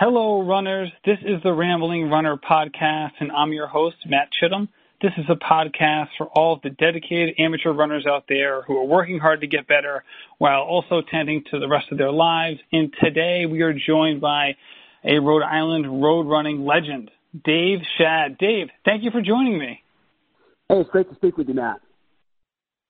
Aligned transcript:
Hello, 0.00 0.40
runners. 0.40 0.92
This 1.04 1.18
is 1.22 1.42
the 1.42 1.52
Rambling 1.52 2.08
Runner 2.08 2.36
podcast, 2.36 3.14
and 3.18 3.32
I'm 3.32 3.52
your 3.52 3.66
host, 3.66 3.96
Matt 4.06 4.28
Chittum. 4.40 4.68
This 5.02 5.10
is 5.18 5.24
a 5.28 5.34
podcast 5.34 6.10
for 6.16 6.28
all 6.28 6.52
of 6.54 6.62
the 6.62 6.70
dedicated 6.70 7.34
amateur 7.40 7.72
runners 7.72 8.06
out 8.08 8.22
there 8.28 8.62
who 8.62 8.78
are 8.78 8.84
working 8.84 9.18
hard 9.18 9.40
to 9.40 9.48
get 9.48 9.66
better 9.66 10.04
while 10.38 10.60
also 10.60 11.02
tending 11.10 11.42
to 11.50 11.58
the 11.58 11.66
rest 11.66 11.86
of 11.90 11.98
their 11.98 12.12
lives. 12.12 12.60
And 12.70 12.94
today 13.02 13.46
we 13.50 13.62
are 13.62 13.72
joined 13.72 14.20
by 14.20 14.54
a 15.02 15.18
Rhode 15.18 15.42
Island 15.42 16.00
road 16.00 16.28
running 16.28 16.64
legend, 16.64 17.10
Dave 17.34 17.80
Schaad. 17.98 18.38
Dave, 18.38 18.68
thank 18.84 19.02
you 19.02 19.10
for 19.10 19.20
joining 19.20 19.58
me. 19.58 19.82
Hey, 20.68 20.76
it's 20.76 20.90
great 20.90 21.08
to 21.08 21.16
speak 21.16 21.36
with 21.36 21.48
you, 21.48 21.54
Matt. 21.54 21.80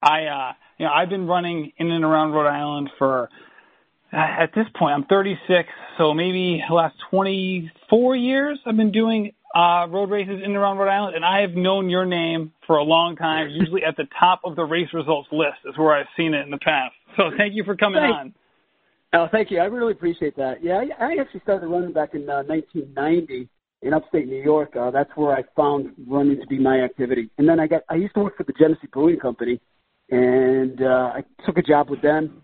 I, 0.02 0.24
uh, 0.24 0.52
you 0.76 0.84
know, 0.84 0.92
I've 0.92 1.08
been 1.08 1.26
running 1.26 1.72
in 1.78 1.90
and 1.90 2.04
around 2.04 2.32
Rhode 2.32 2.50
Island 2.50 2.90
for 2.98 3.30
at 4.12 4.52
this 4.54 4.66
point, 4.78 4.94
I'm 4.94 5.04
36, 5.04 5.68
so 5.98 6.14
maybe 6.14 6.62
the 6.66 6.74
last 6.74 6.96
24 7.10 8.16
years 8.16 8.58
I've 8.66 8.76
been 8.76 8.92
doing 8.92 9.32
uh, 9.54 9.86
road 9.88 10.10
races 10.10 10.38
in 10.38 10.44
and 10.44 10.56
around 10.56 10.78
Rhode 10.78 10.90
Island, 10.90 11.16
and 11.16 11.24
I 11.24 11.40
have 11.40 11.52
known 11.52 11.90
your 11.90 12.04
name 12.04 12.52
for 12.66 12.76
a 12.76 12.82
long 12.82 13.16
time. 13.16 13.48
Usually 13.50 13.84
at 13.84 13.96
the 13.96 14.06
top 14.18 14.40
of 14.44 14.56
the 14.56 14.64
race 14.64 14.88
results 14.92 15.28
list 15.32 15.58
is 15.66 15.76
where 15.76 15.92
I've 15.92 16.06
seen 16.16 16.34
it 16.34 16.44
in 16.44 16.50
the 16.50 16.58
past. 16.58 16.94
So 17.16 17.30
thank 17.36 17.54
you 17.54 17.64
for 17.64 17.76
coming 17.76 18.00
on. 18.00 18.34
Oh, 19.12 19.26
thank 19.32 19.50
you. 19.50 19.58
I 19.58 19.64
really 19.64 19.92
appreciate 19.92 20.36
that. 20.36 20.62
Yeah, 20.62 20.82
I, 20.98 21.06
I 21.06 21.16
actually 21.20 21.40
started 21.40 21.66
running 21.66 21.92
back 21.92 22.14
in 22.14 22.28
uh, 22.28 22.42
1990 22.44 23.48
in 23.82 23.94
upstate 23.94 24.26
New 24.26 24.42
York. 24.42 24.76
Uh, 24.76 24.90
that's 24.90 25.10
where 25.16 25.34
I 25.34 25.42
found 25.56 25.92
running 26.06 26.40
to 26.40 26.46
be 26.46 26.58
my 26.58 26.80
activity. 26.80 27.30
And 27.38 27.48
then 27.48 27.58
I 27.58 27.66
got 27.66 27.82
I 27.88 27.94
used 27.94 28.14
to 28.14 28.20
work 28.20 28.36
for 28.36 28.44
the 28.44 28.52
Genesee 28.52 28.88
Brewing 28.92 29.18
Company, 29.18 29.60
and 30.10 30.82
uh, 30.82 31.12
I 31.14 31.24
took 31.46 31.56
a 31.56 31.62
job 31.62 31.88
with 31.88 32.02
them 32.02 32.42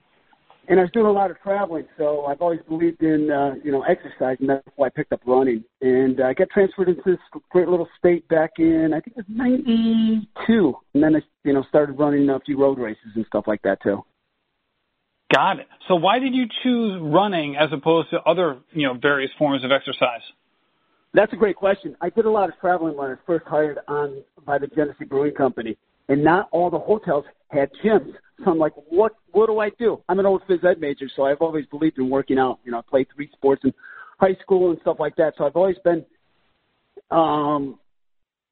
and 0.69 0.79
I 0.79 0.83
was 0.83 0.91
doing 0.93 1.07
a 1.07 1.13
lot 1.13 1.31
of 1.31 1.41
traveling, 1.41 1.87
so 1.99 2.25
I've 2.25 2.41
always 2.41 2.61
believed 2.69 3.03
in 3.03 3.31
uh, 3.31 3.55
you 3.63 3.71
know 3.71 3.83
exercise, 3.83 4.37
and 4.41 4.49
that's 4.49 4.67
why 4.77 4.87
I 4.87 4.91
picked 4.91 5.13
up 5.13 5.21
running. 5.27 5.65
And 5.81 6.21
uh, 6.21 6.25
I 6.25 6.35
got 6.35 6.49
transferred 6.51 6.89
into 6.89 7.03
this 7.05 7.19
great 7.51 7.69
little 7.69 7.89
state 7.99 8.27
back 8.29 8.53
in 8.59 8.93
I 8.95 9.01
think 9.01 9.17
it 9.17 9.27
was 9.27 9.27
'92, 9.29 10.75
and 10.95 11.03
then 11.03 11.17
I 11.17 11.21
you 11.45 11.53
know 11.53 11.65
started 11.69 11.99
running 11.99 12.29
a 12.31 12.41
few 12.41 12.59
road 12.59 12.79
races 12.79 13.13
and 13.15 13.27
stuff 13.27 13.45
like 13.47 13.63
that 13.63 13.83
too. 13.83 14.05
Got 15.35 15.59
it. 15.61 15.67
So 15.89 15.97
why 15.97 16.19
did 16.19 16.35
you 16.35 16.47
choose 16.63 17.01
running 17.03 17.57
as 17.57 17.71
opposed 17.73 18.11
to 18.11 18.21
other 18.23 18.59
you 18.73 18.87
know 18.87 18.95
various 18.95 19.31
forms 19.39 19.65
of 19.65 19.71
exercise? 19.73 20.23
That's 21.13 21.33
a 21.33 21.37
great 21.37 21.57
question. 21.57 21.97
I 22.01 22.11
did 22.11 22.25
a 22.25 22.31
lot 22.31 22.49
of 22.49 22.59
traveling 22.59 22.97
when 22.97 23.07
I 23.07 23.11
was 23.11 23.19
first 23.27 23.47
hired 23.47 23.79
on 23.87 24.23
by 24.45 24.59
the 24.59 24.67
Genesee 24.67 25.05
Brewing 25.05 25.35
Company, 25.35 25.77
and 26.09 26.25
not 26.25 26.49
all 26.51 26.71
the 26.71 26.79
hotels 26.79 27.25
had 27.49 27.71
gyms. 27.85 28.15
So 28.43 28.51
I'm 28.51 28.59
like, 28.59 28.73
what 28.89 29.13
what 29.33 29.47
do 29.47 29.59
I 29.59 29.71
do? 29.79 30.01
I'm 30.09 30.19
an 30.19 30.27
old 30.27 30.43
phys 30.49 30.65
ed 30.65 30.81
major, 30.81 31.07
so 31.15 31.25
I've 31.25 31.41
always 31.41 31.67
believed 31.67 31.99
in 31.99 32.11
working 32.11 32.39
out. 32.39 32.59
You 32.65 32.73
know, 32.73 32.79
I 32.79 32.83
played 32.89 33.07
three 33.15 33.31
sports 33.33 33.63
in 33.65 33.73
high 34.19 34.37
school 34.43 34.71
and 34.71 34.81
stuff 34.81 34.97
like 34.99 35.17
that. 35.17 35.35
So 35.39 35.45
I've 35.45 35.57
always 35.57 35.77
been 35.85 36.05
um 37.11 37.79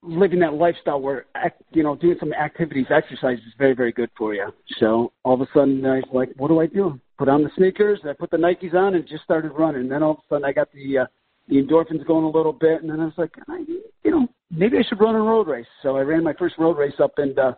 living 0.03 0.41
that 0.41 0.55
lifestyle 0.55 1.01
where 1.01 1.27
you 1.71 1.83
know 1.83 1.97
doing 1.97 2.17
some 2.21 2.33
activities, 2.33 2.87
exercise 2.91 3.39
is 3.39 3.55
very 3.59 3.75
very 3.75 3.93
good 3.93 4.11
for 4.17 4.35
you. 4.35 4.47
So 4.79 5.13
all 5.25 5.35
of 5.35 5.41
a 5.41 5.49
sudden 5.53 5.85
I 5.85 5.97
was 5.97 6.05
like, 6.13 6.31
what 6.37 6.49
do 6.49 6.61
I 6.61 6.67
do? 6.67 7.01
Put 7.19 7.29
on 7.29 7.43
the 7.43 7.51
sneakers, 7.57 8.01
I 8.05 8.13
put 8.13 8.31
the 8.31 8.37
Nikes 8.37 8.75
on, 8.75 8.95
and 8.95 9.07
just 9.07 9.25
started 9.25 9.51
running. 9.53 9.89
Then 9.89 10.03
all 10.03 10.13
of 10.13 10.19
a 10.19 10.23
sudden 10.29 10.45
I 10.45 10.53
got 10.53 10.73
the 10.73 10.99
uh, 10.99 11.07
the 11.49 11.57
endorphins 11.57 12.07
going 12.07 12.25
a 12.25 12.31
little 12.31 12.53
bit, 12.53 12.83
and 12.83 12.91
then 12.91 13.01
I 13.01 13.05
was 13.05 13.15
like, 13.17 13.33
I, 13.49 13.65
you 14.05 14.11
know, 14.11 14.29
maybe 14.51 14.79
I 14.79 14.83
should 14.89 15.01
run 15.01 15.15
a 15.15 15.21
road 15.21 15.49
race. 15.49 15.67
So 15.83 15.97
I 15.97 16.01
ran 16.01 16.23
my 16.23 16.35
first 16.35 16.55
road 16.59 16.79
race 16.79 16.95
up 17.03 17.13
in 17.19 17.37
uh, 17.39 17.53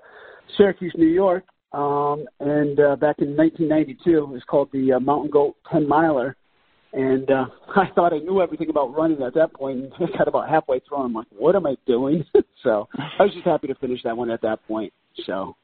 Syracuse, 0.57 0.95
New 0.97 1.07
York, 1.07 1.45
um, 1.75 2.27
and 2.39 2.79
uh, 2.79 2.95
back 2.97 3.17
in 3.19 3.37
1992, 3.37 4.19
it 4.19 4.29
was 4.29 4.43
called 4.47 4.69
the 4.73 4.93
uh, 4.93 5.01
Mountain 5.01 5.31
Goat 5.31 5.57
10 5.73 5.89
Miler. 5.89 6.37
And 6.93 7.29
uh, 7.29 7.47
I 7.77 7.87
thought 7.95 8.13
I 8.13 8.19
knew 8.19 8.41
everything 8.41 8.71
about 8.71 8.95
running 8.97 9.21
at 9.23 9.35
that 9.35 9.53
point, 9.53 9.79
and 9.79 9.93
I 10.15 10.17
got 10.17 10.29
about 10.29 10.49
halfway 10.49 10.81
through. 10.81 10.99
I'm 10.99 11.13
like, 11.13 11.27
"What 11.37 11.57
am 11.57 11.67
I 11.67 11.77
doing?" 11.87 12.25
so 12.63 12.89
I 12.97 13.25
was 13.25 13.35
just 13.35 13.45
happy 13.45 13.67
to 13.67 13.75
finish 13.75 14.01
that 14.05 14.17
one 14.17 14.31
at 14.31 14.43
that 14.43 14.65
point. 14.69 14.93
So, 15.27 15.57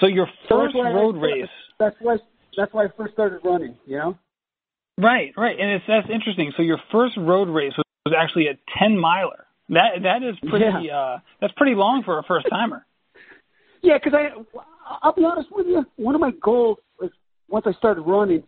so 0.00 0.06
your 0.06 0.26
first 0.48 0.74
so 0.74 0.82
road 0.82 1.16
I, 1.16 1.20
race. 1.20 1.48
That's 1.78 1.96
why. 2.00 2.16
That's 2.56 2.72
why 2.72 2.84
I 2.84 2.88
first 2.96 3.12
started 3.12 3.40
running. 3.44 3.76
You 3.86 3.98
know. 3.98 4.18
Right, 4.96 5.32
right, 5.36 5.58
and 5.58 5.72
it's 5.72 5.84
that's 5.86 6.08
interesting. 6.08 6.52
So 6.56 6.62
your 6.62 6.78
first 6.90 7.16
road 7.18 7.48
race 7.48 7.72
was, 7.76 7.84
was 8.06 8.14
actually 8.16 8.46
a 8.46 8.56
10 8.78 8.96
miler. 8.96 9.44
That 9.68 10.02
that 10.04 10.22
is 10.22 10.36
pretty. 10.48 10.64
Yeah. 10.86 10.96
Uh, 10.96 11.18
that's 11.40 11.52
pretty 11.54 11.74
long 11.74 12.02
for 12.04 12.18
a 12.18 12.22
first 12.22 12.46
timer. 12.48 12.86
Yeah, 13.82 13.98
because 14.02 14.14
I, 14.14 14.58
I'll 15.02 15.14
be 15.14 15.24
honest 15.24 15.48
with 15.52 15.66
you. 15.66 15.84
One 15.96 16.14
of 16.14 16.20
my 16.20 16.32
goals 16.42 16.78
was 17.00 17.10
once 17.48 17.66
I 17.66 17.72
started 17.72 18.02
running 18.02 18.42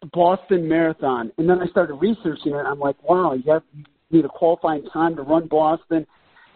the 0.00 0.08
Boston 0.12 0.68
Marathon, 0.68 1.32
and 1.38 1.48
then 1.48 1.60
I 1.60 1.66
started 1.66 1.94
researching 1.94 2.52
it. 2.52 2.66
I'm 2.66 2.78
like, 2.78 2.96
wow, 3.02 3.32
you 3.32 3.52
have 3.52 3.62
you 3.74 3.84
need 4.10 4.24
a 4.24 4.28
qualifying 4.28 4.84
time 4.92 5.16
to 5.16 5.22
run 5.22 5.48
Boston, 5.48 6.06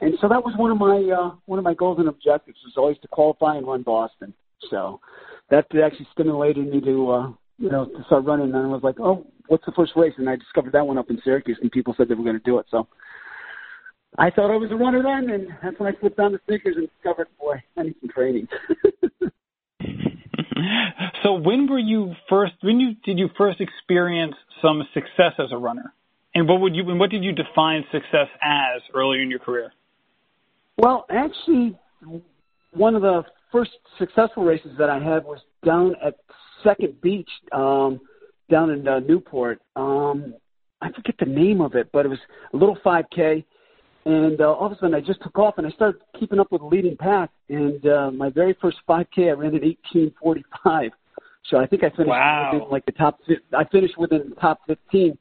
and 0.01 0.15
so 0.21 0.29
that 0.29 0.45
was 0.45 0.55
one 0.57 0.71
of 0.71 0.79
my 0.79 1.13
uh, 1.13 1.35
one 1.47 1.59
of 1.59 1.65
my 1.65 1.75
goals 1.75 1.99
and 1.99 2.09
objectives 2.09 2.59
was 2.65 2.75
always 2.77 2.99
to 3.03 3.09
qualify 3.09 3.57
and 3.57 3.67
run 3.67 3.83
Boston. 3.83 4.33
So 4.71 5.01
that 5.51 5.67
actually 5.85 6.09
stimulated 6.13 6.69
me 6.69 6.81
to 6.81 7.11
uh, 7.11 7.29
you 7.59 7.71
know 7.71 7.87
to 7.87 8.05
start 8.07 8.25
running. 8.25 8.55
And 8.55 8.57
I 8.57 8.67
was 8.67 8.83
like, 8.83 9.01
oh, 9.01 9.27
what's 9.49 9.65
the 9.67 9.73
first 9.73 9.93
race? 9.97 10.15
And 10.19 10.29
I 10.29 10.37
discovered 10.37 10.73
that 10.73 10.87
one 10.87 10.99
up 10.99 11.11
in 11.11 11.21
Syracuse, 11.25 11.59
and 11.61 11.71
people 11.71 11.95
said 11.97 12.09
they 12.09 12.15
were 12.15 12.25
going 12.25 12.39
to 12.39 12.45
do 12.45 12.59
it. 12.59 12.67
So 12.71 12.87
I 14.19 14.31
thought 14.31 14.51
I 14.51 14.57
was 14.57 14.71
a 14.71 14.77
runner 14.77 15.03
then, 15.03 15.31
and 15.31 15.49
that's 15.63 15.79
when 15.79 15.95
I 15.95 15.99
slipped 15.99 16.19
on 16.19 16.33
the 16.33 16.41
sneakers 16.47 16.77
and 16.77 16.89
discovered, 16.89 17.29
boy, 17.41 17.63
I 17.77 17.85
need 17.85 17.95
some 18.01 18.11
training. 18.11 18.47
so 21.23 21.35
when 21.35 21.67
were 21.67 21.79
you 21.79 22.15
first? 22.29 22.53
When 22.61 22.79
you 22.79 22.95
did 23.05 23.19
you 23.19 23.31
first 23.39 23.61
experience 23.61 24.35
some 24.61 24.83
success 24.93 25.33
as 25.39 25.51
a 25.51 25.57
runner? 25.57 25.95
And 26.35 26.47
what 26.49 26.61
would 26.61 26.77
you? 26.77 26.89
And 26.91 27.01
what 27.01 27.11
did 27.11 27.25
you 27.25 27.33
define 27.33 27.85
success 27.91 28.29
as 28.43 28.83
earlier 28.95 29.23
in 29.23 29.31
your 29.31 29.39
career? 29.39 29.73
Well, 30.77 31.07
actually, 31.11 31.79
one 32.73 32.95
of 32.95 33.03
the 33.03 33.25
first 33.51 33.71
successful 33.99 34.45
races 34.45 34.73
that 34.79 34.91
I 34.91 34.99
had 34.99 35.25
was 35.25 35.41
down 35.65 35.95
at 36.05 36.17
Second 36.63 37.01
Beach, 37.01 37.29
um, 37.53 38.01
down 38.51 38.71
in 38.71 38.87
uh, 38.87 39.01
Newport. 39.01 39.61
Um, 39.77 40.35
I 40.81 40.91
forget 40.93 41.15
the 41.19 41.27
name 41.27 41.61
of 41.61 41.75
it, 41.75 41.91
but 41.93 42.05
it 42.05 42.09
was 42.09 42.19
a 42.53 42.57
little 42.57 42.77
5K 42.85 43.45
and 44.05 44.41
uh, 44.41 44.53
all 44.53 44.67
of 44.67 44.73
a 44.73 44.75
sudden, 44.77 44.95
I 44.95 45.01
just 45.01 45.23
took 45.23 45.39
off 45.39 45.59
and 45.59 45.67
I 45.67 45.71
started 45.71 46.03
keeping 46.19 46.41
up 46.41 46.51
with 46.51 46.61
the 46.61 46.67
leading 46.67 46.97
pack. 46.97 47.31
And 47.49 47.87
uh, 47.87 48.11
my 48.11 48.31
very 48.31 48.57
first 48.61 48.79
5K, 48.89 49.29
I 49.29 49.33
ran 49.33 49.55
at 49.55 49.63
18:45. 49.63 50.91
So 51.51 51.59
I 51.59 51.67
think 51.67 51.85
I 51.85 51.91
finished 51.91 52.09
wow. 52.09 52.51
within 52.53 52.71
like 52.71 52.87
the 52.87 52.93
top. 52.93 53.21
I 53.57 53.65
finished 53.65 53.99
within 53.99 54.31
the 54.31 54.37
top 54.37 54.61
15 54.67 55.17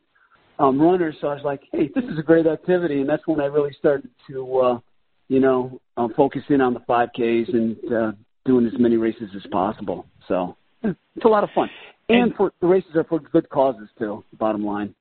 um, 0.59 0.81
runners. 0.81 1.15
So 1.21 1.27
I 1.27 1.35
was 1.35 1.43
like, 1.43 1.61
hey, 1.71 1.89
this 1.93 2.03
is 2.05 2.17
a 2.17 2.23
great 2.23 2.47
activity, 2.47 3.01
and 3.01 3.09
that's 3.09 3.25
when 3.25 3.39
I 3.41 3.45
really 3.45 3.73
started 3.77 4.09
to, 4.27 4.57
uh, 4.57 4.79
you 5.27 5.39
know, 5.39 5.81
um, 5.97 6.13
focus 6.15 6.43
in 6.49 6.61
on 6.61 6.73
the 6.73 6.79
5Ks 6.81 7.53
and 7.53 7.93
uh, 7.93 8.11
doing 8.45 8.67
as 8.67 8.73
many 8.79 8.97
races 8.97 9.29
as 9.35 9.43
possible. 9.51 10.05
So 10.27 10.55
it's 10.83 11.25
a 11.25 11.27
lot 11.27 11.43
of 11.43 11.49
fun, 11.53 11.69
and, 12.09 12.21
and 12.21 12.35
for 12.35 12.51
the 12.61 12.67
races 12.67 12.95
are 12.95 13.03
for 13.03 13.19
good 13.19 13.49
causes 13.49 13.89
too. 13.97 14.23
Bottom 14.37 14.63
line. 14.63 14.93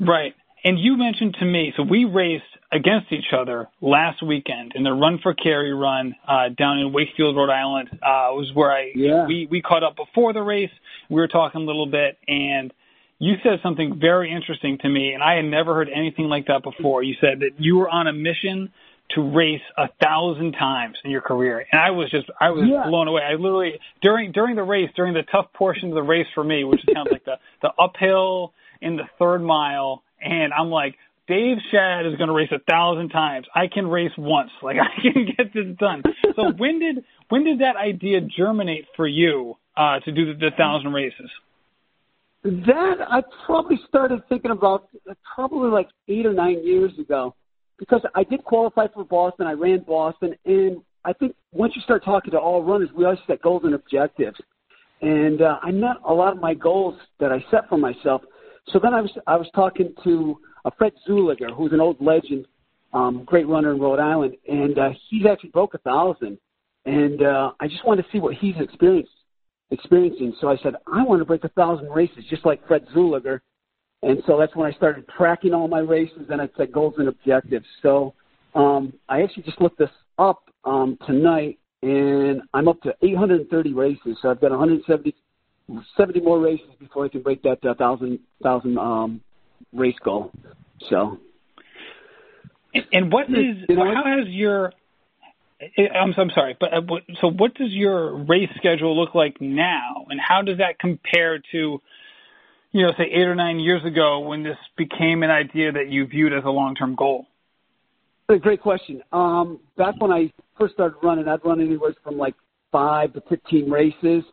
Right. 0.00 0.34
And 0.66 0.80
you 0.80 0.96
mentioned 0.96 1.36
to 1.38 1.44
me, 1.44 1.72
so 1.76 1.84
we 1.84 2.04
raced 2.04 2.42
against 2.72 3.12
each 3.12 3.32
other 3.32 3.68
last 3.80 4.20
weekend 4.20 4.72
in 4.74 4.82
the 4.82 4.90
Run 4.90 5.20
for 5.22 5.32
Kerry 5.32 5.72
run 5.72 6.16
uh, 6.26 6.48
down 6.58 6.80
in 6.80 6.92
Wakefield, 6.92 7.36
Rhode 7.36 7.50
Island. 7.50 7.88
Uh, 7.92 8.34
was 8.34 8.50
where 8.52 8.72
I 8.72 8.90
yeah. 8.92 9.26
we 9.28 9.46
we 9.48 9.62
caught 9.62 9.84
up 9.84 9.94
before 9.94 10.32
the 10.32 10.42
race. 10.42 10.72
We 11.08 11.20
were 11.20 11.28
talking 11.28 11.62
a 11.62 11.64
little 11.64 11.86
bit, 11.86 12.18
and 12.26 12.72
you 13.20 13.34
said 13.44 13.60
something 13.62 14.00
very 14.00 14.32
interesting 14.32 14.78
to 14.82 14.88
me, 14.88 15.12
and 15.12 15.22
I 15.22 15.36
had 15.36 15.44
never 15.44 15.72
heard 15.72 15.88
anything 15.88 16.24
like 16.24 16.48
that 16.48 16.64
before. 16.64 17.04
You 17.04 17.14
said 17.20 17.38
that 17.40 17.52
you 17.58 17.76
were 17.76 17.88
on 17.88 18.08
a 18.08 18.12
mission 18.12 18.72
to 19.10 19.22
race 19.22 19.62
a 19.78 19.86
thousand 20.02 20.54
times 20.54 20.96
in 21.04 21.12
your 21.12 21.20
career, 21.20 21.64
and 21.70 21.80
I 21.80 21.90
was 21.90 22.10
just 22.10 22.28
I 22.40 22.50
was 22.50 22.64
yeah. 22.68 22.88
blown 22.88 23.06
away. 23.06 23.22
I 23.22 23.34
literally 23.34 23.78
during 24.02 24.32
during 24.32 24.56
the 24.56 24.64
race, 24.64 24.90
during 24.96 25.14
the 25.14 25.22
tough 25.30 25.46
portion 25.52 25.90
of 25.90 25.94
the 25.94 26.02
race 26.02 26.26
for 26.34 26.42
me, 26.42 26.64
which 26.64 26.80
is 26.80 26.92
kind 26.92 27.06
of 27.06 27.12
like 27.12 27.24
the 27.24 27.38
the 27.62 27.70
uphill 27.78 28.52
in 28.80 28.96
the 28.96 29.04
third 29.16 29.42
mile 29.42 30.02
and 30.26 30.52
I'm 30.52 30.70
like, 30.70 30.96
Dave 31.28 31.56
Schaad 31.72 32.10
is 32.10 32.16
going 32.16 32.28
to 32.28 32.34
race 32.34 32.50
a 32.52 32.58
thousand 32.58 33.10
times. 33.10 33.46
I 33.54 33.66
can 33.72 33.86
race 33.86 34.12
once. 34.18 34.50
Like 34.62 34.76
I 34.76 35.00
can 35.00 35.26
get 35.36 35.54
this 35.54 35.76
done. 35.78 36.02
So 36.34 36.50
when 36.56 36.80
did 36.80 37.04
when 37.28 37.44
did 37.44 37.60
that 37.60 37.76
idea 37.76 38.20
germinate 38.20 38.86
for 38.96 39.06
you 39.06 39.54
uh, 39.76 40.00
to 40.00 40.12
do 40.12 40.32
the, 40.32 40.38
the 40.38 40.50
thousand 40.56 40.92
races? 40.92 41.30
That 42.42 42.96
I 43.08 43.22
probably 43.44 43.78
started 43.88 44.20
thinking 44.28 44.50
about 44.50 44.88
probably 45.34 45.70
like 45.70 45.88
eight 46.08 46.26
or 46.26 46.32
nine 46.32 46.64
years 46.64 46.92
ago, 46.98 47.34
because 47.78 48.02
I 48.14 48.24
did 48.24 48.44
qualify 48.44 48.86
for 48.92 49.04
Boston. 49.04 49.46
I 49.46 49.52
ran 49.52 49.80
Boston, 49.80 50.34
and 50.44 50.78
I 51.04 51.12
think 51.12 51.34
once 51.52 51.74
you 51.76 51.82
start 51.82 52.04
talking 52.04 52.32
to 52.32 52.38
all 52.38 52.62
runners, 52.62 52.88
we 52.96 53.04
always 53.04 53.20
set 53.26 53.42
goals 53.42 53.62
and 53.64 53.74
objectives. 53.74 54.38
And 55.02 55.42
uh, 55.42 55.58
I 55.62 55.70
met 55.70 55.96
a 56.04 56.12
lot 56.12 56.32
of 56.32 56.40
my 56.40 56.54
goals 56.54 56.98
that 57.20 57.30
I 57.30 57.44
set 57.50 57.68
for 57.68 57.78
myself 57.78 58.22
so 58.68 58.78
then 58.82 58.94
I 58.94 59.00
was 59.00 59.10
I 59.26 59.36
was 59.36 59.48
talking 59.54 59.94
to 60.04 60.38
a 60.64 60.70
Fred 60.70 60.92
Zuliger, 61.08 61.54
who's 61.54 61.72
an 61.72 61.80
old 61.80 62.00
legend, 62.00 62.46
um, 62.92 63.24
great 63.24 63.46
runner 63.46 63.72
in 63.72 63.80
Rhode 63.80 64.00
Island, 64.00 64.36
and 64.48 64.78
uh, 64.78 64.90
he's 65.08 65.26
actually 65.26 65.50
broke 65.50 65.74
a 65.74 65.78
thousand. 65.78 66.38
And 66.84 67.22
uh, 67.22 67.52
I 67.58 67.66
just 67.66 67.84
wanted 67.84 68.02
to 68.02 68.08
see 68.12 68.20
what 68.20 68.34
he's 68.34 68.54
experienced 68.60 69.10
experiencing. 69.70 70.34
So 70.40 70.48
I 70.48 70.56
said 70.62 70.74
I 70.92 71.02
want 71.02 71.20
to 71.20 71.24
break 71.24 71.44
a 71.44 71.48
thousand 71.50 71.90
races, 71.90 72.24
just 72.30 72.44
like 72.46 72.66
Fred 72.66 72.86
Zuliger. 72.94 73.40
And 74.02 74.22
so 74.26 74.38
that's 74.38 74.54
when 74.54 74.70
I 74.70 74.76
started 74.76 75.04
tracking 75.16 75.54
all 75.54 75.68
my 75.68 75.80
races 75.80 76.26
and 76.30 76.40
I 76.40 76.48
set 76.56 76.70
goals 76.70 76.94
and 76.98 77.08
objectives. 77.08 77.64
So 77.82 78.14
um, 78.54 78.92
I 79.08 79.22
actually 79.22 79.42
just 79.44 79.60
looked 79.60 79.78
this 79.78 79.90
up 80.18 80.42
um, 80.64 80.98
tonight 81.06 81.58
and 81.82 82.42
I'm 82.54 82.68
up 82.68 82.80
to 82.82 82.94
830 83.02 83.72
races. 83.72 84.16
So 84.20 84.30
I've 84.30 84.40
got 84.40 84.50
170 84.50 85.14
70 85.96 86.20
more 86.20 86.38
races 86.38 86.68
before 86.78 87.04
I 87.04 87.08
can 87.08 87.22
break 87.22 87.42
that 87.42 87.64
uh, 87.64 87.74
thousand 87.74 88.20
thousand 88.42 88.78
um, 88.78 89.20
race 89.72 89.96
goal. 90.04 90.30
So. 90.88 91.18
And 92.92 93.10
what 93.10 93.30
is 93.30 93.64
you 93.68 93.74
know, 93.74 93.84
how 93.94 94.04
has 94.04 94.28
your 94.28 94.72
I'm, 95.78 96.14
I'm 96.16 96.30
sorry, 96.34 96.56
but 96.58 96.72
uh, 96.74 96.82
so 97.20 97.28
what 97.28 97.54
does 97.54 97.70
your 97.70 98.14
race 98.14 98.50
schedule 98.56 98.98
look 98.98 99.14
like 99.14 99.40
now, 99.40 100.06
and 100.10 100.20
how 100.20 100.42
does 100.42 100.58
that 100.58 100.78
compare 100.78 101.38
to, 101.52 101.80
you 102.72 102.82
know, 102.82 102.92
say 102.98 103.04
eight 103.04 103.26
or 103.26 103.34
nine 103.34 103.58
years 103.58 103.82
ago 103.84 104.20
when 104.20 104.42
this 104.42 104.58
became 104.76 105.22
an 105.22 105.30
idea 105.30 105.72
that 105.72 105.88
you 105.88 106.06
viewed 106.06 106.34
as 106.34 106.44
a 106.44 106.50
long-term 106.50 106.94
goal? 106.94 107.26
Great 108.28 108.60
question. 108.60 109.02
Um, 109.12 109.60
back 109.78 109.94
when 109.98 110.10
I 110.12 110.30
first 110.58 110.74
started 110.74 110.98
running, 111.02 111.26
I'd 111.26 111.44
run 111.44 111.60
anywhere 111.60 111.94
from 112.04 112.18
like 112.18 112.34
five 112.70 113.14
to 113.14 113.22
15 113.22 113.70
races. 113.70 114.24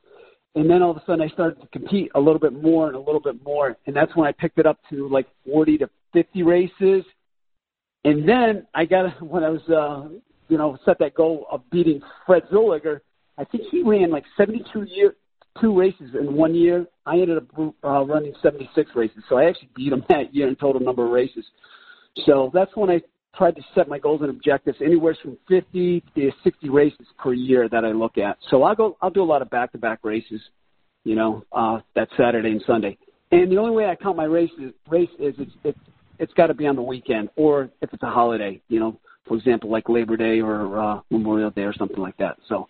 And 0.55 0.69
then 0.69 0.83
all 0.83 0.91
of 0.91 0.97
a 0.97 1.03
sudden 1.05 1.21
I 1.21 1.29
started 1.29 1.59
to 1.61 1.67
compete 1.67 2.11
a 2.15 2.19
little 2.19 2.39
bit 2.39 2.53
more 2.53 2.87
and 2.87 2.95
a 2.95 2.99
little 2.99 3.19
bit 3.19 3.43
more. 3.43 3.75
And 3.87 3.95
that's 3.95 4.15
when 4.15 4.27
I 4.27 4.31
picked 4.31 4.59
it 4.59 4.65
up 4.65 4.79
to 4.89 5.09
like 5.09 5.27
40 5.45 5.79
to 5.79 5.89
50 6.13 6.43
races. 6.43 7.03
And 8.05 8.27
then 8.27 8.67
I 8.73 8.85
got, 8.85 9.21
when 9.23 9.43
I 9.43 9.49
was, 9.49 9.61
uh, 9.69 10.09
you 10.49 10.57
know, 10.57 10.77
set 10.85 10.99
that 10.99 11.15
goal 11.15 11.47
of 11.51 11.61
beating 11.71 12.01
Fred 12.25 12.43
Zolliger, 12.51 12.99
I 13.37 13.45
think 13.45 13.63
he 13.71 13.81
ran 13.81 14.11
like 14.11 14.25
72 14.37 14.83
year, 14.83 15.15
two 15.59 15.77
races 15.77 16.11
in 16.19 16.35
one 16.35 16.53
year. 16.53 16.85
I 17.05 17.13
ended 17.13 17.37
up 17.37 17.45
uh, 17.83 18.05
running 18.05 18.33
76 18.41 18.91
races. 18.95 19.23
So 19.27 19.37
I 19.37 19.45
actually 19.45 19.69
beat 19.75 19.91
him 19.91 20.03
that 20.09 20.35
year 20.35 20.47
in 20.47 20.55
total 20.55 20.81
number 20.81 21.05
of 21.05 21.11
races. 21.11 21.45
So 22.25 22.51
that's 22.53 22.71
when 22.75 22.91
I 22.91 23.01
tried 23.35 23.55
to 23.55 23.61
set 23.73 23.87
my 23.87 23.99
goals 23.99 24.21
and 24.21 24.29
objectives 24.29 24.77
anywhere 24.81 25.17
from 25.21 25.37
50 25.47 26.03
to 26.15 26.31
60 26.43 26.69
races 26.69 27.07
per 27.17 27.33
year 27.33 27.67
that 27.69 27.83
I 27.83 27.91
look 27.91 28.17
at. 28.17 28.37
So 28.49 28.63
I'll 28.63 28.75
go, 28.75 28.97
I'll 29.01 29.09
do 29.09 29.23
a 29.23 29.25
lot 29.25 29.41
of 29.41 29.49
back-to-back 29.49 29.99
races, 30.03 30.41
you 31.03 31.15
know, 31.15 31.43
uh, 31.51 31.79
that 31.95 32.09
Saturday 32.17 32.51
and 32.51 32.63
Sunday. 32.67 32.97
And 33.31 33.51
the 33.51 33.57
only 33.57 33.71
way 33.71 33.87
I 33.87 33.95
count 33.95 34.15
my 34.15 34.25
races, 34.25 34.73
race 34.89 35.09
is 35.19 35.33
it's, 35.39 35.51
it's, 35.63 35.79
it's 36.19 36.33
got 36.33 36.47
to 36.47 36.53
be 36.53 36.67
on 36.67 36.75
the 36.75 36.83
weekend 36.83 37.29
or 37.35 37.69
if 37.81 37.91
it's 37.91 38.03
a 38.03 38.11
holiday, 38.11 38.61
you 38.69 38.79
know, 38.79 38.99
for 39.27 39.37
example, 39.37 39.71
like 39.71 39.89
Labor 39.89 40.17
Day 40.17 40.41
or 40.41 40.79
uh, 40.79 41.01
Memorial 41.09 41.49
Day 41.49 41.63
or 41.63 41.73
something 41.73 41.99
like 41.99 42.17
that. 42.17 42.37
So, 42.47 42.67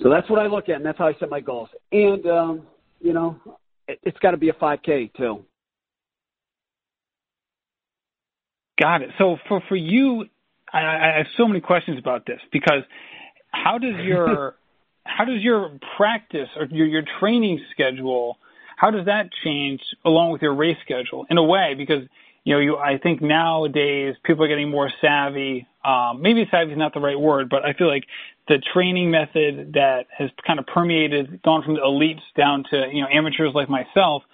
so 0.00 0.08
that's 0.08 0.28
what 0.30 0.38
I 0.38 0.46
look 0.46 0.68
at, 0.68 0.76
and 0.76 0.86
that's 0.86 0.98
how 0.98 1.08
I 1.08 1.14
set 1.18 1.28
my 1.28 1.40
goals. 1.40 1.68
And 1.90 2.26
um, 2.26 2.62
you 3.00 3.12
know, 3.12 3.36
it, 3.88 3.98
it's 4.02 4.18
got 4.18 4.30
to 4.32 4.36
be 4.36 4.48
a 4.48 4.54
5K 4.54 5.12
too. 5.14 5.44
Got 8.82 9.02
it. 9.02 9.10
So 9.16 9.36
for 9.46 9.62
for 9.68 9.76
you, 9.76 10.24
I, 10.72 10.80
I 10.80 11.14
have 11.18 11.26
so 11.36 11.46
many 11.46 11.60
questions 11.60 12.00
about 12.00 12.26
this 12.26 12.40
because 12.50 12.82
how 13.52 13.78
does 13.78 13.94
your 14.02 14.56
how 15.04 15.24
does 15.24 15.40
your 15.40 15.70
practice 15.96 16.48
or 16.56 16.66
your 16.66 16.88
your 16.88 17.02
training 17.20 17.60
schedule 17.70 18.38
how 18.76 18.90
does 18.90 19.06
that 19.06 19.30
change 19.44 19.80
along 20.04 20.32
with 20.32 20.42
your 20.42 20.54
race 20.54 20.78
schedule 20.84 21.26
in 21.30 21.38
a 21.38 21.44
way 21.44 21.74
because 21.76 22.02
you 22.42 22.54
know 22.54 22.58
you 22.58 22.76
I 22.76 22.98
think 22.98 23.22
nowadays 23.22 24.16
people 24.24 24.44
are 24.44 24.48
getting 24.48 24.70
more 24.70 24.90
savvy 25.00 25.68
um, 25.84 26.20
maybe 26.20 26.44
savvy 26.50 26.72
is 26.72 26.78
not 26.78 26.92
the 26.92 27.00
right 27.00 27.18
word 27.18 27.48
but 27.48 27.64
I 27.64 27.74
feel 27.74 27.88
like 27.88 28.04
the 28.48 28.60
training 28.72 29.12
method 29.12 29.74
that 29.74 30.06
has 30.18 30.30
kind 30.44 30.58
of 30.58 30.66
permeated 30.66 31.40
gone 31.42 31.62
from 31.62 31.74
the 31.74 31.80
elites 31.80 32.22
down 32.36 32.64
to 32.70 32.88
you 32.92 33.02
know 33.02 33.08
amateurs 33.12 33.52
like 33.54 33.68
myself 33.68 34.24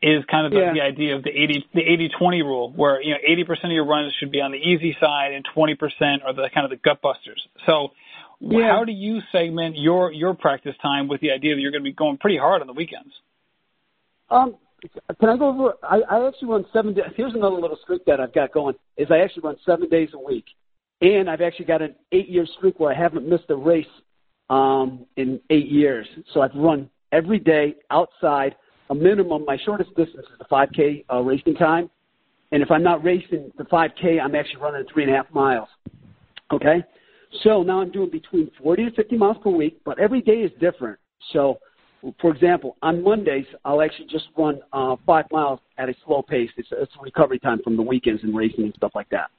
is 0.00 0.24
kind 0.30 0.46
of 0.46 0.52
the, 0.52 0.60
yeah. 0.60 0.72
the 0.72 0.80
idea 0.80 1.16
of 1.16 1.24
the 1.24 1.30
80 1.30 1.66
the 1.74 1.80
80 1.80 2.10
20 2.18 2.42
rule 2.42 2.72
where 2.74 3.02
you 3.02 3.12
know 3.12 3.18
80% 3.28 3.64
of 3.64 3.70
your 3.72 3.84
runs 3.84 4.12
should 4.18 4.30
be 4.30 4.40
on 4.40 4.52
the 4.52 4.58
easy 4.58 4.96
side 5.00 5.32
and 5.32 5.44
20% 5.56 5.76
are 6.24 6.32
the 6.32 6.48
kind 6.54 6.64
of 6.64 6.70
the 6.70 6.76
gut 6.76 7.02
busters. 7.02 7.44
So 7.66 7.88
yeah. 8.40 8.70
how 8.70 8.84
do 8.84 8.92
you 8.92 9.20
segment 9.32 9.76
your 9.76 10.12
your 10.12 10.34
practice 10.34 10.74
time 10.80 11.08
with 11.08 11.20
the 11.20 11.32
idea 11.32 11.54
that 11.54 11.60
you're 11.60 11.72
going 11.72 11.82
to 11.82 11.90
be 11.90 11.94
going 11.94 12.18
pretty 12.18 12.38
hard 12.38 12.60
on 12.60 12.66
the 12.66 12.72
weekends? 12.72 13.12
Um 14.30 14.56
can 15.18 15.28
I 15.28 15.36
go 15.36 15.48
over 15.48 15.74
I, 15.82 16.00
I 16.08 16.28
actually 16.28 16.48
run 16.48 16.64
7 16.72 16.94
days. 16.94 17.04
Here's 17.16 17.34
another 17.34 17.56
little 17.56 17.78
streak 17.82 18.04
that 18.04 18.20
I've 18.20 18.32
got 18.32 18.52
going 18.52 18.76
is 18.96 19.08
I 19.10 19.18
actually 19.18 19.42
run 19.42 19.56
7 19.66 19.88
days 19.88 20.10
a 20.14 20.18
week. 20.18 20.44
And 21.00 21.30
I've 21.30 21.40
actually 21.40 21.66
got 21.66 21.82
an 21.82 21.94
8-year 22.12 22.46
streak 22.56 22.78
where 22.80 22.92
I 22.92 22.98
haven't 22.98 23.28
missed 23.28 23.50
a 23.50 23.56
race 23.56 23.86
um 24.48 25.06
in 25.16 25.40
8 25.50 25.66
years. 25.66 26.06
So 26.32 26.40
I've 26.42 26.54
run 26.54 26.88
every 27.10 27.40
day 27.40 27.74
outside 27.90 28.54
a 28.90 28.94
minimum. 28.94 29.44
My 29.44 29.58
shortest 29.64 29.90
distance 29.96 30.26
is 30.30 30.38
the 30.38 30.44
5K 30.46 31.04
uh, 31.12 31.20
racing 31.20 31.54
time, 31.54 31.90
and 32.52 32.62
if 32.62 32.70
I'm 32.70 32.82
not 32.82 33.04
racing 33.04 33.50
the 33.58 33.64
5K, 33.64 34.20
I'm 34.22 34.34
actually 34.34 34.60
running 34.60 34.84
three 34.92 35.04
and 35.04 35.12
a 35.12 35.16
half 35.16 35.30
miles. 35.32 35.68
Okay, 36.50 36.82
so 37.42 37.62
now 37.62 37.80
I'm 37.80 37.90
doing 37.90 38.10
between 38.10 38.50
40 38.62 38.86
to 38.86 38.90
50 38.92 39.16
miles 39.16 39.36
per 39.42 39.50
week, 39.50 39.80
but 39.84 39.98
every 39.98 40.22
day 40.22 40.38
is 40.38 40.50
different. 40.60 40.98
So, 41.32 41.58
for 42.20 42.32
example, 42.32 42.76
on 42.80 43.02
Mondays 43.02 43.44
I'll 43.64 43.82
actually 43.82 44.06
just 44.06 44.26
run 44.36 44.60
uh, 44.72 44.96
five 45.04 45.26
miles 45.30 45.60
at 45.76 45.88
a 45.88 45.94
slow 46.06 46.22
pace. 46.22 46.50
It's, 46.56 46.68
it's 46.72 46.92
recovery 47.02 47.38
time 47.38 47.60
from 47.62 47.76
the 47.76 47.82
weekends 47.82 48.22
and 48.22 48.34
racing 48.34 48.64
and 48.64 48.74
stuff 48.76 48.92
like 48.94 49.10
that. 49.10 49.30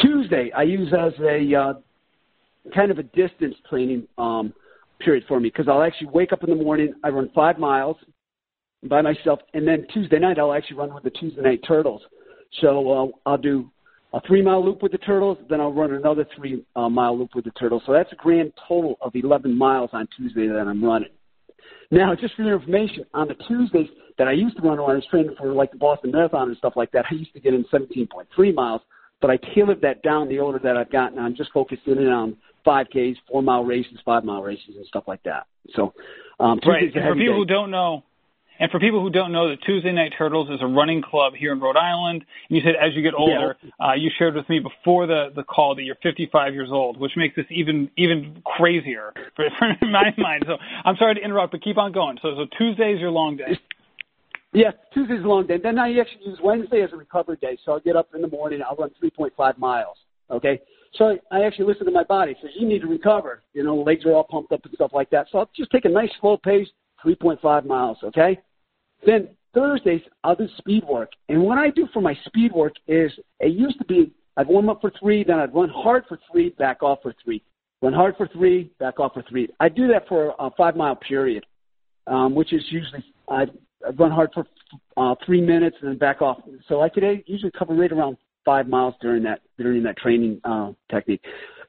Tuesday 0.00 0.50
I 0.56 0.62
use 0.62 0.92
as 0.92 1.12
a 1.20 1.54
uh, 1.54 1.74
kind 2.74 2.90
of 2.90 2.98
a 2.98 3.02
distance 3.02 3.54
training 3.68 4.06
um, 4.18 4.52
period 5.00 5.24
for 5.28 5.38
me 5.38 5.48
because 5.48 5.68
I'll 5.68 5.82
actually 5.82 6.08
wake 6.08 6.32
up 6.32 6.42
in 6.42 6.50
the 6.50 6.56
morning. 6.56 6.94
I 7.04 7.08
run 7.08 7.30
five 7.34 7.58
miles 7.58 7.96
by 8.88 9.02
myself. 9.02 9.40
And 9.54 9.66
then 9.66 9.86
Tuesday 9.92 10.18
night, 10.18 10.38
I'll 10.38 10.52
actually 10.52 10.76
run 10.76 10.94
with 10.94 11.04
the 11.04 11.10
Tuesday 11.10 11.42
Night 11.42 11.60
Turtles. 11.66 12.02
So 12.60 12.90
uh, 12.90 13.28
I'll 13.28 13.38
do 13.38 13.70
a 14.12 14.20
three 14.26 14.42
mile 14.42 14.64
loop 14.64 14.82
with 14.82 14.92
the 14.92 14.98
Turtles, 14.98 15.38
then 15.50 15.60
I'll 15.60 15.72
run 15.72 15.92
another 15.92 16.26
three 16.36 16.64
uh, 16.74 16.88
mile 16.88 17.18
loop 17.18 17.30
with 17.34 17.44
the 17.44 17.50
Turtles. 17.52 17.82
So 17.86 17.92
that's 17.92 18.10
a 18.12 18.16
grand 18.16 18.52
total 18.66 18.96
of 19.00 19.14
11 19.14 19.56
miles 19.56 19.90
on 19.92 20.08
Tuesday 20.16 20.46
that 20.48 20.66
I'm 20.66 20.82
running. 20.82 21.10
Now, 21.90 22.14
just 22.14 22.34
for 22.34 22.42
your 22.42 22.56
information, 22.56 23.04
on 23.14 23.28
the 23.28 23.34
Tuesdays 23.46 23.88
that 24.18 24.26
I 24.26 24.32
used 24.32 24.56
to 24.56 24.62
run 24.62 24.80
when 24.80 24.90
I 24.90 24.94
was 24.94 25.06
training 25.10 25.34
for 25.38 25.52
like 25.52 25.70
the 25.70 25.78
Boston 25.78 26.12
Marathon 26.12 26.48
and 26.48 26.56
stuff 26.56 26.74
like 26.76 26.90
that, 26.92 27.04
I 27.10 27.14
used 27.14 27.32
to 27.34 27.40
get 27.40 27.54
in 27.54 27.64
17.3 27.72 28.54
miles, 28.54 28.80
but 29.20 29.30
I 29.30 29.38
tailored 29.54 29.80
that 29.82 30.02
down 30.02 30.28
the 30.28 30.40
older 30.40 30.58
that 30.62 30.76
I've 30.76 30.90
gotten. 30.90 31.18
I'm 31.18 31.36
just 31.36 31.52
focusing 31.52 31.98
in 31.98 32.08
on 32.08 32.36
5Ks, 32.66 33.16
four 33.30 33.42
mile 33.42 33.64
races, 33.64 33.98
five 34.04 34.24
mile 34.24 34.42
races, 34.42 34.74
and 34.76 34.86
stuff 34.86 35.04
like 35.06 35.22
that. 35.24 35.46
So, 35.74 35.92
um, 36.40 36.58
right. 36.66 36.92
For 36.92 37.14
people 37.14 37.34
day. 37.34 37.36
who 37.36 37.44
don't 37.44 37.70
know, 37.70 38.02
and 38.58 38.70
for 38.70 38.80
people 38.80 39.00
who 39.00 39.10
don't 39.10 39.32
know, 39.32 39.48
the 39.48 39.56
Tuesday 39.56 39.92
Night 39.92 40.12
Turtles 40.16 40.48
is 40.50 40.60
a 40.62 40.66
running 40.66 41.02
club 41.02 41.34
here 41.34 41.52
in 41.52 41.60
Rhode 41.60 41.76
Island. 41.76 42.24
And 42.48 42.56
you 42.56 42.62
said 42.62 42.74
as 42.76 42.94
you 42.94 43.02
get 43.02 43.14
older, 43.14 43.56
yeah. 43.62 43.88
uh, 43.88 43.94
you 43.94 44.10
shared 44.18 44.34
with 44.34 44.48
me 44.48 44.60
before 44.60 45.06
the, 45.06 45.28
the 45.34 45.42
call 45.42 45.74
that 45.74 45.82
you're 45.82 45.96
55 46.02 46.54
years 46.54 46.70
old, 46.72 46.98
which 46.98 47.12
makes 47.16 47.36
this 47.36 47.46
even 47.50 47.90
even 47.96 48.42
crazier 48.44 49.12
for, 49.36 49.44
for 49.58 49.86
my 49.86 50.14
mind. 50.16 50.44
So 50.46 50.56
I'm 50.84 50.96
sorry 50.96 51.14
to 51.16 51.20
interrupt, 51.20 51.52
but 51.52 51.62
keep 51.62 51.78
on 51.78 51.92
going. 51.92 52.18
So 52.22 52.34
so 52.36 52.46
Tuesday 52.58 52.92
is 52.92 53.00
your 53.00 53.10
long 53.10 53.36
day. 53.36 53.58
Yes, 54.52 54.72
Tuesday's 54.94 55.22
a 55.22 55.28
long 55.28 55.46
day. 55.46 55.58
Then 55.62 55.78
I 55.78 55.90
actually 55.98 56.30
use 56.30 56.38
Wednesday 56.42 56.80
as 56.82 56.90
a 56.92 56.96
recovery 56.96 57.36
day. 57.40 57.58
So 57.64 57.72
I'll 57.72 57.80
get 57.80 57.94
up 57.94 58.08
in 58.14 58.22
the 58.22 58.28
morning, 58.28 58.60
I'll 58.66 58.76
run 58.76 58.90
3.5 59.02 59.58
miles. 59.58 59.98
Okay. 60.30 60.60
So 60.94 61.18
I 61.30 61.42
actually 61.42 61.66
listen 61.66 61.84
to 61.86 61.92
my 61.92 62.04
body. 62.04 62.32
It 62.32 62.38
says 62.40 62.50
you 62.58 62.66
need 62.66 62.80
to 62.80 62.86
recover. 62.86 63.42
You 63.52 63.64
know, 63.64 63.76
legs 63.76 64.06
are 64.06 64.12
all 64.12 64.24
pumped 64.24 64.52
up 64.52 64.64
and 64.64 64.72
stuff 64.74 64.92
like 64.94 65.10
that. 65.10 65.26
So 65.30 65.38
I'll 65.38 65.50
just 65.54 65.70
take 65.70 65.84
a 65.84 65.90
nice 65.90 66.08
slow 66.20 66.38
pace, 66.38 66.68
3.5 67.06 67.66
miles. 67.66 67.98
Okay. 68.02 68.38
Then 69.04 69.28
Thursdays, 69.54 70.02
I'll 70.24 70.34
do 70.34 70.48
speed 70.58 70.84
work. 70.84 71.10
And 71.28 71.42
what 71.42 71.58
I 71.58 71.70
do 71.70 71.88
for 71.92 72.00
my 72.00 72.14
speed 72.26 72.52
work 72.52 72.74
is 72.86 73.12
it 73.40 73.52
used 73.52 73.78
to 73.78 73.84
be 73.84 74.12
I'd 74.36 74.48
warm 74.48 74.68
up 74.68 74.80
for 74.80 74.92
three, 75.00 75.24
then 75.24 75.38
I'd 75.38 75.54
run 75.54 75.70
hard 75.70 76.04
for 76.08 76.18
three, 76.30 76.50
back 76.50 76.82
off 76.82 76.98
for 77.02 77.14
three. 77.24 77.42
Run 77.80 77.92
hard 77.92 78.16
for 78.16 78.28
three, 78.28 78.70
back 78.78 79.00
off 79.00 79.14
for 79.14 79.22
three. 79.28 79.48
I 79.60 79.68
do 79.68 79.88
that 79.88 80.06
for 80.08 80.34
a 80.38 80.50
five 80.50 80.76
mile 80.76 80.96
period, 80.96 81.44
um, 82.06 82.34
which 82.34 82.52
is 82.52 82.62
usually 82.70 83.04
I'd 83.28 83.50
run 83.98 84.10
hard 84.10 84.30
for 84.34 84.46
uh, 84.96 85.14
three 85.24 85.40
minutes 85.40 85.76
and 85.80 85.90
then 85.90 85.98
back 85.98 86.20
off. 86.20 86.38
So 86.68 86.82
I 86.82 86.88
could 86.88 87.02
usually 87.26 87.52
cover 87.58 87.74
right 87.74 87.92
around 87.92 88.16
five 88.44 88.68
miles 88.68 88.94
during 89.00 89.22
that 89.24 89.40
during 89.58 89.82
that 89.84 89.96
training 89.96 90.40
uh, 90.44 90.72
technique. 90.90 91.22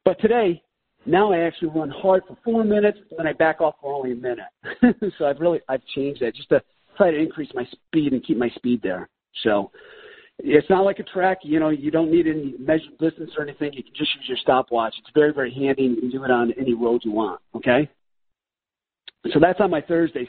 But 0.04 0.20
today, 0.20 0.62
now 1.08 1.32
I 1.32 1.40
actually 1.40 1.70
run 1.70 1.90
hard 1.90 2.24
for 2.28 2.38
four 2.44 2.64
minutes, 2.64 3.00
and 3.10 3.20
then 3.20 3.28
I 3.28 3.34
back 3.34 3.62
off 3.62 3.76
for 3.82 3.94
only 3.94 4.12
a 4.12 4.16
minute. 4.16 5.12
so 5.18 5.26
I've 5.26 5.40
really 5.40 5.62
I've 5.70 5.86
changed 5.96 6.22
that 6.22 6.36
just 6.36 6.50
to 6.50 6.62
try 6.98 7.12
to 7.12 7.18
increase 7.18 7.50
my 7.54 7.66
speed 7.66 8.14
and 8.14 8.24
keep 8.26 8.38
my 8.38 8.50
speed 8.50 8.82
there. 8.84 9.10
So 9.44 9.72
it's 10.40 10.70
not 10.70 10.86
like 10.86 11.00
a 11.00 11.04
track, 11.04 11.40
you 11.44 11.60
know, 11.60 11.70
you 11.70 11.90
don't 11.90 12.12
need 12.12 12.28
any 12.28 12.56
measured 12.60 12.98
distance 13.00 13.32
or 13.38 13.44
anything. 13.44 13.74
You 13.74 13.84
can 13.84 13.94
just 13.96 14.14
use 14.16 14.26
your 14.28 14.38
stopwatch. 14.38 14.94
It's 15.00 15.10
very, 15.14 15.34
very 15.34 15.54
handy 15.54 15.86
and 15.86 15.96
you 15.96 16.02
can 16.02 16.12
do 16.12 16.24
it 16.24 16.32
on 16.32 16.54
any 16.60 16.74
road 16.74 17.02
you 17.04 17.12
want. 17.12 17.42
Okay. 17.56 17.90
So 19.34 19.40
that's 19.40 19.60
on 19.60 19.72
my 19.72 19.82
Thursdays. 19.82 20.28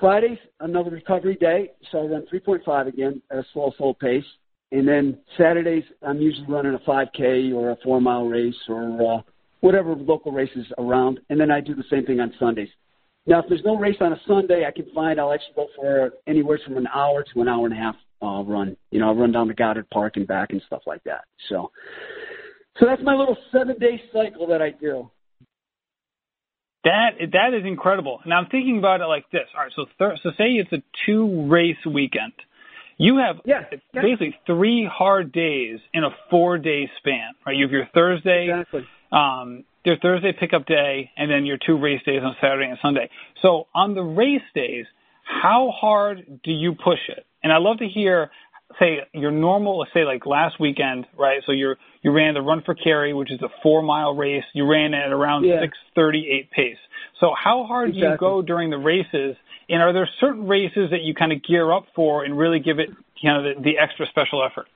Fridays, 0.00 0.38
another 0.60 0.90
recovery 0.90 1.36
day. 1.36 1.72
So 1.92 1.98
I 1.98 2.06
run 2.06 2.26
3.5 2.32 2.88
again 2.88 3.22
at 3.30 3.38
a 3.38 3.44
slow, 3.52 3.72
slow 3.76 3.94
pace. 3.94 4.24
And 4.72 4.88
then 4.88 5.18
Saturdays, 5.36 5.84
I'm 6.02 6.20
usually 6.20 6.46
running 6.48 6.74
a 6.74 6.78
5K 6.78 7.54
or 7.54 7.70
a 7.70 7.76
four 7.84 8.00
mile 8.00 8.26
race 8.26 8.54
or 8.68 9.18
uh, 9.18 9.22
whatever 9.64 9.94
local 9.96 10.30
races 10.30 10.66
around. 10.76 11.20
And 11.30 11.40
then 11.40 11.50
I 11.50 11.62
do 11.62 11.74
the 11.74 11.84
same 11.90 12.04
thing 12.04 12.20
on 12.20 12.34
Sundays. 12.38 12.68
Now, 13.26 13.38
if 13.38 13.46
there's 13.48 13.64
no 13.64 13.78
race 13.78 13.96
on 14.02 14.12
a 14.12 14.20
Sunday, 14.28 14.66
I 14.68 14.70
can 14.70 14.84
find 14.94 15.18
I'll 15.18 15.32
actually 15.32 15.54
go 15.56 15.68
for 15.74 16.10
anywhere 16.26 16.60
from 16.62 16.76
an 16.76 16.86
hour 16.94 17.24
to 17.32 17.40
an 17.40 17.48
hour 17.48 17.64
and 17.64 17.72
a 17.72 17.78
half 17.78 17.96
uh, 18.20 18.42
run. 18.42 18.76
You 18.90 19.00
know, 19.00 19.08
I'll 19.08 19.14
run 19.14 19.32
down 19.32 19.48
to 19.48 19.54
Goddard 19.54 19.88
Park 19.88 20.16
and 20.16 20.26
back 20.26 20.50
and 20.50 20.60
stuff 20.66 20.82
like 20.86 21.02
that. 21.04 21.24
So, 21.48 21.70
so 22.78 22.84
that's 22.84 23.00
my 23.02 23.14
little 23.14 23.38
seven 23.50 23.78
day 23.78 24.02
cycle 24.12 24.46
that 24.48 24.60
I 24.60 24.70
do. 24.70 25.10
That 26.84 27.12
that 27.32 27.58
is 27.58 27.64
incredible. 27.64 28.20
And 28.22 28.34
I'm 28.34 28.46
thinking 28.50 28.76
about 28.76 29.00
it 29.00 29.06
like 29.06 29.24
this. 29.30 29.48
All 29.56 29.62
right, 29.62 29.72
so 29.74 29.86
thir- 29.98 30.18
so 30.22 30.28
say 30.36 30.50
it's 30.60 30.72
a 30.72 30.82
two 31.06 31.48
race 31.48 31.82
weekend. 31.86 32.34
You 32.98 33.16
have 33.16 33.36
yeah, 33.46 33.62
yeah. 33.94 34.02
basically 34.02 34.36
three 34.46 34.86
hard 34.92 35.32
days 35.32 35.78
in 35.94 36.04
a 36.04 36.10
four 36.30 36.58
day 36.58 36.90
span, 36.98 37.32
right? 37.46 37.56
You 37.56 37.64
have 37.64 37.72
your 37.72 37.88
Thursday, 37.94 38.48
exactly. 38.50 38.86
Um, 39.14 39.64
your 39.84 39.96
Thursday 39.98 40.32
pickup 40.38 40.66
day, 40.66 41.10
and 41.16 41.30
then 41.30 41.46
your 41.46 41.58
two 41.64 41.78
race 41.78 42.00
days 42.04 42.22
on 42.22 42.34
Saturday 42.40 42.68
and 42.68 42.78
Sunday. 42.82 43.10
So 43.42 43.66
on 43.74 43.94
the 43.94 44.02
race 44.02 44.42
days, 44.54 44.86
how 45.24 45.72
hard 45.78 46.40
do 46.42 46.50
you 46.50 46.74
push 46.74 46.98
it? 47.08 47.24
And 47.42 47.52
I 47.52 47.58
love 47.58 47.78
to 47.78 47.88
hear, 47.88 48.30
say 48.78 48.98
your 49.12 49.30
normal, 49.30 49.86
say 49.94 50.04
like 50.04 50.26
last 50.26 50.58
weekend, 50.58 51.06
right? 51.18 51.42
So 51.46 51.52
you 51.52 51.74
you 52.02 52.12
ran 52.12 52.34
the 52.34 52.42
Run 52.42 52.62
for 52.64 52.74
Kerry, 52.74 53.14
which 53.14 53.30
is 53.30 53.40
a 53.42 53.48
four 53.62 53.82
mile 53.82 54.14
race. 54.14 54.44
You 54.52 54.66
ran 54.66 54.94
at 54.94 55.12
around 55.12 55.44
yeah. 55.44 55.60
six 55.62 55.76
thirty 55.94 56.28
eight 56.30 56.50
pace. 56.50 56.78
So 57.20 57.32
how 57.36 57.64
hard 57.64 57.90
exactly. 57.90 58.08
do 58.08 58.12
you 58.12 58.18
go 58.18 58.42
during 58.42 58.70
the 58.70 58.78
races? 58.78 59.36
And 59.68 59.80
are 59.80 59.94
there 59.94 60.08
certain 60.20 60.46
races 60.46 60.90
that 60.90 61.02
you 61.02 61.14
kind 61.14 61.32
of 61.32 61.42
gear 61.42 61.72
up 61.72 61.86
for 61.94 62.24
and 62.24 62.36
really 62.36 62.58
give 62.58 62.78
it 62.78 62.90
you 63.20 63.32
know 63.32 63.42
the, 63.42 63.60
the 63.62 63.78
extra 63.78 64.06
special 64.06 64.44
effort? 64.44 64.66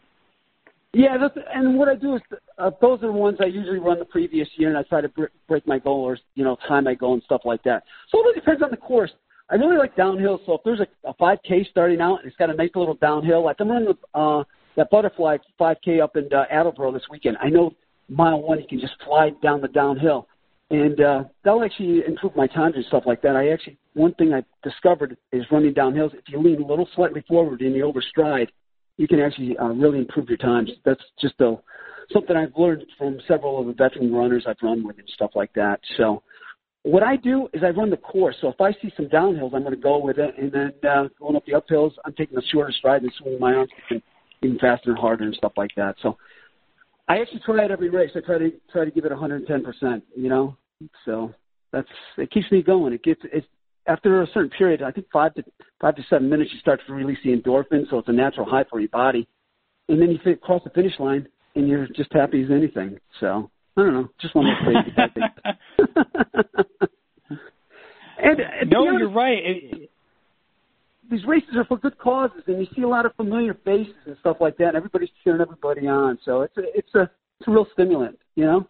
Yeah, 0.98 1.16
that's, 1.16 1.36
and 1.54 1.78
what 1.78 1.88
I 1.88 1.94
do 1.94 2.16
is 2.16 2.22
uh, 2.58 2.72
those 2.80 2.98
are 3.04 3.06
the 3.06 3.12
ones 3.12 3.38
I 3.40 3.46
usually 3.46 3.78
run 3.78 4.00
the 4.00 4.04
previous 4.04 4.48
year, 4.56 4.68
and 4.68 4.76
I 4.76 4.82
try 4.82 5.00
to 5.00 5.08
br- 5.08 5.26
break 5.46 5.64
my 5.64 5.78
goal 5.78 6.02
or 6.02 6.18
you 6.34 6.42
know 6.42 6.56
time 6.66 6.88
I 6.88 6.94
go 6.94 7.12
and 7.12 7.22
stuff 7.22 7.42
like 7.44 7.62
that. 7.62 7.84
So 8.10 8.18
it 8.18 8.22
really 8.22 8.40
depends 8.40 8.64
on 8.64 8.72
the 8.72 8.78
course. 8.78 9.12
I 9.48 9.54
really 9.54 9.76
like 9.76 9.94
downhill. 9.94 10.40
So 10.44 10.54
if 10.54 10.62
there's 10.64 10.80
a, 10.80 11.08
a 11.08 11.14
5K 11.14 11.70
starting 11.70 12.00
out 12.00 12.16
and 12.16 12.26
it's 12.26 12.36
got 12.36 12.50
a 12.50 12.54
nice 12.54 12.70
little 12.74 12.96
downhill, 12.96 13.44
like 13.44 13.60
I'm 13.60 13.70
running 13.70 13.94
uh, 14.12 14.42
that 14.76 14.90
butterfly 14.90 15.36
5K 15.60 16.02
up 16.02 16.16
in 16.16 16.28
uh, 16.34 16.46
Attleboro 16.50 16.90
this 16.90 17.04
weekend. 17.08 17.36
I 17.40 17.48
know 17.48 17.70
mile 18.08 18.42
one 18.42 18.58
you 18.58 18.66
can 18.68 18.80
just 18.80 18.94
fly 19.04 19.30
down 19.40 19.60
the 19.60 19.68
downhill, 19.68 20.26
and 20.70 21.00
uh, 21.00 21.24
that'll 21.44 21.62
actually 21.62 22.02
improve 22.08 22.34
my 22.34 22.48
times 22.48 22.74
and 22.74 22.84
stuff 22.86 23.04
like 23.06 23.22
that. 23.22 23.36
I 23.36 23.50
actually 23.50 23.78
one 23.94 24.14
thing 24.14 24.34
I 24.34 24.42
discovered 24.64 25.16
is 25.30 25.44
running 25.52 25.74
downhills. 25.74 26.12
If 26.14 26.24
you 26.26 26.42
lean 26.42 26.60
a 26.60 26.66
little 26.66 26.88
slightly 26.96 27.22
forward 27.28 27.60
and 27.60 27.76
you 27.76 27.84
overstride, 27.84 28.48
you 28.98 29.08
can 29.08 29.20
actually 29.20 29.56
uh, 29.56 29.68
really 29.68 29.98
improve 29.98 30.28
your 30.28 30.36
times. 30.38 30.70
That's 30.84 31.02
just 31.20 31.40
a, 31.40 31.56
something 32.12 32.36
I've 32.36 32.52
learned 32.56 32.84
from 32.98 33.18
several 33.26 33.58
of 33.58 33.66
the 33.66 33.72
veteran 33.72 34.12
runners 34.12 34.44
I've 34.46 34.56
run 34.62 34.86
with 34.86 34.98
and 34.98 35.08
stuff 35.14 35.30
like 35.34 35.52
that. 35.54 35.80
So 35.96 36.22
what 36.82 37.02
I 37.02 37.16
do 37.16 37.48
is 37.54 37.62
I 37.62 37.70
run 37.70 37.90
the 37.90 37.96
course. 37.96 38.36
So 38.40 38.48
if 38.48 38.60
I 38.60 38.72
see 38.72 38.92
some 38.96 39.06
downhills, 39.06 39.54
I'm 39.54 39.62
going 39.62 39.74
to 39.74 39.80
go 39.80 39.98
with 39.98 40.18
it, 40.18 40.34
and 40.36 40.52
then 40.52 40.72
uh, 40.88 41.08
going 41.18 41.36
up 41.36 41.44
the 41.46 41.52
uphills, 41.52 41.92
I'm 42.04 42.12
taking 42.12 42.36
a 42.36 42.42
shorter 42.52 42.72
stride 42.72 43.02
and 43.02 43.12
swinging 43.18 43.40
my 43.40 43.54
arms 43.54 43.70
even 44.42 44.58
faster 44.58 44.90
and 44.90 44.98
harder 44.98 45.24
and 45.24 45.34
stuff 45.34 45.52
like 45.56 45.70
that. 45.76 45.96
So 46.02 46.16
I 47.08 47.20
actually 47.20 47.40
try 47.44 47.64
it 47.64 47.70
every 47.70 47.90
race. 47.90 48.10
I 48.14 48.20
try 48.20 48.38
to 48.38 48.52
try 48.70 48.84
to 48.84 48.90
give 48.90 49.04
it 49.04 49.10
110 49.10 49.64
percent. 49.64 50.04
You 50.16 50.28
know, 50.28 50.56
so 51.04 51.34
that's 51.72 51.88
it 52.16 52.30
keeps 52.30 52.50
me 52.50 52.62
going. 52.62 52.92
It 52.92 53.02
gets 53.02 53.20
it's 53.32 53.46
after 53.88 54.22
a 54.22 54.26
certain 54.28 54.50
period, 54.50 54.82
I 54.82 54.90
think 54.90 55.06
five 55.12 55.34
to 55.34 55.44
five 55.80 55.96
to 55.96 56.02
seven 56.08 56.28
minutes, 56.28 56.50
you 56.52 56.60
start 56.60 56.80
to 56.86 56.92
release 56.92 57.18
the 57.24 57.30
endorphin, 57.30 57.88
so 57.90 57.98
it's 57.98 58.08
a 58.08 58.12
natural 58.12 58.46
high 58.46 58.64
for 58.70 58.78
your 58.80 58.90
body. 58.90 59.26
And 59.88 60.00
then 60.00 60.10
you 60.10 60.18
fit, 60.22 60.40
cross 60.42 60.62
the 60.62 60.70
finish 60.70 60.92
line, 60.98 61.26
and 61.54 61.66
you're 61.66 61.86
just 61.96 62.12
happy 62.12 62.42
as 62.42 62.50
anything. 62.50 62.98
So 63.20 63.50
I 63.76 63.82
don't 63.82 63.94
know, 63.94 64.08
just 64.20 64.34
one 64.34 64.44
those 64.46 64.54
crazy 64.64 64.94
things. 64.94 65.14
and, 68.18 68.40
uh, 68.40 68.44
and 68.60 68.70
no, 68.70 68.86
honest, 68.86 68.98
you're 69.00 69.10
right. 69.10 69.38
It, 69.38 69.90
these 71.10 71.24
races 71.26 71.50
are 71.56 71.64
for 71.64 71.78
good 71.78 71.96
causes, 71.96 72.42
and 72.46 72.60
you 72.60 72.66
see 72.76 72.82
a 72.82 72.88
lot 72.88 73.06
of 73.06 73.14
familiar 73.14 73.54
faces 73.64 73.94
and 74.06 74.16
stuff 74.20 74.36
like 74.40 74.58
that. 74.58 74.68
And 74.68 74.76
everybody's 74.76 75.08
cheering 75.24 75.40
everybody 75.40 75.86
on, 75.88 76.18
so 76.24 76.42
it's 76.42 76.56
a 76.58 76.62
it's 76.74 76.94
a 76.94 77.10
it's 77.40 77.48
a 77.48 77.50
real 77.50 77.66
stimulant, 77.72 78.18
you 78.34 78.44
know. 78.44 78.68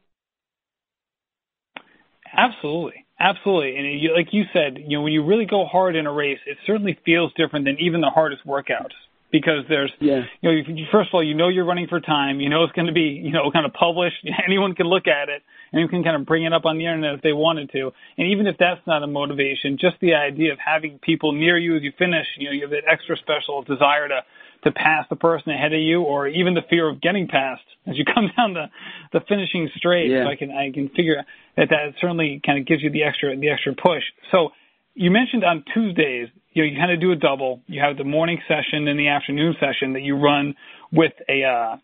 Absolutely. 2.36 3.04
Absolutely. 3.20 3.76
And 3.76 4.00
you, 4.00 4.14
like 4.14 4.28
you 4.32 4.44
said, 4.52 4.78
you 4.78 4.98
know, 4.98 5.02
when 5.02 5.12
you 5.12 5.24
really 5.24 5.46
go 5.46 5.64
hard 5.64 5.96
in 5.96 6.06
a 6.06 6.12
race, 6.12 6.38
it 6.46 6.56
certainly 6.66 6.98
feels 7.04 7.32
different 7.36 7.64
than 7.64 7.76
even 7.80 8.00
the 8.00 8.10
hardest 8.10 8.46
workouts 8.46 8.94
because 9.30 9.64
there's, 9.68 9.92
yeah. 10.00 10.22
you 10.40 10.50
know, 10.50 10.56
you, 10.56 10.86
first 10.92 11.10
of 11.10 11.14
all, 11.14 11.22
you 11.22 11.34
know 11.34 11.48
you're 11.48 11.64
running 11.64 11.88
for 11.88 12.00
time. 12.00 12.40
You 12.40 12.48
know 12.48 12.62
it's 12.62 12.72
going 12.72 12.86
to 12.86 12.92
be, 12.92 13.20
you 13.22 13.32
know, 13.32 13.50
kind 13.50 13.66
of 13.66 13.72
published. 13.72 14.16
Anyone 14.46 14.74
can 14.74 14.86
look 14.86 15.08
at 15.08 15.28
it 15.28 15.42
and 15.72 15.82
you 15.82 15.88
can 15.88 16.04
kind 16.04 16.16
of 16.16 16.26
bring 16.26 16.44
it 16.44 16.52
up 16.52 16.64
on 16.64 16.78
the 16.78 16.84
internet 16.84 17.14
if 17.14 17.22
they 17.22 17.32
wanted 17.32 17.70
to. 17.72 17.90
And 18.16 18.28
even 18.28 18.46
if 18.46 18.56
that's 18.56 18.80
not 18.86 19.02
a 19.02 19.06
motivation, 19.06 19.78
just 19.80 19.96
the 20.00 20.14
idea 20.14 20.52
of 20.52 20.58
having 20.64 20.98
people 20.98 21.32
near 21.32 21.58
you 21.58 21.76
as 21.76 21.82
you 21.82 21.92
finish, 21.98 22.26
you 22.38 22.46
know, 22.46 22.52
you 22.52 22.62
have 22.62 22.70
that 22.70 22.84
extra 22.90 23.16
special 23.16 23.62
desire 23.62 24.06
to 24.08 24.22
to 24.64 24.72
pass 24.72 25.06
the 25.08 25.16
person 25.16 25.52
ahead 25.52 25.72
of 25.72 25.80
you, 25.80 26.02
or 26.02 26.26
even 26.26 26.54
the 26.54 26.62
fear 26.68 26.88
of 26.88 27.00
getting 27.00 27.28
passed 27.28 27.62
as 27.86 27.96
you 27.96 28.04
come 28.14 28.30
down 28.36 28.54
the 28.54 28.66
the 29.12 29.20
finishing 29.28 29.68
straight. 29.76 30.10
Yeah. 30.10 30.24
So 30.24 30.30
I 30.30 30.36
can 30.36 30.50
I 30.50 30.70
can 30.72 30.88
figure 30.90 31.18
out 31.18 31.24
that 31.56 31.68
that 31.70 31.94
certainly 32.00 32.40
kind 32.44 32.58
of 32.58 32.66
gives 32.66 32.82
you 32.82 32.90
the 32.90 33.04
extra 33.04 33.36
the 33.36 33.50
extra 33.50 33.74
push. 33.74 34.02
So 34.30 34.50
you 34.94 35.10
mentioned 35.10 35.44
on 35.44 35.64
Tuesdays, 35.72 36.28
you 36.52 36.62
know, 36.62 36.70
you 36.70 36.76
kind 36.76 36.92
of 36.92 37.00
do 37.00 37.12
a 37.12 37.16
double. 37.16 37.62
You 37.66 37.80
have 37.80 37.96
the 37.96 38.04
morning 38.04 38.40
session 38.48 38.88
and 38.88 38.98
the 38.98 39.08
afternoon 39.08 39.54
session 39.60 39.92
that 39.92 40.02
you 40.02 40.16
run 40.16 40.54
with 40.92 41.12
a 41.28 41.44
uh, 41.44 41.76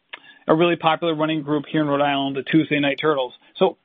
a 0.47 0.55
really 0.55 0.77
popular 0.77 1.15
running 1.15 1.43
group 1.43 1.65
here 1.71 1.81
in 1.81 1.87
Rhode 1.87 2.03
Island, 2.03 2.37
the 2.37 2.43
Tuesday 2.43 2.81
Night 2.81 2.99
Turtles. 3.01 3.33
So 3.57 3.79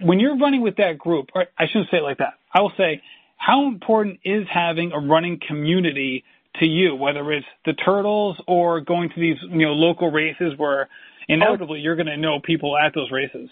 when 0.00 0.20
you're 0.20 0.38
running 0.38 0.62
with 0.62 0.76
that 0.76 0.98
group, 0.98 1.30
or 1.34 1.46
I 1.58 1.66
shouldn't 1.66 1.90
say 1.90 1.98
it 1.98 2.02
like 2.02 2.18
that. 2.18 2.34
I 2.52 2.60
will 2.60 2.72
say, 2.76 3.02
how 3.36 3.66
important 3.66 4.20
is 4.24 4.46
having 4.52 4.92
a 4.92 4.98
running 4.98 5.40
community 5.46 6.24
to 6.56 6.66
you, 6.66 6.94
whether 6.94 7.32
it's 7.32 7.46
the 7.64 7.72
turtles 7.74 8.36
or 8.46 8.80
going 8.80 9.08
to 9.10 9.20
these 9.20 9.36
you 9.48 9.66
know 9.66 9.72
local 9.72 10.10
races 10.10 10.52
where 10.56 10.88
inevitably 11.28 11.80
you're 11.80 11.96
going 11.96 12.06
to 12.06 12.16
know 12.16 12.40
people 12.44 12.76
at 12.76 12.92
those 12.94 13.10
races. 13.10 13.48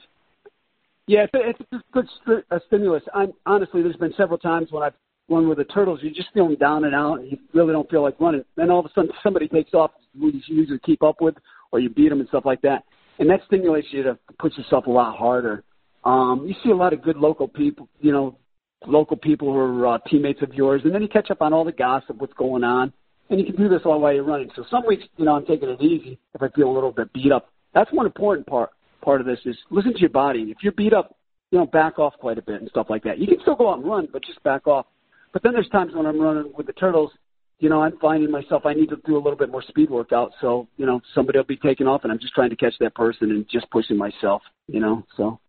Yeah, 1.06 1.24
it's, 1.32 1.58
it's 1.60 1.72
a 1.72 1.82
good 1.92 2.06
st- 2.22 2.44
a 2.50 2.60
stimulus. 2.66 3.02
I'm, 3.14 3.32
honestly, 3.46 3.82
there's 3.82 3.96
been 3.96 4.12
several 4.16 4.38
times 4.38 4.68
when 4.70 4.82
I've 4.82 4.92
run 5.28 5.48
with 5.48 5.58
the 5.58 5.64
turtles. 5.64 6.00
You're 6.02 6.12
just 6.12 6.28
feeling 6.34 6.56
down 6.56 6.84
and 6.84 6.94
out, 6.94 7.20
and 7.20 7.32
you 7.32 7.38
really 7.54 7.72
don't 7.72 7.88
feel 7.88 8.02
like 8.02 8.20
running. 8.20 8.44
Then 8.56 8.70
all 8.70 8.80
of 8.80 8.86
a 8.86 8.90
sudden, 8.94 9.10
somebody 9.22 9.48
takes 9.48 9.72
off 9.72 9.92
who 10.18 10.30
you 10.30 10.40
usually 10.48 10.78
keep 10.80 11.02
up 11.02 11.20
with, 11.20 11.34
or 11.72 11.80
you 11.80 11.88
beat 11.88 12.10
them 12.10 12.20
and 12.20 12.28
stuff 12.28 12.44
like 12.44 12.60
that, 12.62 12.84
and 13.18 13.30
that 13.30 13.40
stimulates 13.46 13.88
you 13.90 14.02
to 14.02 14.18
push 14.38 14.52
yourself 14.58 14.86
a 14.86 14.90
lot 14.90 15.16
harder. 15.16 15.64
Um, 16.04 16.44
you 16.46 16.54
see 16.62 16.70
a 16.70 16.76
lot 16.76 16.92
of 16.92 17.02
good 17.02 17.16
local 17.16 17.48
people, 17.48 17.88
you 18.00 18.12
know, 18.12 18.36
local 18.86 19.16
people 19.16 19.52
who 19.52 19.58
are 19.58 19.94
uh, 19.94 19.98
teammates 20.08 20.42
of 20.42 20.54
yours, 20.54 20.82
and 20.84 20.94
then 20.94 21.02
you 21.02 21.08
catch 21.08 21.30
up 21.30 21.42
on 21.42 21.52
all 21.52 21.64
the 21.64 21.72
gossip, 21.72 22.16
what's 22.16 22.32
going 22.34 22.64
on, 22.64 22.92
and 23.30 23.38
you 23.40 23.46
can 23.46 23.56
do 23.56 23.68
this 23.68 23.82
all 23.84 24.00
while 24.00 24.12
you're 24.12 24.24
running. 24.24 24.50
So 24.56 24.64
some 24.70 24.86
weeks, 24.86 25.04
you 25.16 25.24
know, 25.24 25.36
I'm 25.36 25.46
taking 25.46 25.68
it 25.68 25.80
easy 25.80 26.18
if 26.34 26.42
I 26.42 26.48
feel 26.48 26.70
a 26.70 26.72
little 26.72 26.92
bit 26.92 27.12
beat 27.12 27.32
up. 27.32 27.50
That's 27.74 27.92
one 27.92 28.06
important 28.06 28.46
part 28.46 28.70
part 29.02 29.20
of 29.20 29.26
this 29.26 29.38
is 29.44 29.56
listen 29.70 29.92
to 29.92 30.00
your 30.00 30.10
body. 30.10 30.42
If 30.50 30.58
you're 30.62 30.72
beat 30.72 30.92
up, 30.92 31.16
you 31.50 31.58
know, 31.58 31.66
back 31.66 31.98
off 31.98 32.14
quite 32.18 32.38
a 32.38 32.42
bit 32.42 32.60
and 32.60 32.68
stuff 32.70 32.86
like 32.90 33.04
that. 33.04 33.18
You 33.18 33.26
can 33.26 33.40
still 33.40 33.56
go 33.56 33.70
out 33.70 33.78
and 33.78 33.86
run, 33.86 34.08
but 34.12 34.24
just 34.24 34.42
back 34.42 34.66
off. 34.66 34.86
But 35.32 35.42
then 35.42 35.52
there's 35.52 35.68
times 35.68 35.94
when 35.94 36.06
I'm 36.06 36.20
running 36.20 36.52
with 36.56 36.66
the 36.66 36.72
turtles, 36.72 37.10
you 37.58 37.68
know, 37.68 37.82
I'm 37.82 37.98
finding 37.98 38.30
myself 38.30 38.66
I 38.66 38.74
need 38.74 38.88
to 38.90 38.96
do 39.04 39.16
a 39.16 39.18
little 39.22 39.36
bit 39.36 39.50
more 39.50 39.62
speed 39.62 39.90
workout. 39.90 40.32
So, 40.40 40.68
you 40.76 40.86
know, 40.86 41.00
somebody 41.14 41.38
will 41.38 41.44
be 41.44 41.56
taking 41.56 41.86
off 41.86 42.02
and 42.04 42.12
I'm 42.12 42.18
just 42.18 42.34
trying 42.34 42.50
to 42.50 42.56
catch 42.56 42.74
that 42.80 42.94
person 42.94 43.30
and 43.30 43.46
just 43.50 43.70
pushing 43.70 43.96
myself, 43.96 44.42
you 44.66 44.80
know. 44.80 45.04
So 45.16 45.40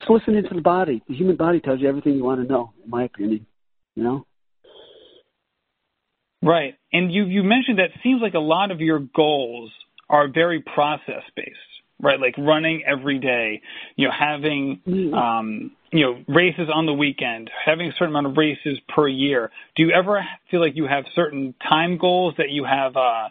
just 0.00 0.10
listening 0.10 0.42
to 0.48 0.54
the 0.54 0.60
body. 0.60 1.02
The 1.08 1.14
human 1.14 1.36
body 1.36 1.60
tells 1.60 1.80
you 1.80 1.88
everything 1.88 2.14
you 2.14 2.24
want 2.24 2.40
to 2.40 2.52
know, 2.52 2.72
in 2.82 2.90
my 2.90 3.04
opinion. 3.04 3.46
You 3.94 4.02
know? 4.02 4.26
Right. 6.42 6.74
And 6.92 7.12
you 7.12 7.24
you 7.24 7.42
mentioned 7.42 7.78
that 7.78 7.90
seems 8.02 8.22
like 8.22 8.34
a 8.34 8.40
lot 8.40 8.70
of 8.70 8.80
your 8.80 8.98
goals 8.98 9.70
are 10.08 10.26
very 10.28 10.60
process 10.60 11.22
based, 11.36 11.56
right? 12.00 12.18
Like 12.18 12.34
running 12.38 12.82
every 12.86 13.18
day, 13.18 13.60
you 13.96 14.08
know, 14.08 14.14
having 14.18 14.80
Mm-hmm. 14.86 15.14
um, 15.14 15.72
you 15.92 16.04
know 16.04 16.24
races 16.28 16.68
on 16.72 16.86
the 16.86 16.94
weekend, 16.94 17.50
having 17.64 17.88
a 17.88 17.92
certain 17.92 18.10
amount 18.10 18.26
of 18.26 18.36
races 18.36 18.78
per 18.88 19.08
year. 19.08 19.50
Do 19.76 19.84
you 19.84 19.92
ever 19.92 20.24
feel 20.50 20.60
like 20.60 20.76
you 20.76 20.86
have 20.86 21.04
certain 21.14 21.54
time 21.68 21.98
goals 21.98 22.34
that 22.38 22.50
you 22.50 22.64
have 22.64 22.96
uh, 22.96 23.28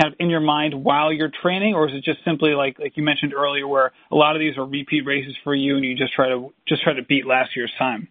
kind 0.00 0.12
of 0.12 0.16
in 0.18 0.30
your 0.30 0.40
mind 0.40 0.74
while 0.74 1.12
you're 1.12 1.30
training, 1.42 1.74
or 1.74 1.88
is 1.88 1.94
it 1.94 2.04
just 2.04 2.18
simply 2.24 2.50
like 2.54 2.78
like 2.78 2.96
you 2.96 3.02
mentioned 3.02 3.34
earlier, 3.34 3.66
where 3.66 3.92
a 4.10 4.16
lot 4.16 4.36
of 4.36 4.40
these 4.40 4.56
are 4.56 4.64
repeat 4.64 5.06
races 5.06 5.34
for 5.44 5.54
you, 5.54 5.76
and 5.76 5.84
you 5.84 5.96
just 5.96 6.12
try 6.12 6.28
to 6.28 6.52
just 6.66 6.82
try 6.82 6.92
to 6.92 7.02
beat 7.02 7.26
last 7.26 7.50
year's 7.56 7.72
time? 7.78 8.08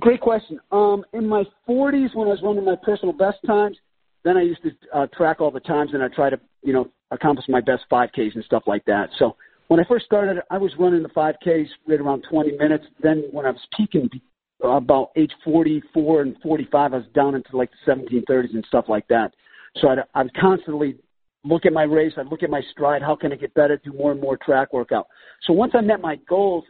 Great 0.00 0.20
question. 0.20 0.60
Um, 0.70 1.04
in 1.12 1.28
my 1.28 1.44
40s, 1.68 2.14
when 2.14 2.28
I 2.28 2.30
was 2.30 2.40
running 2.42 2.64
my 2.64 2.76
personal 2.76 3.12
best 3.12 3.38
times, 3.46 3.76
then 4.22 4.36
I 4.36 4.42
used 4.42 4.62
to 4.62 4.70
uh, 4.94 5.06
track 5.08 5.40
all 5.40 5.50
the 5.50 5.60
times 5.60 5.90
and 5.92 6.02
I 6.02 6.08
try 6.08 6.30
to, 6.30 6.38
you 6.62 6.72
know, 6.72 6.88
accomplish 7.10 7.46
my 7.48 7.60
best 7.60 7.82
5Ks 7.90 8.34
and 8.34 8.44
stuff 8.44 8.62
like 8.66 8.84
that. 8.84 9.08
So 9.18 9.36
when 9.68 9.80
I 9.80 9.84
first 9.88 10.04
started, 10.04 10.40
I 10.50 10.58
was 10.58 10.70
running 10.78 11.02
the 11.02 11.08
5Ks 11.08 11.66
right 11.88 12.00
around 12.00 12.24
20 12.30 12.56
minutes. 12.58 12.84
Then 13.02 13.24
when 13.32 13.44
I 13.44 13.50
was 13.50 13.60
peaking 13.76 14.08
uh, 14.62 14.68
about 14.68 15.10
age 15.16 15.32
44 15.44 16.22
and 16.22 16.36
45, 16.42 16.92
I 16.92 16.96
was 16.96 17.06
down 17.14 17.34
into 17.34 17.56
like 17.56 17.70
the 17.84 17.92
1730s 17.92 18.54
and 18.54 18.64
stuff 18.68 18.84
like 18.88 19.08
that. 19.08 19.34
So 19.80 19.88
I'd, 19.88 19.98
I'd 20.14 20.34
constantly 20.34 20.96
look 21.44 21.66
at 21.66 21.72
my 21.72 21.84
race. 21.84 22.12
I'd 22.16 22.26
look 22.26 22.42
at 22.42 22.50
my 22.50 22.62
stride. 22.72 23.02
How 23.02 23.16
can 23.16 23.32
I 23.32 23.36
get 23.36 23.54
better? 23.54 23.80
Do 23.82 23.92
more 23.92 24.12
and 24.12 24.20
more 24.20 24.36
track 24.36 24.72
workout. 24.72 25.06
So 25.46 25.52
once 25.52 25.72
I 25.74 25.80
met 25.80 26.00
my 26.00 26.16
goals 26.28 26.64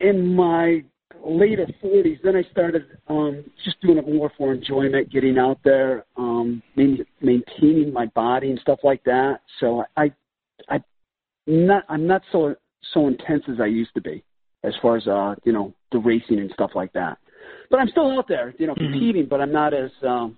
in 0.00 0.34
my 0.34 0.84
later 1.24 1.66
40s, 1.82 2.18
then 2.22 2.36
I 2.36 2.42
started 2.50 2.84
um, 3.08 3.44
just 3.64 3.80
doing 3.80 3.98
it 3.98 4.06
more 4.06 4.32
for 4.36 4.52
enjoyment, 4.52 5.12
getting 5.12 5.38
out 5.38 5.58
there, 5.64 6.04
um, 6.16 6.62
maintaining 6.76 7.92
my 7.92 8.06
body 8.06 8.50
and 8.50 8.58
stuff 8.60 8.80
like 8.82 9.04
that. 9.04 9.40
So 9.60 9.84
I, 9.96 10.12
I, 10.68 10.80
not 11.46 11.84
I'm 11.88 12.06
not 12.06 12.22
so 12.32 12.54
so 12.92 13.08
intense 13.08 13.44
as 13.50 13.60
I 13.60 13.66
used 13.66 13.94
to 13.94 14.00
be 14.00 14.22
as 14.62 14.74
far 14.80 14.96
as 14.96 15.06
uh 15.06 15.34
you 15.44 15.52
know 15.52 15.74
the 15.92 15.98
racing 15.98 16.38
and 16.38 16.50
stuff 16.52 16.70
like 16.74 16.92
that. 16.94 17.18
But 17.70 17.80
I'm 17.80 17.88
still 17.88 18.18
out 18.18 18.28
there, 18.28 18.54
you 18.58 18.66
know, 18.66 18.74
mm-hmm. 18.74 18.92
competing, 18.92 19.22
mm-hmm. 19.22 19.30
but 19.30 19.40
I'm 19.40 19.52
not 19.52 19.74
as 19.74 19.90
um, 20.06 20.36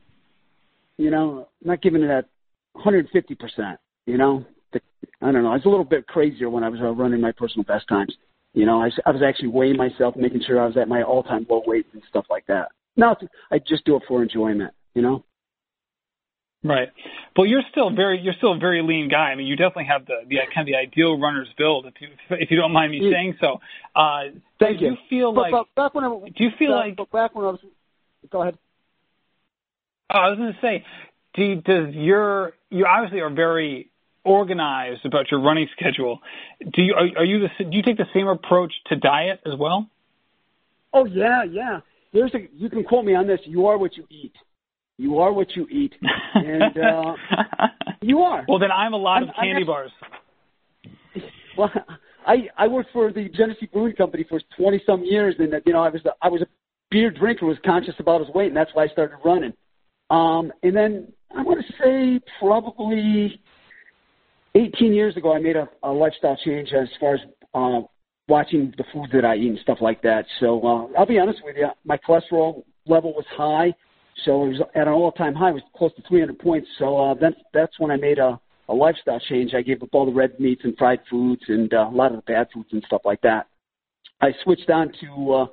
you 0.98 1.10
know, 1.10 1.48
not 1.62 1.82
giving 1.82 2.02
it 2.02 2.08
that 2.08 2.26
150 2.72 3.34
percent. 3.34 3.78
You 4.06 4.18
know, 4.18 4.44
the, 4.72 4.80
I 5.22 5.32
don't 5.32 5.42
know. 5.42 5.50
I 5.50 5.56
was 5.56 5.64
a 5.64 5.68
little 5.68 5.84
bit 5.84 6.06
crazier 6.06 6.50
when 6.50 6.64
I 6.64 6.68
was 6.68 6.80
uh, 6.80 6.90
running 6.90 7.20
my 7.20 7.32
personal 7.32 7.64
best 7.64 7.88
times. 7.88 8.14
You 8.52 8.64
know, 8.64 8.80
I, 8.80 8.90
I 9.04 9.10
was 9.10 9.22
actually 9.22 9.48
weighing 9.48 9.76
myself, 9.76 10.16
making 10.16 10.42
sure 10.46 10.60
I 10.60 10.66
was 10.66 10.76
at 10.76 10.88
my 10.88 11.02
all-time 11.02 11.46
low 11.48 11.62
weight 11.66 11.86
and 11.92 12.02
stuff 12.08 12.24
like 12.30 12.46
that. 12.46 12.68
Now 12.96 13.16
I 13.50 13.58
just 13.58 13.84
do 13.84 13.96
it 13.96 14.02
for 14.08 14.22
enjoyment. 14.22 14.72
You 14.94 15.02
know. 15.02 15.24
Right. 16.64 16.88
Well, 17.36 17.46
you're 17.46 17.62
still 17.70 17.90
very 17.90 18.20
you're 18.20 18.34
still 18.38 18.54
a 18.54 18.58
very 18.58 18.82
lean 18.82 19.08
guy. 19.08 19.30
I 19.30 19.34
mean, 19.34 19.46
you 19.46 19.56
definitely 19.56 19.86
have 19.86 20.06
the 20.06 20.26
the 20.26 20.36
kind 20.54 20.66
of 20.68 20.72
the 20.72 20.76
ideal 20.76 21.20
runner's 21.20 21.48
build, 21.58 21.86
if 21.86 21.94
you 22.00 22.08
if 22.30 22.50
you 22.50 22.56
don't 22.56 22.72
mind 22.72 22.92
me 22.92 23.12
saying 23.12 23.36
so. 23.40 23.60
Uh, 23.94 24.32
Thank 24.58 24.78
do 24.78 24.86
you. 24.86 24.90
you 24.92 24.96
feel 25.08 25.32
but, 25.32 25.42
like 25.42 25.52
but 25.52 25.66
back 25.76 25.94
when 25.94 26.04
I, 26.04 26.08
do 26.08 26.44
you 26.44 26.50
feel 26.58 26.72
back, 26.72 26.98
like 26.98 27.10
back 27.12 27.34
when 27.34 27.44
I 27.44 27.50
was 27.50 27.60
go 28.30 28.42
ahead. 28.42 28.58
Oh, 30.12 30.18
I 30.18 30.28
was 30.30 30.38
going 30.38 30.52
to 30.52 30.60
say, 30.60 30.84
do 31.34 31.60
does 31.62 31.94
your 31.94 32.52
you 32.70 32.86
obviously 32.86 33.20
are 33.20 33.30
very 33.30 33.90
organized 34.24 35.04
about 35.04 35.30
your 35.30 35.40
running 35.40 35.68
schedule. 35.78 36.20
Do 36.60 36.82
you 36.82 36.94
are, 36.94 37.20
are 37.20 37.24
you 37.24 37.40
the 37.40 37.64
do 37.64 37.76
you 37.76 37.82
take 37.82 37.96
the 37.96 38.06
same 38.14 38.26
approach 38.26 38.72
to 38.86 38.96
diet 38.96 39.40
as 39.46 39.58
well? 39.58 39.88
Oh 40.92 41.04
yeah, 41.06 41.44
yeah. 41.44 41.80
There's 42.12 42.34
a 42.34 42.48
you 42.54 42.70
can 42.70 42.84
quote 42.84 43.04
me 43.04 43.14
on 43.14 43.26
this. 43.26 43.40
You 43.44 43.66
are 43.66 43.78
what 43.78 43.96
you 43.96 44.04
eat. 44.10 44.34
You 44.98 45.18
are 45.18 45.32
what 45.32 45.54
you 45.54 45.66
eat, 45.70 45.94
and 46.34 46.78
uh, 46.78 47.14
you 48.00 48.20
are. 48.20 48.46
Well, 48.48 48.58
then 48.58 48.70
I'm 48.70 48.94
a 48.94 48.96
lot 48.96 49.22
I'm, 49.22 49.28
of 49.28 49.34
candy 49.34 49.64
bars. 49.64 49.90
Well, 51.58 51.70
I 52.26 52.50
I 52.58 52.68
worked 52.68 52.90
for 52.92 53.10
the 53.10 53.30
Genesee 53.30 53.66
Brewing 53.72 53.94
Company 53.94 54.26
for 54.28 54.38
20 54.58 54.82
some 54.84 55.02
years, 55.04 55.36
and 55.38 55.54
you 55.64 55.72
know 55.72 55.82
I 55.82 55.88
was 55.88 56.02
I 56.20 56.28
was 56.28 56.42
a 56.42 56.46
beer 56.90 57.10
drinker, 57.10 57.46
was 57.46 57.56
conscious 57.64 57.94
about 57.98 58.20
his 58.20 58.28
weight, 58.34 58.48
and 58.48 58.56
that's 58.56 58.70
why 58.74 58.84
I 58.84 58.88
started 58.88 59.16
running. 59.24 59.54
Um, 60.10 60.52
and 60.62 60.76
then 60.76 61.12
I 61.36 61.42
want 61.42 61.64
to 61.64 61.72
say 61.82 62.20
probably 62.38 63.40
18 64.54 64.92
years 64.92 65.16
ago, 65.16 65.34
I 65.34 65.38
made 65.38 65.56
a, 65.56 65.68
a 65.82 65.90
lifestyle 65.90 66.38
change 66.44 66.72
as 66.72 66.88
far 67.00 67.14
as 67.14 67.20
uh, 67.54 67.80
watching 68.28 68.72
the 68.76 68.84
food 68.92 69.10
that 69.12 69.24
I 69.24 69.36
eat 69.36 69.48
and 69.48 69.58
stuff 69.60 69.78
like 69.80 70.02
that. 70.02 70.24
So 70.40 70.60
uh, 70.66 70.98
I'll 70.98 71.06
be 71.06 71.18
honest 71.18 71.40
with 71.44 71.56
you, 71.56 71.68
my 71.84 71.98
cholesterol 71.98 72.62
level 72.86 73.12
was 73.12 73.24
high. 73.36 73.74
So 74.24 74.44
it 74.44 74.48
was 74.48 74.60
at 74.74 74.88
an 74.88 74.94
all-time 74.94 75.34
high. 75.34 75.50
It 75.50 75.54
was 75.54 75.62
close 75.76 75.94
to 75.96 76.02
300 76.08 76.38
points. 76.38 76.68
So 76.78 76.96
uh, 76.96 77.14
that's 77.20 77.36
that's 77.52 77.78
when 77.78 77.90
I 77.90 77.96
made 77.96 78.18
a, 78.18 78.40
a 78.68 78.74
lifestyle 78.74 79.20
change. 79.28 79.52
I 79.54 79.62
gave 79.62 79.82
up 79.82 79.90
all 79.92 80.06
the 80.06 80.12
red 80.12 80.40
meats 80.40 80.62
and 80.64 80.76
fried 80.78 81.00
foods 81.10 81.42
and 81.48 81.72
uh, 81.74 81.88
a 81.90 81.94
lot 81.94 82.12
of 82.12 82.16
the 82.16 82.32
bad 82.32 82.48
foods 82.54 82.68
and 82.72 82.82
stuff 82.86 83.02
like 83.04 83.20
that. 83.22 83.46
I 84.20 84.32
switched 84.42 84.70
on 84.70 84.90
to 85.00 85.32
uh, 85.32 85.46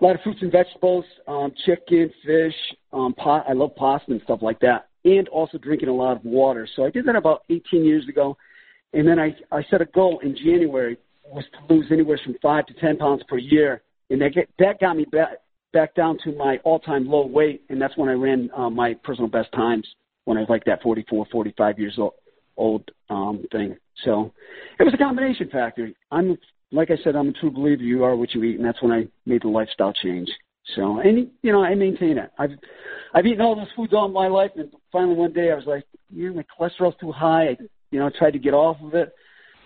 a 0.00 0.04
lot 0.04 0.14
of 0.14 0.22
fruits 0.22 0.40
and 0.42 0.50
vegetables, 0.50 1.04
um, 1.28 1.52
chicken, 1.66 2.10
fish. 2.24 2.54
Um, 2.92 3.14
pot. 3.14 3.44
I 3.48 3.52
love 3.52 3.76
pasta 3.76 4.10
and 4.10 4.20
stuff 4.24 4.40
like 4.42 4.58
that, 4.60 4.88
and 5.04 5.28
also 5.28 5.58
drinking 5.58 5.88
a 5.88 5.94
lot 5.94 6.16
of 6.16 6.24
water. 6.24 6.68
So 6.74 6.84
I 6.84 6.90
did 6.90 7.06
that 7.06 7.16
about 7.16 7.42
18 7.50 7.84
years 7.84 8.08
ago, 8.08 8.36
and 8.92 9.06
then 9.06 9.18
I 9.18 9.34
I 9.52 9.62
set 9.70 9.80
a 9.80 9.86
goal 9.86 10.20
in 10.22 10.34
January 10.34 10.96
was 11.30 11.44
to 11.52 11.74
lose 11.74 11.86
anywhere 11.92 12.18
from 12.24 12.34
five 12.42 12.66
to 12.66 12.74
10 12.74 12.96
pounds 12.96 13.22
per 13.28 13.38
year, 13.38 13.82
and 14.10 14.20
that 14.20 14.34
get, 14.34 14.48
that 14.58 14.80
got 14.80 14.96
me 14.96 15.04
back 15.04 15.34
back 15.72 15.94
down 15.94 16.18
to 16.24 16.32
my 16.32 16.56
all-time 16.64 17.06
low 17.06 17.24
weight, 17.26 17.62
and 17.68 17.80
that's 17.80 17.96
when 17.96 18.08
I 18.08 18.14
ran 18.14 18.50
uh, 18.56 18.68
my 18.68 18.94
personal 19.04 19.28
best 19.28 19.52
times 19.52 19.86
when 20.24 20.36
I 20.36 20.40
was 20.40 20.50
like 20.50 20.64
that 20.64 20.82
44, 20.82 21.26
45 21.30 21.78
years 21.78 21.94
old, 21.96 22.14
old 22.56 22.90
um, 23.08 23.44
thing. 23.52 23.76
So 24.04 24.32
it 24.80 24.82
was 24.82 24.92
a 24.92 24.96
combination 24.96 25.48
factor. 25.48 25.90
I'm 26.10 26.36
like 26.72 26.90
I 26.90 26.96
said, 27.02 27.16
I'm 27.16 27.28
a 27.28 27.32
true 27.32 27.50
believer. 27.50 27.82
You 27.82 28.04
are 28.04 28.16
what 28.16 28.34
you 28.34 28.42
eat, 28.44 28.56
and 28.56 28.64
that's 28.64 28.82
when 28.82 28.92
I 28.92 29.08
made 29.26 29.42
the 29.42 29.48
lifestyle 29.48 29.92
change. 29.92 30.28
So, 30.76 31.00
and 31.00 31.30
you 31.42 31.52
know, 31.52 31.64
I 31.64 31.74
maintain 31.74 32.18
it. 32.18 32.30
I've 32.38 32.50
I've 33.14 33.26
eaten 33.26 33.40
all 33.40 33.56
those 33.56 33.72
foods 33.74 33.92
all 33.92 34.08
my 34.08 34.28
life, 34.28 34.52
and 34.56 34.70
finally 34.92 35.16
one 35.16 35.32
day 35.32 35.50
I 35.50 35.56
was 35.56 35.66
like, 35.66 35.84
yeah, 36.10 36.30
my 36.30 36.44
cholesterol's 36.44 36.96
too 37.00 37.12
high. 37.12 37.48
I, 37.48 37.56
you 37.90 37.98
know, 37.98 38.06
I 38.06 38.10
tried 38.16 38.32
to 38.32 38.38
get 38.38 38.54
off 38.54 38.76
of 38.82 38.94
it, 38.94 39.12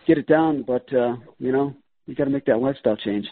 get 0.06 0.18
it 0.18 0.26
down, 0.26 0.62
but 0.62 0.92
uh, 0.94 1.16
you 1.38 1.52
know, 1.52 1.74
you 2.06 2.14
got 2.14 2.24
to 2.24 2.30
make 2.30 2.46
that 2.46 2.58
lifestyle 2.58 2.96
change. 2.96 3.26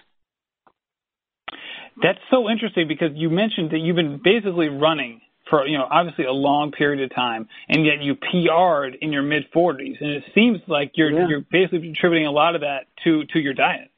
That's 2.02 2.18
so 2.30 2.48
interesting 2.48 2.88
because 2.88 3.10
you 3.14 3.30
mentioned 3.30 3.70
that 3.70 3.78
you've 3.78 3.96
been 3.96 4.20
basically 4.22 4.68
running 4.68 5.20
for 5.52 5.66
you 5.66 5.76
know 5.76 5.86
obviously 5.90 6.24
a 6.24 6.32
long 6.32 6.72
period 6.72 7.04
of 7.04 7.14
time, 7.14 7.46
and 7.68 7.84
yet 7.84 8.00
you 8.00 8.14
PR'd 8.14 8.96
in 9.02 9.12
your 9.12 9.22
mid 9.22 9.44
40s, 9.54 10.00
and 10.00 10.10
it 10.10 10.24
seems 10.34 10.58
like 10.66 10.92
you're 10.94 11.12
yeah. 11.12 11.28
you're 11.28 11.44
basically 11.52 11.80
contributing 11.80 12.26
a 12.26 12.30
lot 12.30 12.54
of 12.54 12.62
that 12.62 12.86
to 13.04 13.24
to 13.26 13.38
your 13.38 13.52
diet. 13.52 13.90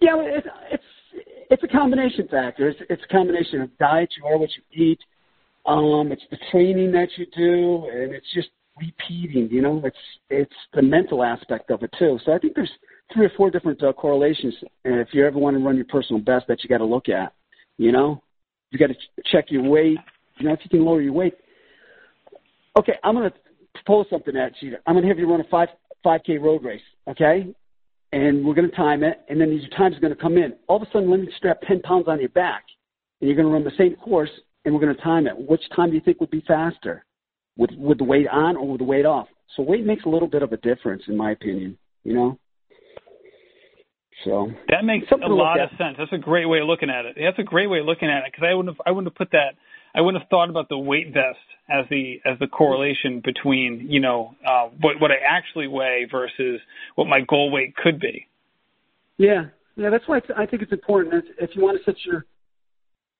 Yeah, 0.00 0.16
it's 0.16 0.46
it's 0.70 0.84
it's 1.50 1.62
a 1.62 1.68
combination 1.68 2.26
factor. 2.28 2.70
It's 2.70 2.80
it's 2.88 3.02
a 3.04 3.12
combination 3.12 3.60
of 3.60 3.76
diet. 3.76 4.08
You 4.16 4.26
are 4.26 4.38
what 4.38 4.48
you 4.56 4.84
eat. 4.84 5.00
Um, 5.66 6.10
it's 6.10 6.24
the 6.30 6.38
training 6.50 6.92
that 6.92 7.08
you 7.18 7.26
do, 7.36 7.88
and 7.92 8.12
it's 8.12 8.26
just 8.34 8.48
repeating. 8.80 9.50
You 9.50 9.60
know, 9.60 9.82
it's 9.84 9.96
it's 10.30 10.56
the 10.72 10.80
mental 10.80 11.22
aspect 11.22 11.70
of 11.70 11.82
it 11.82 11.90
too. 11.98 12.18
So 12.24 12.32
I 12.32 12.38
think 12.38 12.54
there's 12.54 12.72
three 13.12 13.26
or 13.26 13.32
four 13.36 13.50
different 13.50 13.82
uh, 13.82 13.92
correlations. 13.92 14.54
And 14.86 14.98
if 14.98 15.08
you 15.12 15.26
ever 15.26 15.38
want 15.38 15.58
to 15.58 15.62
run 15.62 15.76
your 15.76 15.84
personal 15.84 16.22
best, 16.22 16.46
that 16.48 16.64
you 16.64 16.70
got 16.70 16.78
to 16.78 16.86
look 16.86 17.10
at. 17.10 17.34
You 17.76 17.92
know, 17.92 18.22
you 18.70 18.78
got 18.78 18.88
to 18.88 18.94
ch- 18.94 19.26
check 19.30 19.50
your 19.50 19.62
weight. 19.62 19.98
You 20.38 20.48
know, 20.48 20.54
if 20.54 20.60
you 20.64 20.70
can 20.70 20.84
lower 20.84 21.00
your 21.00 21.12
weight. 21.12 21.34
Okay, 22.78 22.94
I'm 23.04 23.14
going 23.14 23.30
to 23.30 23.36
propose 23.74 24.06
something 24.10 24.36
at 24.36 24.52
you. 24.60 24.76
I'm 24.86 24.94
going 24.94 25.02
to 25.02 25.08
have 25.08 25.18
you 25.18 25.30
run 25.30 25.40
a 25.40 25.44
five 25.50 25.68
five 26.02 26.20
k 26.26 26.38
road 26.38 26.64
race. 26.64 26.80
Okay, 27.08 27.54
and 28.12 28.44
we're 28.44 28.54
going 28.54 28.68
to 28.68 28.76
time 28.76 29.02
it, 29.02 29.20
and 29.28 29.40
then 29.40 29.52
your 29.52 29.68
time 29.76 29.92
is 29.92 29.98
going 29.98 30.14
to 30.14 30.20
come 30.20 30.36
in. 30.36 30.52
All 30.68 30.76
of 30.76 30.82
a 30.82 30.86
sudden, 30.92 31.10
let 31.10 31.20
me 31.20 31.28
strap 31.36 31.60
10 31.66 31.80
pounds 31.80 32.04
on 32.08 32.20
your 32.20 32.28
back, 32.30 32.64
and 33.20 33.28
you're 33.28 33.36
going 33.36 33.48
to 33.48 33.52
run 33.52 33.64
the 33.64 33.72
same 33.78 33.96
course, 33.96 34.30
and 34.64 34.74
we're 34.74 34.80
going 34.80 34.94
to 34.94 35.02
time 35.02 35.26
it. 35.26 35.34
Which 35.36 35.62
time 35.74 35.88
do 35.88 35.94
you 35.94 36.02
think 36.02 36.20
would 36.20 36.30
be 36.30 36.44
faster? 36.46 37.04
With, 37.56 37.70
with 37.76 37.98
the 37.98 38.04
weight 38.04 38.28
on 38.28 38.56
or 38.56 38.66
with 38.66 38.78
the 38.78 38.84
weight 38.84 39.04
off? 39.04 39.28
So 39.56 39.62
weight 39.62 39.84
makes 39.84 40.04
a 40.04 40.08
little 40.08 40.28
bit 40.28 40.42
of 40.42 40.52
a 40.52 40.56
difference, 40.58 41.02
in 41.06 41.16
my 41.16 41.32
opinion, 41.32 41.76
you 42.02 42.14
know? 42.14 42.38
So 44.24 44.50
that 44.68 44.84
makes 44.84 45.06
a 45.10 45.16
lot 45.16 45.60
of 45.60 45.70
sense. 45.70 45.96
That's 45.98 46.12
a 46.12 46.18
great 46.18 46.46
way 46.46 46.60
of 46.60 46.66
looking 46.66 46.90
at 46.90 47.06
it. 47.06 47.16
That's 47.18 47.38
a 47.38 47.42
great 47.42 47.66
way 47.66 47.80
of 47.80 47.86
looking 47.86 48.08
at 48.08 48.18
it 48.18 48.32
because 48.32 48.46
I 48.48 48.54
wouldn't 48.54 48.74
have, 48.74 48.86
I 48.86 48.90
wouldn't 48.90 49.12
have 49.12 49.16
put 49.16 49.32
that 49.32 49.54
I 49.94 50.00
wouldn't 50.00 50.22
have 50.22 50.30
thought 50.30 50.48
about 50.48 50.68
the 50.68 50.78
weight 50.78 51.12
vest 51.12 51.38
as 51.68 51.84
the 51.90 52.20
as 52.24 52.38
the 52.38 52.46
correlation 52.46 53.20
between 53.24 53.86
you 53.88 54.00
know 54.00 54.34
uh, 54.46 54.68
what 54.80 55.00
what 55.00 55.10
I 55.10 55.16
actually 55.26 55.68
weigh 55.68 56.06
versus 56.10 56.60
what 56.94 57.06
my 57.06 57.20
goal 57.20 57.50
weight 57.50 57.76
could 57.76 58.00
be. 58.00 58.26
Yeah, 59.18 59.46
yeah, 59.76 59.90
that's 59.90 60.06
why 60.06 60.20
I 60.36 60.46
think 60.46 60.62
it's 60.62 60.72
important. 60.72 61.24
If, 61.38 61.50
you 61.54 61.62
want 61.62 61.78
to 61.78 61.84
set 61.84 61.94
your 62.04 62.24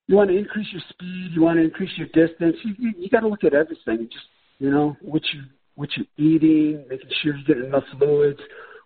you 0.07 0.17
want 0.17 0.31
to 0.31 0.37
increase 0.37 0.67
your 0.73 0.83
speed, 0.89 1.31
you 1.35 1.43
want 1.43 1.59
to 1.59 1.65
increase 1.65 1.91
your 1.97 2.09
distance, 2.09 2.57
you 2.65 2.75
you, 2.79 2.93
you 2.99 3.09
got 3.11 3.21
to 3.21 3.29
look 3.29 3.45
at 3.45 3.55
everything. 3.55 4.09
Just 4.11 4.25
you 4.59 4.71
know 4.71 4.97
what 5.03 5.23
you 5.33 5.43
what 5.75 5.91
you're 5.97 6.07
eating, 6.17 6.85
making 6.89 7.09
sure 7.23 7.37
you're 7.37 7.45
getting 7.45 7.67
enough 7.67 7.85
fluids. 7.99 8.41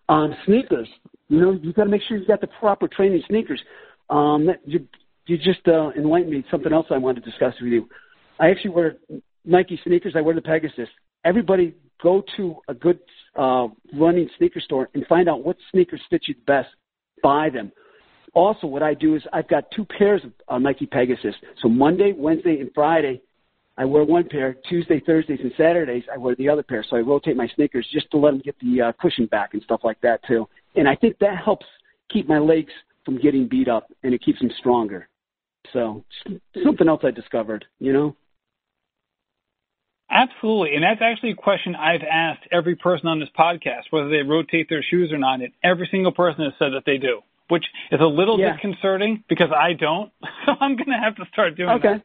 Um, 0.09 0.35
sneakers, 0.45 0.89
you 1.29 1.41
know, 1.41 1.59
you 1.61 1.73
got 1.73 1.85
to 1.85 1.91
make 1.91 2.03
sure 2.07 2.17
you 2.17 2.27
got 2.27 2.41
the 2.41 2.47
proper 2.61 2.87
training 2.87 3.23
sneakers. 3.29 3.61
Um, 4.09 4.47
that 4.47 4.61
you 4.65 4.87
you 5.27 5.37
just 5.37 5.67
uh, 5.69 5.91
enlightened 5.97 6.31
me 6.31 6.45
something 6.51 6.73
else 6.73 6.87
I 6.91 6.99
wanted 6.99 7.25
to 7.25 7.31
discuss 7.31 7.55
with 7.61 7.73
you. 7.73 7.89
I 8.39 8.51
actually 8.51 8.71
wear 8.71 8.97
Nike 9.45 9.81
sneakers. 9.85 10.15
I 10.17 10.21
wear 10.21 10.35
the 10.35 10.43
Pegasus. 10.43 10.89
Everybody 11.25 11.75
go 12.03 12.23
to 12.37 12.57
a 12.69 12.75
good 12.75 12.99
uh, 13.37 13.69
running 13.95 14.29
sneaker 14.39 14.61
store 14.61 14.89
and 14.95 15.07
find 15.07 15.29
out 15.29 15.45
what 15.45 15.57
sneakers 15.71 16.01
fit 16.11 16.23
you 16.27 16.35
best. 16.47 16.69
Buy 17.23 17.51
them. 17.51 17.73
Also, 18.35 18.67
what 18.67 18.83
I 18.83 18.95
do 18.95 19.15
is 19.15 19.23
I've 19.33 19.49
got 19.49 19.65
two 19.75 19.85
pairs 19.85 20.23
of 20.23 20.33
uh, 20.49 20.59
Nike 20.59 20.87
Pegasus. 20.87 21.35
So 21.63 21.69
Monday, 21.69 22.13
Wednesday, 22.17 22.61
and 22.61 22.71
Friday, 22.75 23.23
I 23.79 23.85
wear 23.85 24.05
one 24.05 24.29
pair. 24.29 24.57
Tuesday, 24.69 25.01
Thursdays, 25.01 25.41
and 25.43 25.53
Saturdays, 25.57 26.05
I 26.13 26.19
wear 26.19 26.35
the 26.37 26.49
other 26.49 26.63
pair. 26.63 26.85
So 26.89 26.97
I 26.97 27.01
rotate 27.01 27.37
my 27.37 27.49
sneakers 27.57 27.87
just 27.93 28.11
to 28.11 28.19
let 28.19 28.33
them 28.33 28.43
get 28.45 28.57
the 28.61 28.83
uh, 28.83 28.93
cushion 29.01 29.27
back 29.27 29.55
and 29.55 29.63
stuff 29.63 29.81
like 29.85 30.01
that 30.03 30.21
too. 30.27 30.47
And 30.77 30.89
I 30.89 30.95
think 30.95 31.19
that 31.19 31.39
helps 31.43 31.67
keep 32.11 32.29
my 32.29 32.39
legs 32.39 32.73
from 33.05 33.19
getting 33.21 33.49
beat 33.49 33.69
up, 33.69 33.91
and 34.03 34.13
it 34.13 34.23
keeps 34.23 34.41
them 34.41 34.51
stronger. 34.59 35.09
So 35.73 36.05
something 36.65 36.89
else 36.89 37.03
I 37.05 37.11
discovered, 37.11 37.65
you 37.79 37.93
know. 37.93 38.17
Absolutely, 40.09 40.75
and 40.77 40.85
that's 40.85 41.01
actually 41.03 41.33
a 41.33 41.37
question 41.37 41.75
I've 41.75 42.03
asked 42.09 42.47
every 42.53 42.77
person 42.77 43.09
on 43.09 43.19
this 43.19 43.29
podcast, 43.37 43.91
whether 43.91 44.09
they 44.09 44.23
rotate 44.23 44.69
their 44.69 44.83
shoes 44.83 45.11
or 45.13 45.19
not, 45.19 45.41
and 45.41 45.53
every 45.65 45.89
single 45.91 46.13
person 46.13 46.45
has 46.45 46.53
said 46.61 46.71
that 46.75 46.85
they 46.87 46.97
do, 46.97 47.23
which 47.49 47.65
is 47.91 48.01
a 48.01 48.07
little 48.07 48.39
yeah. 48.39 48.53
disconcerting 48.53 49.25
because 49.29 49.49
I 49.51 49.73
don't. 49.73 50.13
So 50.47 50.53
I'm 50.61 50.77
going 50.77 50.91
to 50.91 51.01
have 51.03 51.17
to 51.17 51.25
start 51.33 51.57
doing 51.57 51.71
it. 51.71 51.73
okay. 51.73 51.95
that. 51.95 52.03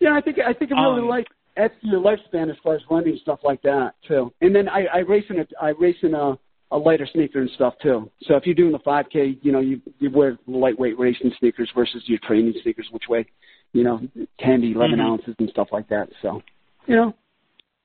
Yeah, 0.00 0.16
I 0.16 0.20
think 0.20 0.38
I 0.40 0.52
think 0.52 0.72
it 0.72 0.74
really 0.74 1.02
um, 1.02 1.08
like 1.08 1.26
to 1.56 1.70
your 1.82 2.00
lifespan 2.00 2.50
as 2.50 2.56
far 2.62 2.74
as 2.74 2.82
running 2.90 3.18
stuff 3.22 3.38
like 3.44 3.62
that 3.62 3.94
too. 4.06 4.32
And 4.40 4.54
then 4.54 4.68
I, 4.68 4.86
I 4.92 4.98
race 4.98 5.24
in 5.30 5.38
a 5.38 5.46
I 5.60 5.68
race 5.68 5.96
in 6.02 6.14
a 6.14 6.36
a 6.74 6.78
lighter 6.78 7.08
sneaker 7.10 7.40
and 7.40 7.50
stuff 7.54 7.74
too. 7.80 8.10
So 8.22 8.34
if 8.34 8.44
you're 8.44 8.54
doing 8.54 8.72
the 8.72 8.80
5K, 8.80 9.38
you 9.42 9.52
know, 9.52 9.60
you, 9.60 9.80
you 10.00 10.10
wear 10.10 10.38
lightweight 10.46 10.98
racing 10.98 11.32
sneakers 11.38 11.70
versus 11.74 12.02
your 12.06 12.18
training 12.18 12.54
sneakers, 12.62 12.88
which 12.90 13.04
weigh, 13.08 13.26
you 13.72 13.84
know, 13.84 14.00
10 14.40 14.60
to 14.60 14.72
11 14.72 14.98
mm-hmm. 14.98 15.00
ounces 15.00 15.34
and 15.38 15.48
stuff 15.50 15.68
like 15.72 15.88
that. 15.88 16.08
So 16.20 16.42
you 16.86 16.96
know. 16.96 17.14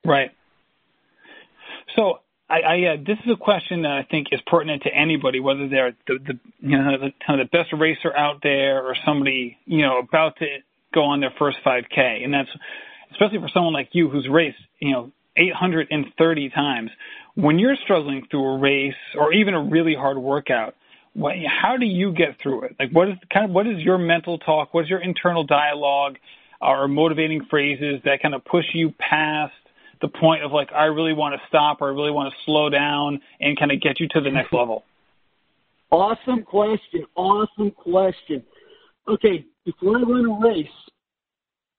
Right. 0.05 0.31
So 1.95 2.19
I, 2.49 2.59
I 2.59 2.93
uh, 2.93 2.97
this 3.05 3.17
is 3.25 3.31
a 3.31 3.37
question 3.37 3.83
that 3.83 3.91
I 3.91 4.07
think 4.09 4.27
is 4.31 4.39
pertinent 4.47 4.83
to 4.83 4.93
anybody, 4.93 5.39
whether 5.39 5.67
they're 5.67 5.93
the, 6.07 6.19
the 6.19 6.39
you 6.61 6.77
know 6.77 6.97
the 6.97 7.11
kind 7.25 7.39
of 7.39 7.49
the 7.49 7.57
best 7.57 7.73
racer 7.77 8.15
out 8.15 8.41
there 8.41 8.83
or 8.83 8.95
somebody 9.05 9.57
you 9.65 9.81
know 9.81 9.99
about 9.99 10.37
to 10.37 10.45
go 10.93 11.03
on 11.03 11.19
their 11.19 11.33
first 11.37 11.57
5K, 11.65 12.23
and 12.23 12.33
that's 12.33 12.49
especially 13.11 13.39
for 13.39 13.49
someone 13.53 13.73
like 13.73 13.89
you 13.91 14.09
who's 14.09 14.27
raced 14.27 14.57
you 14.79 14.91
know 14.91 15.11
830 15.39 16.49
times. 16.49 16.91
When 17.35 17.57
you're 17.57 17.75
struggling 17.83 18.27
through 18.29 18.45
a 18.45 18.57
race 18.57 18.93
or 19.17 19.33
even 19.33 19.53
a 19.53 19.61
really 19.61 19.95
hard 19.95 20.17
workout, 20.17 20.75
what, 21.13 21.35
how 21.47 21.77
do 21.77 21.85
you 21.85 22.11
get 22.11 22.37
through 22.41 22.63
it? 22.63 22.75
Like, 22.79 22.91
what 22.91 23.09
is 23.09 23.15
kind 23.33 23.45
of 23.45 23.51
what 23.51 23.65
is 23.65 23.79
your 23.79 23.97
mental 23.97 24.37
talk? 24.37 24.73
What 24.73 24.83
is 24.83 24.89
your 24.89 24.99
internal 24.99 25.43
dialogue 25.43 26.17
or 26.61 26.87
motivating 26.87 27.45
phrases 27.49 28.01
that 28.05 28.21
kind 28.21 28.35
of 28.35 28.43
push 28.45 28.65
you 28.73 28.93
past 28.99 29.53
the 30.01 30.07
point 30.07 30.43
of 30.43 30.51
like 30.51 30.71
I 30.73 30.85
really 30.85 31.13
want 31.13 31.35
to 31.35 31.41
stop 31.47 31.81
or 31.81 31.89
I 31.89 31.93
really 31.93 32.11
want 32.11 32.31
to 32.31 32.39
slow 32.45 32.69
down 32.69 33.21
and 33.39 33.57
kind 33.57 33.71
of 33.71 33.81
get 33.81 33.99
you 33.99 34.07
to 34.09 34.21
the 34.21 34.31
next 34.31 34.53
level? 34.53 34.83
Awesome 35.91 36.43
question. 36.43 37.05
Awesome 37.15 37.71
question. 37.71 38.43
Okay, 39.07 39.45
before 39.65 39.97
I 39.97 40.01
run 40.01 40.25
a 40.25 40.47
race, 40.47 40.67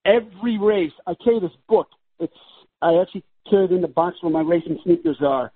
every 0.05 0.59
race 0.59 0.93
I 1.07 1.15
carry 1.23 1.41
this 1.41 1.53
book. 1.69 1.89
It's 2.19 2.33
I 2.83 2.95
actually 2.97 3.25
it 3.47 3.73
in 3.73 3.81
the 3.81 3.89
box 3.89 4.17
where 4.21 4.33
my 4.33 4.43
racing 4.43 4.79
sneakers 4.85 5.19
are, 5.21 5.53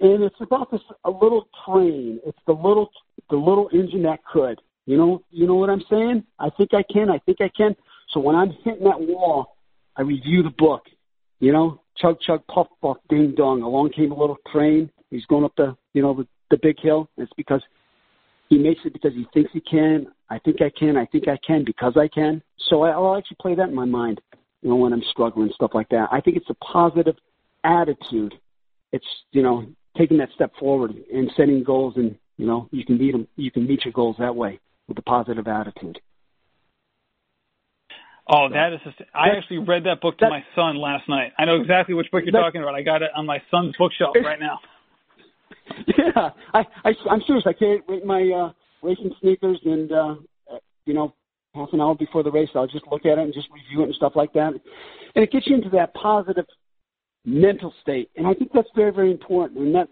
and 0.00 0.22
it's 0.22 0.40
about 0.40 0.70
this 0.70 0.80
a 1.04 1.10
little 1.10 1.48
train. 1.66 2.20
It's 2.26 2.38
the 2.46 2.52
little 2.52 2.90
the 3.30 3.36
little 3.36 3.68
engine 3.72 4.02
that 4.02 4.24
could. 4.24 4.60
You 4.86 4.96
know, 4.96 5.22
you 5.30 5.46
know 5.46 5.54
what 5.54 5.70
I'm 5.70 5.82
saying? 5.88 6.24
I 6.38 6.50
think 6.50 6.74
I 6.74 6.82
can. 6.92 7.08
I 7.08 7.18
think 7.18 7.40
I 7.40 7.50
can. 7.56 7.76
So 8.12 8.20
when 8.20 8.34
I'm 8.34 8.50
hitting 8.64 8.84
that 8.84 9.00
wall, 9.00 9.56
I 9.96 10.02
review 10.02 10.42
the 10.42 10.50
book. 10.50 10.82
You 11.38 11.52
know, 11.52 11.80
chug 11.96 12.18
chug 12.20 12.42
puff 12.52 12.66
puff 12.80 12.96
ding 13.08 13.34
dong. 13.36 13.62
Along 13.62 13.90
came 13.90 14.12
a 14.12 14.18
little 14.18 14.38
train. 14.52 14.90
He's 15.10 15.24
going 15.26 15.44
up 15.44 15.52
the 15.56 15.76
you 15.92 16.02
know 16.02 16.14
the, 16.14 16.26
the 16.50 16.58
big 16.60 16.80
hill. 16.80 17.08
It's 17.16 17.32
because 17.36 17.62
he 18.48 18.58
makes 18.58 18.80
it 18.84 18.92
because 18.92 19.12
he 19.14 19.26
thinks 19.32 19.50
he 19.52 19.60
can. 19.60 20.06
I 20.30 20.38
think 20.38 20.60
I 20.60 20.70
can. 20.76 20.96
I 20.96 21.06
think 21.06 21.28
I 21.28 21.38
can 21.46 21.64
because 21.64 21.96
I 21.96 22.08
can. 22.08 22.42
So 22.68 22.82
I, 22.82 22.90
I'll 22.90 23.16
actually 23.16 23.38
play 23.40 23.54
that 23.54 23.68
in 23.68 23.74
my 23.74 23.84
mind. 23.84 24.20
You 24.62 24.70
know, 24.70 24.76
when 24.76 24.92
I'm 24.92 25.02
struggling 25.10 25.50
stuff 25.54 25.72
like 25.74 25.88
that. 25.90 26.08
I 26.12 26.20
think 26.20 26.36
it's 26.36 26.50
a 26.50 26.54
positive 26.54 27.16
attitude. 27.64 28.34
It's 28.92 29.06
you 29.32 29.42
know 29.42 29.66
taking 29.96 30.18
that 30.18 30.28
step 30.34 30.52
forward 30.58 30.92
and 31.12 31.30
setting 31.36 31.62
goals, 31.64 31.94
and 31.96 32.16
you 32.36 32.46
know 32.46 32.68
you 32.70 32.84
can 32.84 32.98
meet 32.98 33.12
them. 33.12 33.26
You 33.36 33.50
can 33.50 33.66
meet 33.66 33.84
your 33.84 33.92
goals 33.92 34.16
that 34.18 34.34
way 34.34 34.60
with 34.88 34.98
a 34.98 35.02
positive 35.02 35.48
attitude. 35.48 36.00
Oh, 38.28 38.48
that 38.52 38.72
is. 38.72 38.80
Just, 38.84 39.02
I 39.12 39.30
actually 39.36 39.58
read 39.58 39.84
that 39.84 40.00
book 40.00 40.18
to 40.18 40.28
my 40.28 40.44
son 40.54 40.76
last 40.76 41.08
night. 41.08 41.32
I 41.38 41.44
know 41.44 41.60
exactly 41.60 41.94
which 41.94 42.10
book 42.12 42.22
you're 42.24 42.32
talking 42.40 42.62
about. 42.62 42.74
I 42.74 42.82
got 42.82 43.02
it 43.02 43.10
on 43.16 43.26
my 43.26 43.42
son's 43.50 43.74
bookshelf 43.78 44.14
right 44.22 44.40
now. 44.40 44.60
Yeah, 45.86 46.30
I, 46.52 46.64
I 46.84 46.92
I'm 47.10 47.22
serious. 47.26 47.44
I 47.46 47.52
can't 47.52 47.82
wait 47.88 48.04
my 48.04 48.22
uh, 48.22 48.52
racing 48.82 49.12
sneakers, 49.20 49.58
and 49.64 49.92
uh, 49.92 50.14
you 50.86 50.94
know, 50.94 51.14
half 51.54 51.68
an 51.72 51.80
hour 51.80 51.94
before 51.94 52.22
the 52.22 52.30
race, 52.30 52.48
I'll 52.54 52.66
just 52.66 52.86
look 52.90 53.04
at 53.04 53.18
it 53.18 53.18
and 53.18 53.34
just 53.34 53.48
review 53.52 53.82
it 53.82 53.86
and 53.86 53.94
stuff 53.94 54.12
like 54.14 54.32
that, 54.34 54.52
and 55.14 55.24
it 55.24 55.30
gets 55.30 55.46
you 55.46 55.56
into 55.56 55.70
that 55.70 55.94
positive 55.94 56.46
mental 57.24 57.72
state. 57.82 58.10
And 58.16 58.26
I 58.26 58.34
think 58.34 58.50
that's 58.52 58.68
very 58.74 58.92
very 58.92 59.10
important, 59.10 59.60
and 59.60 59.74
that 59.74 59.88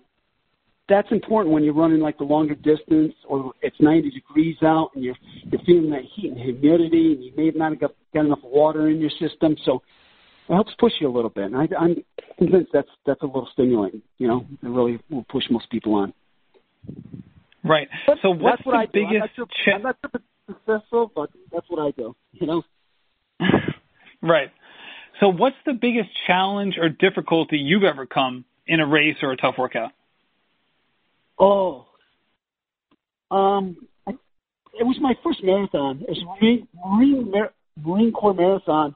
that's 0.90 1.10
important 1.12 1.54
when 1.54 1.62
you're 1.62 1.72
running 1.72 2.00
like 2.00 2.18
the 2.18 2.24
longer 2.24 2.56
distance 2.56 3.14
or 3.26 3.52
it's 3.62 3.76
90 3.78 4.10
degrees 4.10 4.56
out 4.62 4.90
and 4.94 5.04
you're 5.04 5.14
you're 5.44 5.62
feeling 5.64 5.88
that 5.90 6.02
heat 6.14 6.32
and 6.32 6.38
humidity 6.38 7.12
and 7.12 7.24
you 7.24 7.32
may 7.36 7.50
not 7.54 7.70
have 7.70 7.80
got, 7.80 7.92
got 8.12 8.26
enough 8.26 8.40
water 8.42 8.88
in 8.88 8.98
your 9.00 9.10
system. 9.10 9.56
So 9.64 9.82
it 10.48 10.52
helps 10.52 10.72
push 10.80 10.92
you 11.00 11.08
a 11.08 11.14
little 11.14 11.30
bit. 11.30 11.44
And 11.44 11.56
I, 11.56 11.68
I'm 11.78 11.96
convinced 12.38 12.70
that's 12.72 12.88
that's 13.06 13.22
a 13.22 13.26
little 13.26 13.48
stimulating. 13.52 14.02
You 14.18 14.26
know, 14.26 14.46
it 14.62 14.68
really 14.68 14.98
will 15.08 15.24
push 15.30 15.44
most 15.48 15.70
people 15.70 15.94
on. 15.94 16.12
Right. 17.62 17.88
But 18.06 18.16
so 18.20 18.30
what's 18.30 18.64
what 18.66 18.88
the 18.92 18.92
biggest? 18.92 19.12
I'm 19.12 19.18
not, 19.20 19.30
sure, 19.36 19.46
cha- 19.64 19.76
I'm 19.76 19.82
not 19.82 19.96
sure 20.02 20.20
successful, 20.54 21.10
but 21.14 21.30
that's 21.52 21.66
what 21.68 21.80
I 21.80 21.90
do. 21.92 22.14
You 22.32 22.46
know. 22.46 22.62
right. 24.22 24.50
So 25.20 25.28
what's 25.28 25.56
the 25.66 25.72
biggest 25.72 26.08
challenge 26.26 26.76
or 26.80 26.88
difficulty 26.88 27.58
you've 27.58 27.84
ever 27.84 28.06
come 28.06 28.44
in 28.66 28.80
a 28.80 28.86
race 28.86 29.16
or 29.22 29.32
a 29.32 29.36
tough 29.36 29.56
workout? 29.58 29.90
Oh, 31.38 31.86
um, 33.30 33.76
I, 34.06 34.12
it 34.78 34.84
was 34.84 34.98
my 35.00 35.14
first 35.24 35.42
marathon. 35.42 36.02
It 36.02 36.10
was 36.10 36.24
Marine 36.40 36.68
Marine, 36.84 37.30
Mar- 37.30 37.52
Marine 37.82 38.12
Corps 38.12 38.34
marathon. 38.34 38.94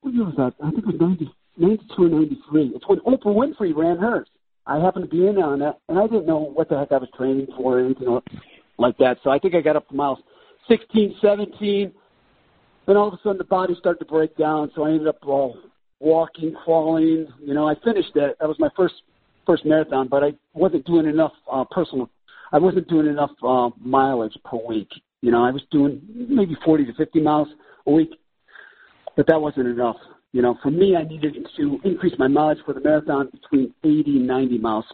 What 0.00 0.14
year 0.14 0.24
was 0.24 0.34
that? 0.36 0.54
I 0.64 0.70
think 0.70 0.84
it 0.84 0.86
was 0.86 1.00
90, 1.00 1.30
92 1.56 2.02
or 2.02 2.08
93. 2.08 2.72
It's 2.74 2.88
when 2.88 3.00
Oprah 3.00 3.34
Winfrey 3.34 3.74
ran 3.74 3.98
hers. 3.98 4.28
I 4.66 4.78
happened 4.78 5.10
to 5.10 5.16
be 5.16 5.26
in 5.26 5.38
on 5.38 5.60
that, 5.60 5.78
and 5.88 5.98
I 5.98 6.06
didn't 6.06 6.26
know 6.26 6.38
what 6.38 6.68
the 6.68 6.78
heck 6.78 6.92
I 6.92 6.98
was 6.98 7.08
training 7.16 7.46
for 7.56 7.78
or 7.78 7.84
anything 7.84 8.20
like 8.78 8.98
that. 8.98 9.18
So 9.24 9.30
I 9.30 9.38
think 9.38 9.54
I 9.54 9.60
got 9.60 9.76
up 9.76 9.88
to 9.88 9.94
miles 9.94 10.18
16, 10.68 11.16
17. 11.20 11.92
Then 12.86 12.96
all 12.96 13.08
of 13.08 13.14
a 13.14 13.18
sudden 13.22 13.38
the 13.38 13.44
body 13.44 13.74
started 13.78 13.98
to 14.00 14.04
break 14.04 14.36
down, 14.36 14.70
so 14.74 14.84
I 14.84 14.90
ended 14.90 15.08
up 15.08 15.18
all 15.26 15.58
walking, 16.00 16.54
crawling. 16.64 17.26
You 17.40 17.54
know, 17.54 17.68
I 17.68 17.74
finished 17.84 18.12
it. 18.14 18.36
That 18.40 18.48
was 18.48 18.58
my 18.58 18.68
first 18.76 18.94
first 19.46 19.64
marathon, 19.64 20.08
but 20.08 20.22
I 20.22 20.32
wasn't 20.52 20.84
doing 20.84 21.06
enough 21.06 21.32
uh, 21.50 21.64
personal. 21.70 22.10
I 22.52 22.58
wasn't 22.58 22.88
doing 22.88 23.06
enough 23.06 23.30
uh, 23.42 23.70
mileage 23.80 24.36
per 24.44 24.58
week. 24.66 24.88
You 25.22 25.32
know, 25.32 25.44
I 25.44 25.50
was 25.50 25.62
doing 25.70 26.00
maybe 26.14 26.56
40 26.64 26.86
to 26.86 26.94
50 26.94 27.20
miles 27.20 27.48
a 27.86 27.90
week, 27.90 28.10
but 29.16 29.26
that 29.26 29.40
wasn't 29.40 29.66
enough. 29.66 29.96
You 30.32 30.42
know, 30.42 30.58
for 30.62 30.70
me, 30.70 30.96
I 30.96 31.04
needed 31.04 31.36
to 31.56 31.80
increase 31.84 32.12
my 32.18 32.28
mileage 32.28 32.58
for 32.64 32.74
the 32.74 32.80
marathon 32.80 33.30
between 33.32 33.74
80 33.82 34.18
and 34.18 34.26
90 34.26 34.58
miles 34.58 34.84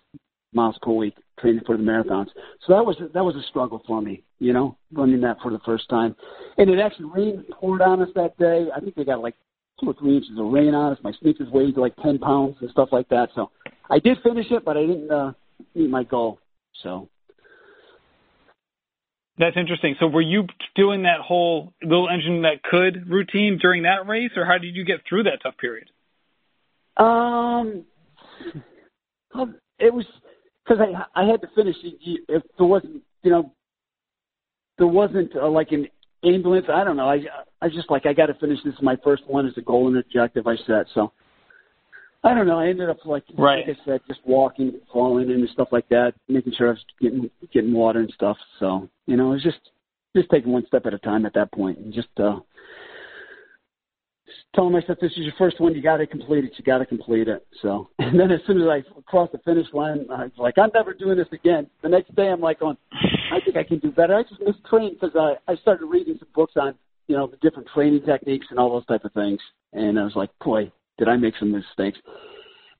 miles 0.54 0.78
per 0.82 0.90
week 0.90 1.14
training 1.40 1.62
for 1.66 1.76
the 1.76 1.82
marathons. 1.82 2.28
So 2.66 2.74
that 2.74 2.84
was 2.84 2.96
that 3.12 3.24
was 3.24 3.36
a 3.36 3.42
struggle 3.48 3.82
for 3.86 4.00
me. 4.00 4.22
You 4.38 4.52
know, 4.52 4.76
running 4.92 5.20
that 5.22 5.38
for 5.42 5.50
the 5.50 5.60
first 5.64 5.88
time, 5.88 6.14
and 6.58 6.70
it 6.70 6.78
actually 6.78 7.10
rained 7.14 7.44
poured 7.52 7.82
on 7.82 8.02
us 8.02 8.08
that 8.14 8.38
day. 8.38 8.66
I 8.74 8.80
think 8.80 8.94
they 8.94 9.04
got 9.04 9.20
like 9.20 9.34
two 9.80 9.90
or 9.90 9.94
three 9.94 10.16
inches 10.16 10.38
of 10.38 10.46
rain 10.46 10.74
on 10.74 10.92
us. 10.92 10.98
My 11.02 11.12
sneakers 11.20 11.48
weighed 11.50 11.76
like 11.76 11.96
10 11.96 12.18
pounds 12.18 12.56
and 12.60 12.70
stuff 12.70 12.90
like 12.92 13.08
that. 13.08 13.30
So 13.34 13.50
I 13.90 13.98
did 13.98 14.18
finish 14.22 14.46
it, 14.50 14.64
but 14.64 14.76
I 14.76 14.82
didn't 14.82 15.10
uh, 15.10 15.32
meet 15.74 15.90
my 15.90 16.04
goal. 16.04 16.38
So 16.82 17.08
that's 19.38 19.56
interesting. 19.56 19.96
So 19.98 20.06
were 20.06 20.22
you 20.22 20.46
doing 20.76 21.02
that 21.02 21.20
whole 21.20 21.72
little 21.82 22.08
engine 22.08 22.42
that 22.42 22.62
could 22.62 23.08
routine 23.08 23.58
during 23.60 23.82
that 23.82 24.06
race, 24.06 24.30
or 24.36 24.44
how 24.46 24.58
did 24.58 24.76
you 24.76 24.84
get 24.84 25.00
through 25.08 25.24
that 25.24 25.40
tough 25.42 25.56
period? 25.58 25.88
Um, 26.96 27.84
it 29.78 29.92
was 29.92 30.06
because 30.64 30.80
I 30.80 31.22
I 31.22 31.26
had 31.26 31.40
to 31.42 31.48
finish. 31.54 31.76
If 31.82 32.42
there 32.58 32.66
wasn't, 32.66 33.02
you 33.22 33.30
know, 33.30 33.52
there 34.78 34.86
wasn't 34.86 35.34
uh, 35.36 35.48
like 35.48 35.72
an 35.72 35.88
ambulance. 36.24 36.66
I 36.72 36.84
don't 36.84 36.96
know. 36.96 37.08
I 37.08 37.20
I 37.60 37.68
just 37.68 37.90
like 37.90 38.06
I 38.06 38.12
got 38.12 38.26
to 38.26 38.34
finish 38.34 38.58
this. 38.64 38.74
is 38.74 38.82
My 38.82 38.96
first 39.04 39.22
one 39.26 39.46
is 39.46 39.54
a 39.56 39.62
goal 39.62 39.88
and 39.88 39.98
objective 39.98 40.46
I 40.46 40.56
set. 40.66 40.86
So 40.94 41.12
I 42.22 42.34
don't 42.34 42.46
know. 42.46 42.58
I 42.58 42.68
ended 42.68 42.88
up 42.88 43.04
like 43.04 43.24
right. 43.36 43.66
like 43.66 43.76
I 43.76 43.84
said, 43.84 44.00
just 44.08 44.20
walking, 44.24 44.80
falling, 44.92 45.30
and 45.30 45.48
stuff 45.50 45.68
like 45.72 45.88
that, 45.90 46.14
making 46.28 46.54
sure 46.56 46.68
I 46.68 46.70
was 46.70 46.84
getting 47.00 47.30
getting 47.52 47.72
water 47.72 48.00
and 48.00 48.12
stuff. 48.14 48.36
So 48.58 48.88
you 49.06 49.16
know, 49.16 49.30
it 49.30 49.34
was 49.34 49.42
just 49.42 49.70
just 50.16 50.30
taking 50.30 50.52
one 50.52 50.66
step 50.66 50.86
at 50.86 50.94
a 50.94 50.98
time 50.98 51.26
at 51.26 51.34
that 51.34 51.52
point, 51.52 51.78
and 51.78 51.92
just 51.92 52.08
uh, 52.18 52.40
telling 54.54 54.72
myself 54.72 54.98
this 55.00 55.12
is 55.12 55.18
your 55.18 55.34
first 55.38 55.60
one, 55.60 55.74
you 55.74 55.82
got 55.82 55.98
to 55.98 56.06
complete 56.06 56.44
it. 56.44 56.52
You 56.56 56.64
got 56.64 56.78
to 56.78 56.86
complete 56.86 57.28
it. 57.28 57.46
So, 57.62 57.88
and 57.98 58.18
then 58.18 58.30
as 58.30 58.40
soon 58.46 58.60
as 58.60 58.68
I 58.68 58.82
crossed 59.06 59.32
the 59.32 59.38
finish 59.38 59.66
line, 59.72 60.06
I 60.10 60.24
was 60.24 60.32
like, 60.38 60.58
I'm 60.58 60.70
never 60.74 60.94
doing 60.94 61.18
this 61.18 61.28
again. 61.32 61.68
The 61.82 61.88
next 61.88 62.14
day, 62.14 62.28
I'm 62.28 62.40
like, 62.40 62.62
on, 62.62 62.76
I 63.32 63.40
think 63.44 63.56
I 63.56 63.64
can 63.64 63.78
do 63.78 63.90
better. 63.90 64.14
I 64.14 64.22
just 64.22 64.40
missed 64.40 64.64
training 64.68 64.96
because 65.00 65.16
I 65.16 65.52
I 65.52 65.56
started 65.56 65.86
reading 65.86 66.16
some 66.18 66.28
books 66.34 66.54
on 66.56 66.74
you 67.06 67.16
know 67.16 67.26
the 67.26 67.36
different 67.38 67.68
training 67.74 68.02
techniques 68.06 68.46
and 68.50 68.58
all 68.58 68.70
those 68.70 68.86
type 68.86 69.04
of 69.04 69.12
things, 69.12 69.40
and 69.72 69.98
I 69.98 70.04
was 70.04 70.16
like, 70.16 70.30
boy, 70.42 70.70
did 70.98 71.08
I 71.08 71.16
make 71.16 71.34
some 71.38 71.52
mistakes? 71.52 71.98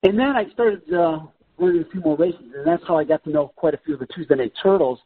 And 0.03 0.19
then 0.19 0.37
I 0.37 0.51
started 0.53 0.83
uh, 0.93 1.21
running 1.59 1.83
a 1.83 1.91
few 1.91 2.01
more 2.01 2.17
races, 2.17 2.41
and 2.55 2.67
that's 2.67 2.83
how 2.87 2.99
I 2.99 3.05
got 3.05 3.25
to 3.25 3.31
know 3.31 3.53
quite 3.57 3.75
a 3.75 3.81
few 3.85 3.95
of 3.95 4.01
the 4.01 4.07
Tuesday 4.07 4.35
Night 4.35 4.53
Turtles. 4.63 4.99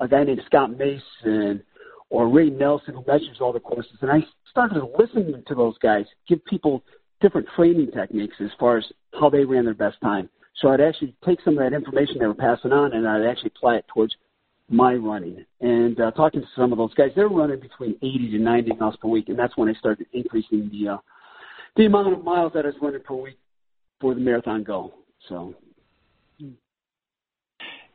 A 0.00 0.06
guy 0.06 0.22
named 0.22 0.40
Scott 0.46 0.70
Mason 0.70 1.62
or 2.10 2.28
Ray 2.28 2.50
Nelson 2.50 2.94
who 2.94 3.04
measures 3.06 3.38
all 3.40 3.52
the 3.52 3.60
courses, 3.60 3.96
and 4.00 4.10
I 4.10 4.20
started 4.50 4.82
listening 4.98 5.42
to 5.46 5.54
those 5.54 5.76
guys 5.78 6.04
give 6.28 6.44
people 6.44 6.82
different 7.20 7.48
training 7.56 7.90
techniques 7.92 8.36
as 8.40 8.50
far 8.58 8.78
as 8.78 8.84
how 9.18 9.28
they 9.28 9.44
ran 9.44 9.64
their 9.64 9.74
best 9.74 10.00
time. 10.00 10.28
So 10.60 10.68
I'd 10.68 10.80
actually 10.80 11.14
take 11.24 11.40
some 11.44 11.58
of 11.58 11.64
that 11.64 11.76
information 11.76 12.16
they 12.18 12.26
were 12.26 12.34
passing 12.34 12.72
on, 12.72 12.92
and 12.92 13.06
I'd 13.06 13.28
actually 13.28 13.52
apply 13.56 13.76
it 13.76 13.86
towards 13.92 14.14
my 14.68 14.94
running. 14.94 15.44
And 15.60 16.00
uh, 16.00 16.10
talking 16.12 16.40
to 16.40 16.46
some 16.56 16.72
of 16.72 16.78
those 16.78 16.94
guys, 16.94 17.10
they're 17.14 17.28
running 17.28 17.60
between 17.60 17.96
80 18.02 18.30
to 18.32 18.38
90 18.38 18.72
miles 18.74 18.96
per 18.96 19.08
week, 19.08 19.28
and 19.28 19.38
that's 19.38 19.56
when 19.56 19.68
I 19.68 19.74
started 19.74 20.06
increasing 20.12 20.70
the 20.72 20.94
uh, 20.94 20.96
the 21.76 21.86
amount 21.86 22.12
of 22.12 22.24
miles 22.24 22.52
that 22.54 22.64
I 22.64 22.68
was 22.68 22.76
running 22.82 23.02
per 23.02 23.14
week 23.14 23.38
for 24.00 24.14
the 24.14 24.20
marathon 24.20 24.64
goal. 24.64 24.94
So. 25.28 25.54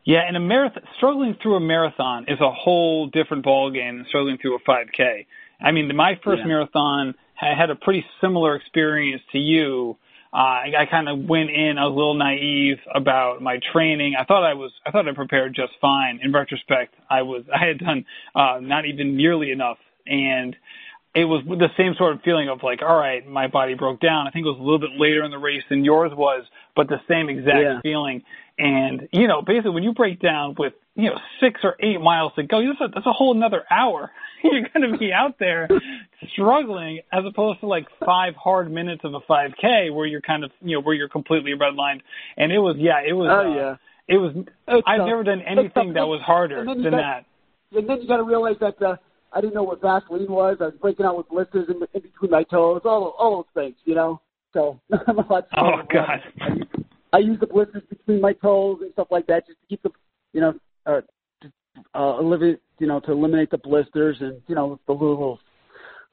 Yeah, 0.06 0.22
and 0.28 0.36
a 0.36 0.40
marathon, 0.40 0.84
struggling 0.98 1.36
through 1.42 1.56
a 1.56 1.62
marathon 1.62 2.26
is 2.28 2.40
a 2.42 2.52
whole 2.52 3.08
different 3.08 3.46
ballgame 3.46 3.98
than 3.98 4.06
struggling 4.10 4.38
through 4.42 4.56
a 4.56 4.60
5K. 4.60 5.26
I 5.62 5.72
mean, 5.72 5.96
my 5.96 6.20
first 6.24 6.42
yeah. 6.42 6.48
marathon 6.48 7.16
I 7.42 7.60
had 7.60 7.70
a 7.70 7.76
pretty 7.76 8.06
similar 8.22 8.56
experience 8.56 9.22
to 9.32 9.38
you. 9.38 9.98
uh, 10.34 10.38
I, 10.38 10.72
I 10.80 10.86
kind 10.90 11.10
of 11.10 11.20
went 11.28 11.50
in 11.50 11.78
a 11.78 11.88
little 11.88 12.16
naive 12.16 12.78
about 12.94 13.42
my 13.42 13.60
training. 13.72 14.14
I 14.20 14.24
thought 14.24 14.44
I 14.44 14.54
was, 14.54 14.72
I 14.86 14.92
thought 14.92 15.08
I 15.08 15.14
prepared 15.14 15.54
just 15.56 15.74
fine. 15.82 16.20
In 16.24 16.32
retrospect, 16.32 16.96
I 17.10 17.24
was, 17.24 17.44
I 17.54 17.68
had 17.68 17.80
done 17.80 18.06
uh, 18.36 18.60
not 18.62 18.86
even 18.86 19.18
nearly 19.18 19.52
enough, 19.52 19.78
and 20.06 20.56
it 21.16 21.26
was 21.26 21.44
the 21.46 21.70
same 21.78 21.94
sort 21.96 22.14
of 22.16 22.22
feeling 22.24 22.50
of 22.50 22.64
like, 22.64 22.82
all 22.82 22.98
right, 22.98 23.26
my 23.28 23.48
body 23.48 23.76
broke 23.76 24.00
down. 24.00 24.28
I 24.28 24.32
think 24.32 24.46
it 24.46 24.50
was 24.50 24.58
a 24.60 24.64
little 24.64 24.80
bit 24.80 24.92
later 24.98 25.24
in 25.24 25.30
the 25.32 25.38
race 25.38 25.62
than 25.70 25.86
yours 25.86 26.12
was, 26.16 26.44
but 26.76 26.88
the 26.88 27.00
same 27.08 27.30
exact 27.30 27.60
Yeah. 27.62 27.82
feeling. 27.82 28.24
And 28.58 29.08
you 29.12 29.28
know, 29.28 29.42
basically, 29.42 29.72
when 29.72 29.84
you 29.84 29.94
break 29.94 30.20
down 30.20 30.56
with 30.58 30.74
you 30.96 31.10
know 31.10 31.20
six 31.40 31.62
or 31.64 31.76
eight 31.80 32.00
miles 32.02 32.34
to 32.36 32.44
go, 32.44 32.62
that's 32.66 32.82
a, 32.82 32.88
that's 32.94 33.06
a 33.06 33.12
whole 33.14 33.36
another 33.36 33.64
hour. 33.72 34.12
You're 34.44 34.68
going 34.74 34.92
to 34.92 34.98
be 34.98 35.14
out 35.14 35.40
there 35.40 35.70
struggling, 36.34 37.00
as 37.12 37.24
opposed 37.26 37.62
to 37.62 37.68
like 37.68 37.88
five 38.06 38.36
hard 38.36 38.70
minutes 38.72 39.02
of 39.04 39.14
a 39.14 39.22
5K 39.22 39.94
where 39.94 40.06
you're 40.06 40.22
kind 40.22 40.44
of 40.44 40.52
you 40.62 40.76
know 40.78 40.82
where 40.82 40.94
you're 40.94 41.10
completely 41.10 41.54
redlined. 41.54 42.02
And 42.38 42.52
it 42.52 42.60
was 42.60 42.76
yeah, 42.78 43.02
it 43.08 43.14
was. 43.14 43.30
Oh 43.32 43.52
uh, 43.52 43.56
yeah. 43.56 43.76
It 44.08 44.18
was. 44.18 44.34
It's 44.36 44.84
I've 44.86 44.98
tough. 45.00 45.08
never 45.08 45.24
done 45.24 45.42
anything 45.42 45.94
that 45.94 46.08
was 46.08 46.22
harder 46.22 46.60
And 46.60 46.68
then 46.70 46.78
you 46.78 46.84
than 46.84 46.92
got- 46.94 46.98
that. 46.98 47.26
And 47.78 47.90
then 47.90 48.02
you 48.02 48.08
got 48.08 48.18
to 48.18 48.24
realize 48.24 48.58
that 48.60 48.80
uh, 48.82 48.98
I 49.34 49.42
didn't 49.42 49.56
know 49.56 49.64
what 49.64 49.82
Vaseline 49.82 50.32
was. 50.32 50.58
I 50.62 50.66
was 50.66 50.76
breaking 50.80 51.06
out 51.06 51.18
with 51.18 51.30
blisters 51.30 51.68
in, 51.68 51.82
in 51.94 52.02
between 52.02 52.32
my 52.32 52.44
toes. 52.44 52.82
All 52.86 53.16
all 53.18 53.38
those 53.38 53.64
things, 53.64 53.76
you 53.86 53.96
know. 53.96 54.22
So 54.54 54.80
I'm 55.08 55.20
a 55.20 55.28
lot 55.28 55.48
Oh. 55.58 55.82
God. 55.92 56.22
I 56.42 56.48
use, 56.54 56.68
I 57.14 57.18
use 57.20 57.40
the 57.40 57.48
blisters 57.48 57.84
between 57.90 58.22
my 58.22 58.34
toes 58.34 58.80
and 58.82 58.92
stuff 58.94 59.08
like 59.12 59.28
that 59.28 59.48
just 59.48 59.60
to 59.62 59.68
keep 59.68 59.82
the, 59.84 59.90
you 60.34 60.42
know, 60.42 60.54
uh, 60.86 61.02
to, 61.42 61.52
uh, 61.96 62.20
eliminate, 62.20 62.60
you 62.80 62.88
know, 62.88 63.00
to 63.02 63.12
eliminate 63.12 63.50
the 63.50 63.58
blisters 63.58 64.18
and 64.20 64.42
you 64.48 64.56
know 64.56 64.80
the 64.88 64.94
little. 64.94 65.40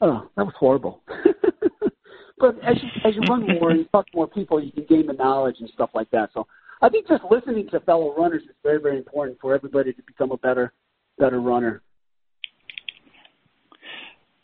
Oh, 0.00 0.30
that 0.36 0.44
was 0.46 0.54
horrible. 0.58 1.02
but 2.38 2.56
as 2.64 2.76
you 2.82 2.88
as 3.04 3.14
you 3.14 3.20
run 3.28 3.46
more 3.46 3.70
and 3.70 3.80
you 3.80 3.84
talk 3.86 4.06
to 4.10 4.16
more 4.16 4.28
people, 4.28 4.62
you 4.62 4.72
can 4.72 4.86
gain 4.88 5.06
the 5.06 5.12
knowledge 5.12 5.56
and 5.60 5.68
stuff 5.74 5.90
like 5.94 6.10
that. 6.10 6.30
So 6.32 6.46
I 6.80 6.88
think 6.88 7.06
just 7.06 7.22
listening 7.30 7.68
to 7.70 7.80
fellow 7.80 8.14
runners 8.16 8.42
is 8.44 8.56
very 8.62 8.80
very 8.80 8.96
important 8.96 9.38
for 9.40 9.54
everybody 9.54 9.92
to 9.92 10.02
become 10.02 10.32
a 10.32 10.38
better 10.38 10.72
better 11.18 11.40
runner. 11.40 11.82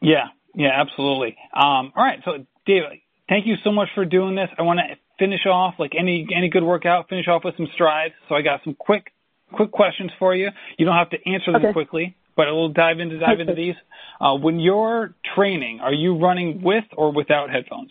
Yeah, 0.07 0.27
yeah, 0.55 0.71
absolutely. 0.73 1.37
Um, 1.53 1.92
all 1.97 2.05
right, 2.05 2.21
so 2.25 2.47
Dave, 2.64 2.83
thank 3.29 3.45
you 3.45 3.57
so 3.64 3.73
much 3.73 3.88
for 3.97 4.05
doing 4.05 4.37
this. 4.37 4.49
I 4.57 4.62
want 4.62 4.79
to 4.79 4.97
finish 5.19 5.45
off 5.47 5.75
like 5.81 5.95
any 5.99 6.29
any 6.33 6.49
good 6.49 6.62
workout. 6.62 7.09
Finish 7.09 7.27
off 7.27 7.42
with 7.45 7.57
some 7.57 7.66
strides. 7.75 8.14
So 8.29 8.37
I 8.37 8.42
got 8.42 8.61
some 8.62 8.75
quick 8.79 9.12
quick 9.53 9.73
questions 9.73 10.12
for 10.21 10.33
you. 10.33 10.51
You 10.79 10.87
don't 10.87 10.95
have 10.95 11.11
to 11.11 11.16
answer 11.27 11.51
them 11.51 11.57
Okay. 11.57 11.73
quickly, 11.73 12.16
but 12.37 12.47
we'll 12.47 12.69
dive 12.69 13.01
into 13.01 13.19
dive 13.19 13.40
into 13.40 13.55
these. 13.55 13.75
Uh, 14.21 14.37
when 14.37 14.61
you're 14.61 15.12
training, 15.35 15.81
are 15.81 15.92
you 15.92 16.16
running 16.19 16.62
with 16.62 16.85
or 16.97 17.12
without 17.12 17.51
headphones? 17.51 17.90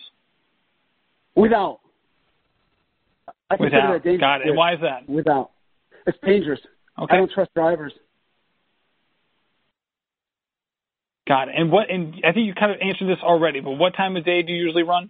Without. 1.36 1.82
I 3.51 3.58
Without. 3.60 4.04
Got 4.04 4.41
it. 4.47 4.56
Why 4.56 4.73
is 4.73 4.80
that? 4.82 5.10
Without. 5.10 5.51
It's 6.08 6.17
dangerous. 6.25 6.62
Okay. 6.97 7.13
I 7.13 7.17
don't 7.17 7.32
trust 7.32 7.54
drivers. 7.54 7.91
Got 11.27 11.49
it. 11.49 11.55
And 11.57 11.71
what? 11.71 11.89
And 11.89 12.15
I 12.23 12.31
think 12.33 12.45
you 12.45 12.53
kind 12.53 12.71
of 12.71 12.77
answered 12.81 13.07
this 13.07 13.23
already. 13.23 13.59
But 13.59 13.71
what 13.71 13.95
time 13.95 14.15
of 14.15 14.25
day 14.25 14.43
do 14.43 14.51
you 14.51 14.65
usually 14.65 14.83
run? 14.83 15.09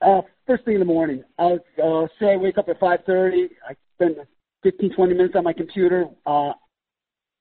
Uh, 0.00 0.22
first 0.46 0.64
thing 0.64 0.74
in 0.74 0.80
the 0.80 0.86
morning. 0.86 1.22
I'll 1.38 1.58
uh, 1.82 2.06
say 2.18 2.32
I 2.32 2.36
wake 2.36 2.58
up 2.58 2.68
at 2.68 2.80
5.30. 2.80 3.48
I 3.68 3.74
spend 3.94 4.16
15, 4.64 4.94
20 4.94 5.14
minutes 5.14 5.34
on 5.36 5.44
my 5.44 5.52
computer. 5.52 6.06
Uh, 6.26 6.52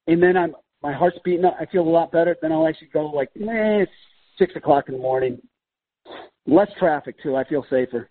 and 0.07 0.21
then 0.21 0.37
I'm, 0.37 0.55
my 0.81 0.93
heart's 0.93 1.17
beating 1.25 1.45
up. 1.45 1.55
I 1.59 1.65
feel 1.65 1.81
a 1.81 1.89
lot 1.89 2.11
better. 2.11 2.35
Then 2.41 2.51
I'll 2.51 2.67
actually 2.67 2.89
go 2.93 3.07
like, 3.07 3.29
eh, 3.35 3.85
6 4.37 4.55
o'clock 4.55 4.85
in 4.87 4.95
the 4.95 5.01
morning. 5.01 5.41
Less 6.45 6.69
traffic, 6.77 7.15
too. 7.23 7.35
I 7.35 7.43
feel 7.45 7.65
safer. 7.69 8.09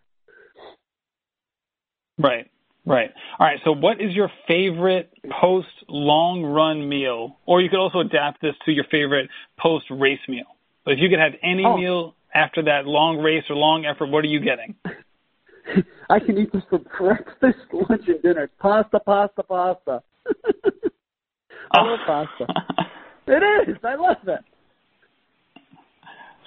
Right, 2.18 2.50
right. 2.86 3.10
All 3.38 3.46
right. 3.46 3.58
So, 3.64 3.72
what 3.72 4.00
is 4.00 4.12
your 4.14 4.30
favorite 4.48 5.12
post 5.40 5.68
long 5.88 6.42
run 6.42 6.88
meal? 6.88 7.38
Or 7.46 7.60
you 7.60 7.68
could 7.68 7.78
also 7.78 8.00
adapt 8.00 8.40
this 8.42 8.54
to 8.66 8.72
your 8.72 8.84
favorite 8.90 9.28
post 9.58 9.86
race 9.90 10.20
meal. 10.28 10.44
But 10.84 10.94
if 10.94 10.98
you 11.00 11.08
could 11.08 11.18
have 11.20 11.32
any 11.42 11.64
Oh. 11.64 11.76
meal 11.76 12.14
after 12.34 12.62
that 12.64 12.86
long 12.86 13.18
race 13.18 13.44
or 13.50 13.56
long 13.56 13.84
effort, 13.84 14.06
what 14.08 14.24
are 14.24 14.28
you 14.28 14.40
getting? 14.40 14.74
I 16.10 16.18
can 16.18 16.36
eat 16.38 16.52
this 16.52 16.62
for 16.68 16.78
breakfast, 16.98 17.58
lunch, 17.72 18.02
and 18.08 18.20
dinner. 18.22 18.50
Pasta, 18.58 18.98
pasta, 19.00 19.42
pasta. 19.44 20.02
I 21.72 21.80
love 21.82 22.00
pasta. 22.06 22.46
It 23.28 23.68
is. 23.68 23.76
I 23.84 23.94
love 23.94 24.16
it. 24.26 24.40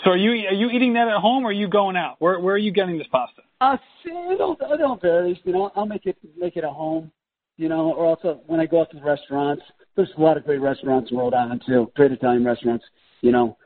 so, 0.03 0.11
are 0.11 0.17
you 0.17 0.47
are 0.47 0.53
you 0.53 0.69
eating 0.69 0.93
that 0.93 1.07
at 1.07 1.15
home 1.21 1.45
or 1.45 1.49
are 1.49 1.53
you 1.53 1.67
going 1.69 1.95
out? 1.95 2.17
Where 2.19 2.39
where 2.39 2.53
are 2.55 2.59
you 2.59 2.71
getting 2.73 2.97
this 2.97 3.07
pasta? 3.11 3.41
Uh, 3.61 3.77
see, 4.03 4.11
it 4.11 4.37
don't, 4.37 4.59
it 4.61 4.77
don't 4.77 5.01
vary. 5.01 5.39
You 5.43 5.53
know, 5.53 5.71
I'll 5.75 5.85
make 5.85 6.05
it 6.05 6.17
make 6.37 6.57
it 6.57 6.63
a 6.63 6.69
home. 6.69 7.11
You 7.57 7.69
know, 7.69 7.93
or 7.93 8.05
also 8.05 8.41
when 8.47 8.59
I 8.59 8.65
go 8.65 8.81
out 8.81 8.91
to 8.91 8.97
the 8.97 9.03
restaurants. 9.03 9.63
There's 9.95 10.11
a 10.17 10.21
lot 10.21 10.35
of 10.35 10.43
great 10.43 10.59
restaurants 10.59 11.09
in 11.09 11.17
Rhode 11.17 11.33
Island 11.33 11.63
too. 11.65 11.89
Great 11.95 12.11
Italian 12.11 12.43
restaurants. 12.43 12.83
You 13.21 13.31
know, 13.31 13.57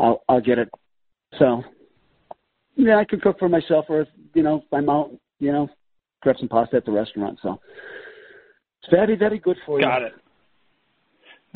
I'll 0.00 0.22
I'll 0.28 0.40
get 0.40 0.58
it. 0.58 0.68
So, 1.38 1.62
yeah, 2.74 2.96
I 2.96 3.04
can 3.04 3.20
cook 3.20 3.38
for 3.38 3.48
myself, 3.48 3.86
or 3.88 4.06
you 4.34 4.42
know, 4.42 4.56
if 4.56 4.72
I'm 4.72 4.88
out, 4.88 5.12
you 5.38 5.52
know, 5.52 5.68
grab 6.22 6.36
some 6.38 6.48
pasta 6.48 6.76
at 6.76 6.84
the 6.84 6.90
restaurant. 6.90 7.38
So, 7.40 7.60
it's 8.82 8.90
very 8.90 9.14
very 9.16 9.38
good 9.38 9.58
for 9.64 9.78
you. 9.78 9.86
Got 9.86 10.02
it. 10.02 10.12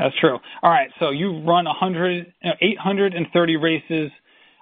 That's 0.00 0.14
true. 0.18 0.38
All 0.62 0.70
right. 0.70 0.90
So 0.98 1.10
you've 1.10 1.44
run 1.44 1.66
100, 1.66 2.32
uh, 2.42 2.50
830 2.60 3.56
races. 3.56 4.10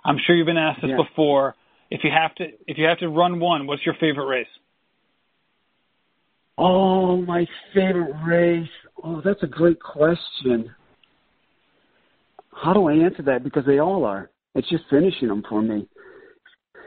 I'm 0.05 0.19
sure 0.27 0.35
you've 0.35 0.47
been 0.47 0.57
asked 0.57 0.81
this 0.81 0.91
Yeah. 0.91 0.97
before. 0.97 1.55
If 1.91 2.05
you 2.05 2.11
have 2.11 2.35
to 2.37 2.45
if 2.67 2.79
you 2.79 2.87
have 2.87 2.99
to 2.99 3.09
run 3.09 3.41
one, 3.41 3.67
what's 3.67 3.85
your 3.85 3.95
favorite 3.95 4.27
race? 4.27 4.47
Oh, 6.59 7.17
my 7.17 7.47
favorite 7.73 8.15
race. 8.27 8.69
Oh, 9.03 9.23
that's 9.25 9.43
a 9.43 9.47
great 9.47 9.81
question. 9.81 10.75
How 12.53 12.73
do 12.73 12.89
I 12.89 12.95
answer 12.95 13.23
that? 13.23 13.45
Because 13.45 13.65
they 13.65 13.79
all 13.79 14.05
are. 14.05 14.31
It's 14.57 14.69
just 14.69 14.83
finishing 14.91 15.29
them 15.29 15.45
for 15.49 15.63
me. 15.63 15.89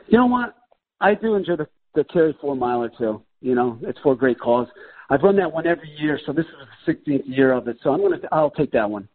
You 0.08 0.18
know 0.18 0.26
what? 0.26 0.56
I 1.00 1.16
do 1.16 1.36
enjoy 1.36 1.56
the 1.56 1.68
the 1.96 2.04
Kerry 2.06 2.36
four 2.40 2.58
or 2.58 2.90
two. 2.98 3.22
You 3.42 3.56
know, 3.56 3.80
it's 3.82 4.00
for 4.00 4.14
a 4.14 4.16
great 4.16 4.40
cause. 4.40 4.68
I've 5.10 5.24
run 5.24 5.36
that 5.38 5.52
one 5.52 5.68
every 5.68 5.90
year, 5.98 6.20
so 6.26 6.32
this 6.32 6.46
is 6.46 6.52
the 6.86 6.94
16th 6.94 7.24
year 7.26 7.52
of 7.52 7.68
it. 7.68 7.78
So 7.84 7.92
I'm 7.92 8.02
gonna, 8.02 8.20
I'll 8.32 8.52
take 8.52 8.72
that 8.72 8.90
one. 8.90 9.10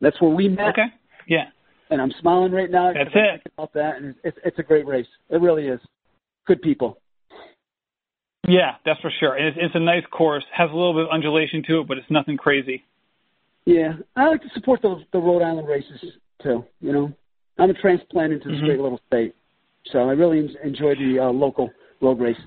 That's 0.00 0.20
where 0.20 0.30
we 0.30 0.48
met, 0.48 0.68
Okay. 0.70 0.86
Yeah. 1.26 1.46
And 1.90 2.00
I'm 2.00 2.12
smiling 2.20 2.52
right 2.52 2.70
now. 2.70 2.92
That's 2.92 3.10
it. 3.14 3.42
About 3.56 3.72
that, 3.74 3.96
and 3.96 4.14
it's 4.24 4.36
it's 4.44 4.58
a 4.58 4.62
great 4.62 4.86
race. 4.86 5.06
It 5.30 5.40
really 5.40 5.68
is. 5.68 5.80
Good 6.46 6.62
people. 6.62 6.98
Yeah, 8.48 8.76
that's 8.84 9.00
for 9.00 9.10
sure. 9.18 9.34
And 9.34 9.48
it's, 9.48 9.58
it's 9.60 9.74
a 9.74 9.80
nice 9.80 10.04
course. 10.10 10.44
Has 10.56 10.70
a 10.70 10.74
little 10.74 10.94
bit 10.94 11.04
of 11.04 11.10
undulation 11.10 11.64
to 11.68 11.80
it, 11.80 11.88
but 11.88 11.98
it's 11.98 12.10
nothing 12.10 12.36
crazy. 12.36 12.84
Yeah, 13.64 13.94
I 14.14 14.28
like 14.28 14.42
to 14.42 14.48
support 14.54 14.82
the 14.82 15.02
the 15.12 15.18
Rhode 15.18 15.42
Island 15.42 15.66
races 15.68 16.00
too. 16.42 16.64
You 16.80 16.92
know, 16.92 17.12
I'm 17.58 17.70
a 17.70 17.74
transplant 17.74 18.32
into 18.32 18.48
this 18.48 18.58
Mhm. 18.58 18.66
great 18.66 18.80
little 18.80 19.00
state, 19.08 19.34
so 19.86 20.08
I 20.08 20.12
really 20.12 20.54
enjoy 20.62 20.94
the 20.94 21.18
uh, 21.20 21.30
local 21.32 21.70
road 22.00 22.20
race. 22.20 22.38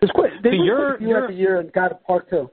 There's 0.00 0.10
quite 0.12 0.30
they 0.42 0.50
So 0.50 0.62
you're- 0.62 0.76
quite 0.82 0.94
a 0.94 0.98
few 0.98 1.08
you're- 1.08 1.22
every 1.24 1.36
year 1.36 1.60
in 1.60 1.68
Goddard 1.68 1.98
Park 2.06 2.30
too. 2.30 2.50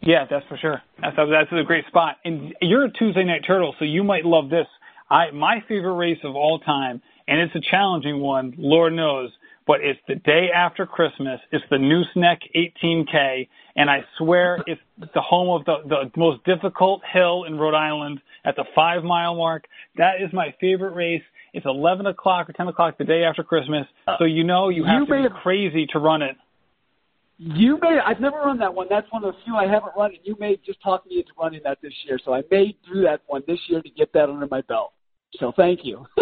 Yeah, 0.00 0.24
that's 0.28 0.46
for 0.46 0.56
sure. 0.56 0.82
That's 1.00 1.16
a, 1.18 1.26
that's 1.26 1.52
a 1.52 1.64
great 1.64 1.86
spot. 1.86 2.16
And 2.24 2.54
you're 2.60 2.84
a 2.84 2.90
Tuesday 2.90 3.24
night 3.24 3.44
turtle, 3.46 3.74
so 3.78 3.84
you 3.84 4.02
might 4.02 4.24
love 4.24 4.48
this. 4.48 4.66
I 5.10 5.30
my 5.32 5.62
favorite 5.68 5.94
race 5.94 6.18
of 6.24 6.36
all 6.36 6.58
time, 6.58 7.02
and 7.28 7.40
it's 7.40 7.54
a 7.54 7.60
challenging 7.60 8.20
one, 8.20 8.54
Lord 8.56 8.92
knows, 8.92 9.30
but 9.66 9.80
it's 9.82 10.00
the 10.08 10.14
day 10.14 10.48
after 10.54 10.86
Christmas. 10.86 11.40
It's 11.52 11.64
the 11.70 11.76
Nooseneck 11.76 12.38
18K, 12.56 13.48
and 13.76 13.90
I 13.90 14.04
swear 14.18 14.62
it's 14.66 14.80
the 14.98 15.20
home 15.20 15.50
of 15.60 15.64
the 15.66 16.10
the 16.14 16.20
most 16.20 16.44
difficult 16.44 17.02
hill 17.12 17.44
in 17.44 17.58
Rhode 17.58 17.74
Island 17.74 18.20
at 18.44 18.56
the 18.56 18.64
five 18.74 19.04
mile 19.04 19.34
mark. 19.34 19.66
That 19.96 20.22
is 20.22 20.32
my 20.32 20.54
favorite 20.60 20.94
race. 20.94 21.22
It's 21.52 21.66
11 21.66 22.06
o'clock 22.06 22.48
or 22.48 22.52
10 22.52 22.68
o'clock 22.68 22.96
the 22.96 23.04
day 23.04 23.24
after 23.24 23.42
Christmas, 23.42 23.84
uh, 24.06 24.16
so 24.18 24.24
you 24.24 24.44
know 24.44 24.68
you 24.68 24.84
have 24.84 25.00
you 25.00 25.06
to 25.06 25.12
be 25.12 25.22
have- 25.22 25.32
crazy 25.42 25.86
to 25.92 25.98
run 25.98 26.22
it. 26.22 26.36
You 27.42 27.78
may 27.80 27.98
I've 28.04 28.20
never 28.20 28.36
run 28.36 28.58
that 28.58 28.74
one. 28.74 28.86
That's 28.90 29.10
one 29.10 29.24
of 29.24 29.32
the 29.32 29.40
few 29.46 29.56
I 29.56 29.66
haven't 29.66 29.92
run, 29.96 30.10
and 30.10 30.20
you 30.24 30.36
may 30.38 30.58
just 30.66 30.82
talk 30.82 31.06
me 31.06 31.20
into 31.20 31.30
running 31.40 31.62
that 31.64 31.78
this 31.82 31.94
year. 32.06 32.18
So 32.22 32.34
I 32.34 32.42
may 32.50 32.76
do 32.92 33.00
that 33.04 33.22
one 33.28 33.42
this 33.46 33.58
year 33.66 33.80
to 33.80 33.88
get 33.88 34.12
that 34.12 34.28
under 34.28 34.46
my 34.46 34.60
belt. 34.60 34.92
So 35.38 35.50
thank 35.56 35.80
you. 35.82 36.04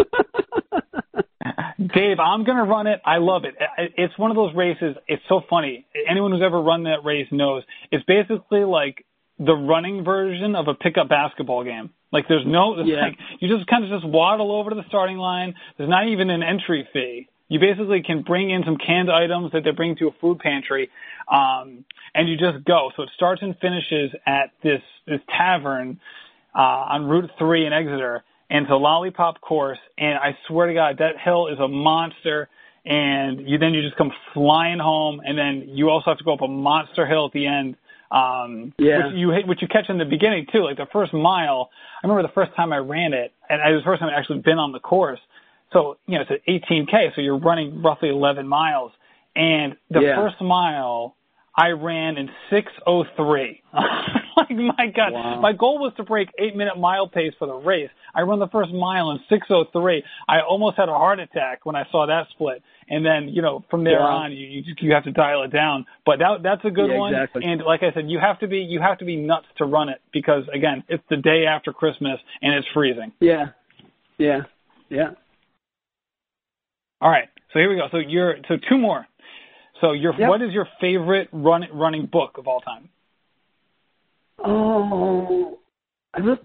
Dave, 1.93 2.19
I'm 2.19 2.45
going 2.45 2.57
to 2.57 2.63
run 2.63 2.87
it. 2.87 3.01
I 3.05 3.17
love 3.17 3.43
it. 3.43 3.55
It's 3.97 4.17
one 4.17 4.31
of 4.31 4.37
those 4.37 4.55
races. 4.55 4.95
It's 5.07 5.23
so 5.27 5.41
funny. 5.49 5.85
Anyone 6.09 6.31
who's 6.31 6.41
ever 6.41 6.61
run 6.61 6.83
that 6.83 7.03
race 7.03 7.27
knows 7.31 7.63
it's 7.91 8.05
basically 8.05 8.63
like 8.63 9.05
the 9.39 9.53
running 9.53 10.05
version 10.05 10.55
of 10.55 10.69
a 10.69 10.73
pickup 10.73 11.09
basketball 11.09 11.65
game. 11.65 11.89
Like 12.13 12.29
there's 12.29 12.45
no, 12.45 12.81
yeah. 12.81 13.01
like 13.01 13.17
you 13.39 13.53
just 13.53 13.67
kind 13.67 13.83
of 13.83 13.89
just 13.89 14.07
waddle 14.07 14.53
over 14.53 14.69
to 14.69 14.75
the 14.75 14.85
starting 14.87 15.17
line. 15.17 15.53
There's 15.77 15.89
not 15.89 16.07
even 16.07 16.29
an 16.29 16.43
entry 16.43 16.87
fee. 16.93 17.27
You 17.49 17.59
basically 17.59 18.03
can 18.03 18.21
bring 18.21 18.51
in 18.51 18.63
some 18.63 18.77
canned 18.77 19.11
items 19.11 19.51
that 19.53 19.63
they 19.63 19.71
bring 19.71 19.95
to 19.97 20.07
a 20.07 20.11
food 20.21 20.39
pantry, 20.39 20.89
um, 21.27 21.83
and 22.13 22.29
you 22.29 22.37
just 22.37 22.63
go. 22.63 22.91
So 22.95 23.03
it 23.03 23.09
starts 23.15 23.41
and 23.41 23.57
finishes 23.59 24.11
at 24.25 24.51
this 24.63 24.81
this 25.07 25.19
tavern 25.35 25.99
uh, 26.55 26.93
on 26.93 27.05
Route 27.05 27.31
Three 27.39 27.65
in 27.65 27.73
Exeter, 27.73 28.23
and 28.49 28.63
it's 28.63 28.71
a 28.71 28.75
lollipop 28.75 29.41
course. 29.41 29.79
And 29.97 30.17
I 30.17 30.37
swear 30.47 30.67
to 30.67 30.73
God, 30.73 30.99
that 30.99 31.19
hill 31.23 31.47
is 31.47 31.59
a 31.59 31.67
monster. 31.67 32.47
and 32.85 33.47
you 33.47 33.57
then 33.57 33.73
you 33.73 33.81
just 33.81 33.97
come 33.97 34.11
flying 34.33 34.79
home, 34.79 35.19
and 35.23 35.37
then 35.37 35.69
you 35.69 35.89
also 35.89 36.11
have 36.11 36.17
to 36.17 36.23
go 36.23 36.33
up 36.33 36.41
a 36.41 36.47
monster 36.47 37.05
hill 37.05 37.25
at 37.25 37.33
the 37.33 37.45
end. 37.47 37.75
Um, 38.11 38.73
yeah. 38.79 39.07
which 39.07 39.15
you 39.15 39.31
which 39.45 39.61
you 39.61 39.67
catch 39.67 39.89
in 39.89 39.99
the 39.99 40.05
beginning 40.05 40.47
too. 40.51 40.63
Like 40.63 40.77
the 40.77 40.87
first 40.91 41.13
mile, 41.13 41.69
I 42.01 42.07
remember 42.07 42.27
the 42.27 42.33
first 42.33 42.55
time 42.55 42.73
I 42.73 42.77
ran 42.77 43.13
it, 43.13 43.33
and 43.49 43.61
it 43.61 43.73
was 43.75 43.83
the 43.83 43.89
first 43.89 43.99
time 44.01 44.09
I 44.09 44.17
actually 44.17 44.39
been 44.39 44.57
on 44.57 44.71
the 44.71 44.79
course. 44.79 45.19
So 45.73 45.97
you 46.07 46.17
know 46.17 46.25
it's 46.27 46.31
an 46.31 46.39
18k, 46.47 47.15
so 47.15 47.21
you're 47.21 47.37
running 47.39 47.81
roughly 47.81 48.09
11 48.09 48.47
miles, 48.47 48.91
and 49.35 49.75
the 49.89 50.01
Yeah. 50.01 50.15
first 50.15 50.41
mile 50.41 51.15
I 51.55 51.71
ran 51.71 52.17
in 52.17 52.29
6:03. 52.49 53.61
like 54.37 54.49
my 54.51 54.87
God, 54.95 55.11
Wow. 55.13 55.41
my 55.41 55.51
goal 55.51 55.77
was 55.79 55.93
to 55.97 56.03
break 56.03 56.29
eight 56.37 56.55
minute 56.55 56.77
mile 56.77 57.07
pace 57.07 57.33
for 57.37 57.47
the 57.47 57.53
race. 57.53 57.89
I 58.15 58.21
run 58.21 58.39
the 58.39 58.47
first 58.47 58.71
mile 58.71 59.11
in 59.11 59.19
6:03. 59.29 60.01
I 60.27 60.39
almost 60.41 60.77
had 60.77 60.87
a 60.89 60.93
heart 60.93 61.19
attack 61.19 61.65
when 61.65 61.75
I 61.75 61.85
saw 61.91 62.05
that 62.07 62.27
split. 62.29 62.63
And 62.87 63.05
then 63.05 63.29
you 63.29 63.41
know 63.41 63.63
from 63.69 63.83
there 63.83 63.99
Wow. 63.99 64.23
on 64.23 64.31
you 64.31 64.47
you, 64.47 64.61
just, 64.63 64.81
you 64.81 64.93
have 64.93 65.03
to 65.03 65.11
dial 65.11 65.43
it 65.43 65.51
down. 65.51 65.85
But 66.05 66.19
that 66.19 66.41
that's 66.43 66.63
a 66.65 66.71
good 66.71 66.89
Yeah, 66.89 66.97
one. 66.97 67.13
exactly. 67.13 67.43
And 67.45 67.61
like 67.61 67.83
I 67.83 67.91
said, 67.91 68.09
you 68.09 68.19
have 68.19 68.39
to 68.39 68.47
be 68.47 68.59
you 68.59 68.79
have 68.79 68.97
to 68.99 69.05
be 69.05 69.17
nuts 69.17 69.47
to 69.57 69.65
run 69.65 69.89
it 69.89 70.01
because 70.13 70.45
again 70.53 70.83
it's 70.87 71.03
the 71.09 71.17
day 71.17 71.45
after 71.45 71.73
Christmas 71.73 72.19
and 72.41 72.53
it's 72.53 72.67
freezing. 72.73 73.11
Yeah. 73.19 73.47
Yeah. 74.17 74.43
Yeah. 74.89 75.11
All 77.01 77.09
right, 77.09 77.29
so 77.53 77.59
here 77.59 77.69
we 77.69 77.75
go. 77.75 77.87
So 77.91 77.97
you're 77.97 78.35
so 78.47 78.55
two 78.69 78.77
more. 78.77 79.07
So 79.81 79.93
your 79.93 80.13
Yep. 80.17 80.29
what 80.29 80.41
is 80.41 80.51
your 80.51 80.67
favorite 80.81 81.29
run 81.31 81.65
running 81.71 82.07
book 82.07 82.37
of 82.37 82.47
all 82.47 82.59
time? 82.59 82.89
Oh, 84.39 85.59
I 86.13 86.19
really, 86.19 86.39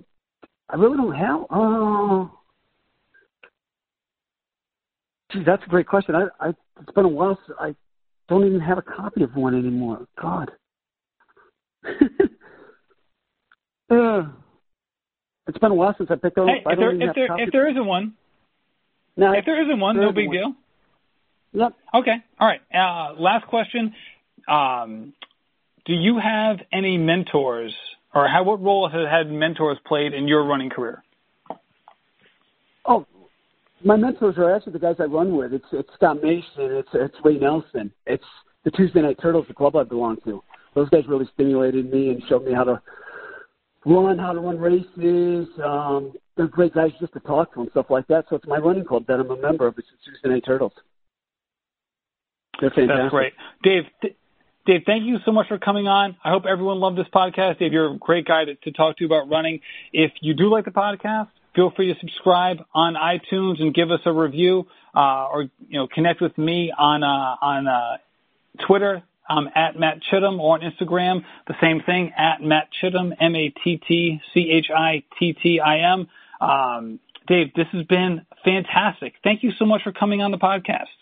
I 0.68 0.76
really 0.76 0.96
don't 0.96 1.14
have. 1.14 1.46
Oh, 1.50 2.30
gee, 5.32 5.42
that's 5.44 5.62
a 5.64 5.68
great 5.68 5.86
question. 5.86 6.14
I, 6.14 6.26
I, 6.40 6.48
it's 6.80 6.92
been 6.94 7.04
a 7.04 7.08
while. 7.08 7.38
Since 7.46 7.58
I 7.60 7.74
don't 8.28 8.46
even 8.46 8.60
have 8.60 8.78
a 8.78 8.82
copy 8.82 9.22
of 9.24 9.34
one 9.34 9.54
anymore. 9.54 10.06
God. 10.20 10.52
uh, 13.90 14.22
it's 15.46 15.58
been 15.58 15.72
a 15.72 15.74
while 15.74 15.94
since 15.98 16.10
I 16.10 16.14
picked 16.14 16.38
up. 16.38 16.46
Hey, 16.46 16.62
if 16.64 16.78
there 16.78 16.94
if 16.94 17.14
there 17.14 17.40
if 17.40 17.52
there 17.52 17.68
isn't 17.70 17.84
one, 17.84 18.14
no, 19.16 19.32
if 19.32 19.44
there 19.44 19.62
isn't 19.62 19.80
one, 19.80 19.96
there 19.96 20.06
no 20.06 20.12
big 20.12 20.28
one. 20.28 20.36
deal. 20.36 20.54
Yep. 21.52 21.72
Okay. 21.94 22.16
All 22.40 22.48
right. 22.48 22.60
Uh, 22.74 23.14
last 23.20 23.46
question. 23.46 23.94
Um, 24.48 25.12
do 25.86 25.92
you 25.92 26.18
have 26.18 26.58
any 26.72 26.98
mentors, 26.98 27.74
or 28.14 28.26
how, 28.26 28.42
what 28.42 28.62
role 28.62 28.88
have 28.88 29.08
had 29.08 29.30
mentors 29.30 29.78
played 29.86 30.14
in 30.14 30.26
your 30.26 30.44
running 30.44 30.70
career? 30.70 31.02
Oh, 32.86 33.06
my 33.84 33.96
mentors 33.96 34.36
are 34.38 34.54
actually 34.54 34.72
the 34.72 34.78
guys 34.78 34.96
I 34.98 35.04
run 35.04 35.36
with. 35.36 35.52
It's 35.52 35.64
it's 35.72 35.88
Scott 35.94 36.22
Mason. 36.22 36.44
It's 36.56 36.88
it's 36.94 37.14
Ray 37.22 37.38
Nelson. 37.38 37.92
It's 38.06 38.24
the 38.64 38.70
Tuesday 38.70 39.02
Night 39.02 39.18
Turtles, 39.20 39.46
the 39.46 39.54
club 39.54 39.76
I 39.76 39.84
belong 39.84 40.16
to. 40.24 40.42
Those 40.74 40.88
guys 40.88 41.04
really 41.06 41.28
stimulated 41.34 41.90
me 41.92 42.10
and 42.10 42.22
showed 42.28 42.44
me 42.44 42.52
how 42.52 42.64
to 42.64 42.80
run, 43.84 44.18
how 44.18 44.32
to 44.32 44.40
run 44.40 44.58
races. 44.58 45.48
Um, 45.62 46.12
they're 46.36 46.48
great 46.48 46.74
guys 46.74 46.90
just 47.00 47.12
to 47.12 47.20
talk 47.20 47.54
to 47.54 47.60
and 47.60 47.70
stuff 47.70 47.86
like 47.90 48.06
that. 48.08 48.26
So 48.28 48.36
it's 48.36 48.46
my 48.46 48.58
running 48.58 48.84
club 48.84 49.06
that 49.06 49.20
I'm 49.20 49.30
a 49.30 49.36
member 49.36 49.66
of. 49.66 49.78
It's 49.78 49.88
the 49.88 50.10
Tuesday 50.10 50.28
Night 50.28 50.44
Turtles. 50.44 50.72
They're 52.60 52.70
fantastic. 52.70 52.96
That's 52.96 53.10
great, 53.10 53.32
Dave. 53.62 53.82
Th- 54.02 54.16
Dave, 54.66 54.80
thank 54.86 55.04
you 55.04 55.18
so 55.26 55.32
much 55.32 55.48
for 55.48 55.58
coming 55.58 55.86
on. 55.86 56.16
I 56.24 56.30
hope 56.30 56.44
everyone 56.46 56.78
loved 56.78 56.96
this 56.96 57.06
podcast. 57.14 57.58
Dave, 57.58 57.74
you're 57.74 57.92
a 57.92 57.98
great 57.98 58.26
guy 58.26 58.46
to, 58.46 58.54
to 58.54 58.72
talk 58.72 58.96
to 58.96 59.04
about 59.04 59.28
running. 59.28 59.60
If 59.92 60.12
you 60.22 60.32
do 60.32 60.48
like 60.48 60.64
the 60.64 60.70
podcast, 60.70 61.28
feel 61.54 61.70
free 61.70 61.92
to 61.92 62.00
subscribe 62.00 62.58
on 62.72 62.94
iTunes 62.94 63.60
and 63.60 63.74
give 63.74 63.90
us 63.90 64.00
a 64.06 64.12
review, 64.12 64.66
uh, 64.94 65.28
or 65.28 65.42
you 65.68 65.78
know, 65.78 65.86
connect 65.86 66.22
with 66.22 66.36
me 66.38 66.72
on 66.76 67.02
uh, 67.02 67.06
on 67.06 67.66
uh, 67.68 67.96
Twitter. 68.66 69.02
I'm 69.28 69.48
at 69.54 69.78
Matt 69.78 69.98
Chittim 70.10 70.38
or 70.38 70.54
on 70.54 70.60
Instagram, 70.60 71.22
the 71.46 71.54
same 71.60 71.80
thing 71.84 72.12
at 72.16 72.42
Matt 72.42 72.68
Chittim, 72.82 73.12
M 73.20 73.34
A 73.34 73.52
T 73.62 73.80
T 73.88 74.20
C 74.32 74.50
H 74.50 74.66
I 74.74 75.02
T 75.18 75.34
T 75.42 75.60
I 75.60 75.92
M. 75.92 76.08
Um, 76.40 77.00
Dave, 77.26 77.54
this 77.54 77.66
has 77.72 77.86
been 77.86 78.26
fantastic. 78.44 79.14
Thank 79.22 79.42
you 79.42 79.52
so 79.58 79.64
much 79.64 79.82
for 79.82 79.92
coming 79.92 80.20
on 80.20 80.30
the 80.30 80.36
podcast. 80.36 80.92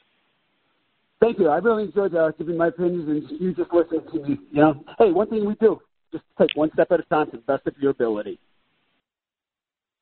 Thank 1.20 1.38
you. 1.38 1.48
I 1.48 1.58
really 1.58 1.84
enjoyed 1.84 2.14
uh, 2.14 2.32
giving 2.32 2.56
my 2.56 2.68
opinions 2.68 3.08
and 3.08 3.40
you 3.40 3.54
just 3.54 3.72
listening 3.72 4.02
to 4.12 4.28
me. 4.28 4.38
You 4.50 4.60
know, 4.60 4.84
hey, 4.98 5.12
one 5.12 5.28
thing 5.28 5.44
we 5.44 5.54
do, 5.54 5.80
just 6.10 6.24
take 6.38 6.50
one 6.54 6.70
step 6.72 6.90
at 6.90 7.00
a 7.00 7.04
time 7.04 7.30
to 7.30 7.36
the 7.36 7.42
best 7.42 7.66
of 7.66 7.74
your 7.78 7.92
ability. 7.92 8.38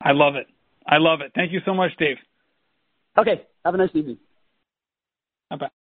I 0.03 0.13
love 0.13 0.35
it. 0.35 0.47
I 0.85 0.97
love 0.97 1.21
it. 1.21 1.31
Thank 1.35 1.51
you 1.51 1.59
so 1.65 1.73
much, 1.73 1.91
Dave. 1.97 2.17
Okay. 3.17 3.43
Have 3.63 3.75
a 3.75 3.77
nice 3.77 3.89
evening. 3.93 4.17
Bye 5.49 5.57
bye. 5.57 5.71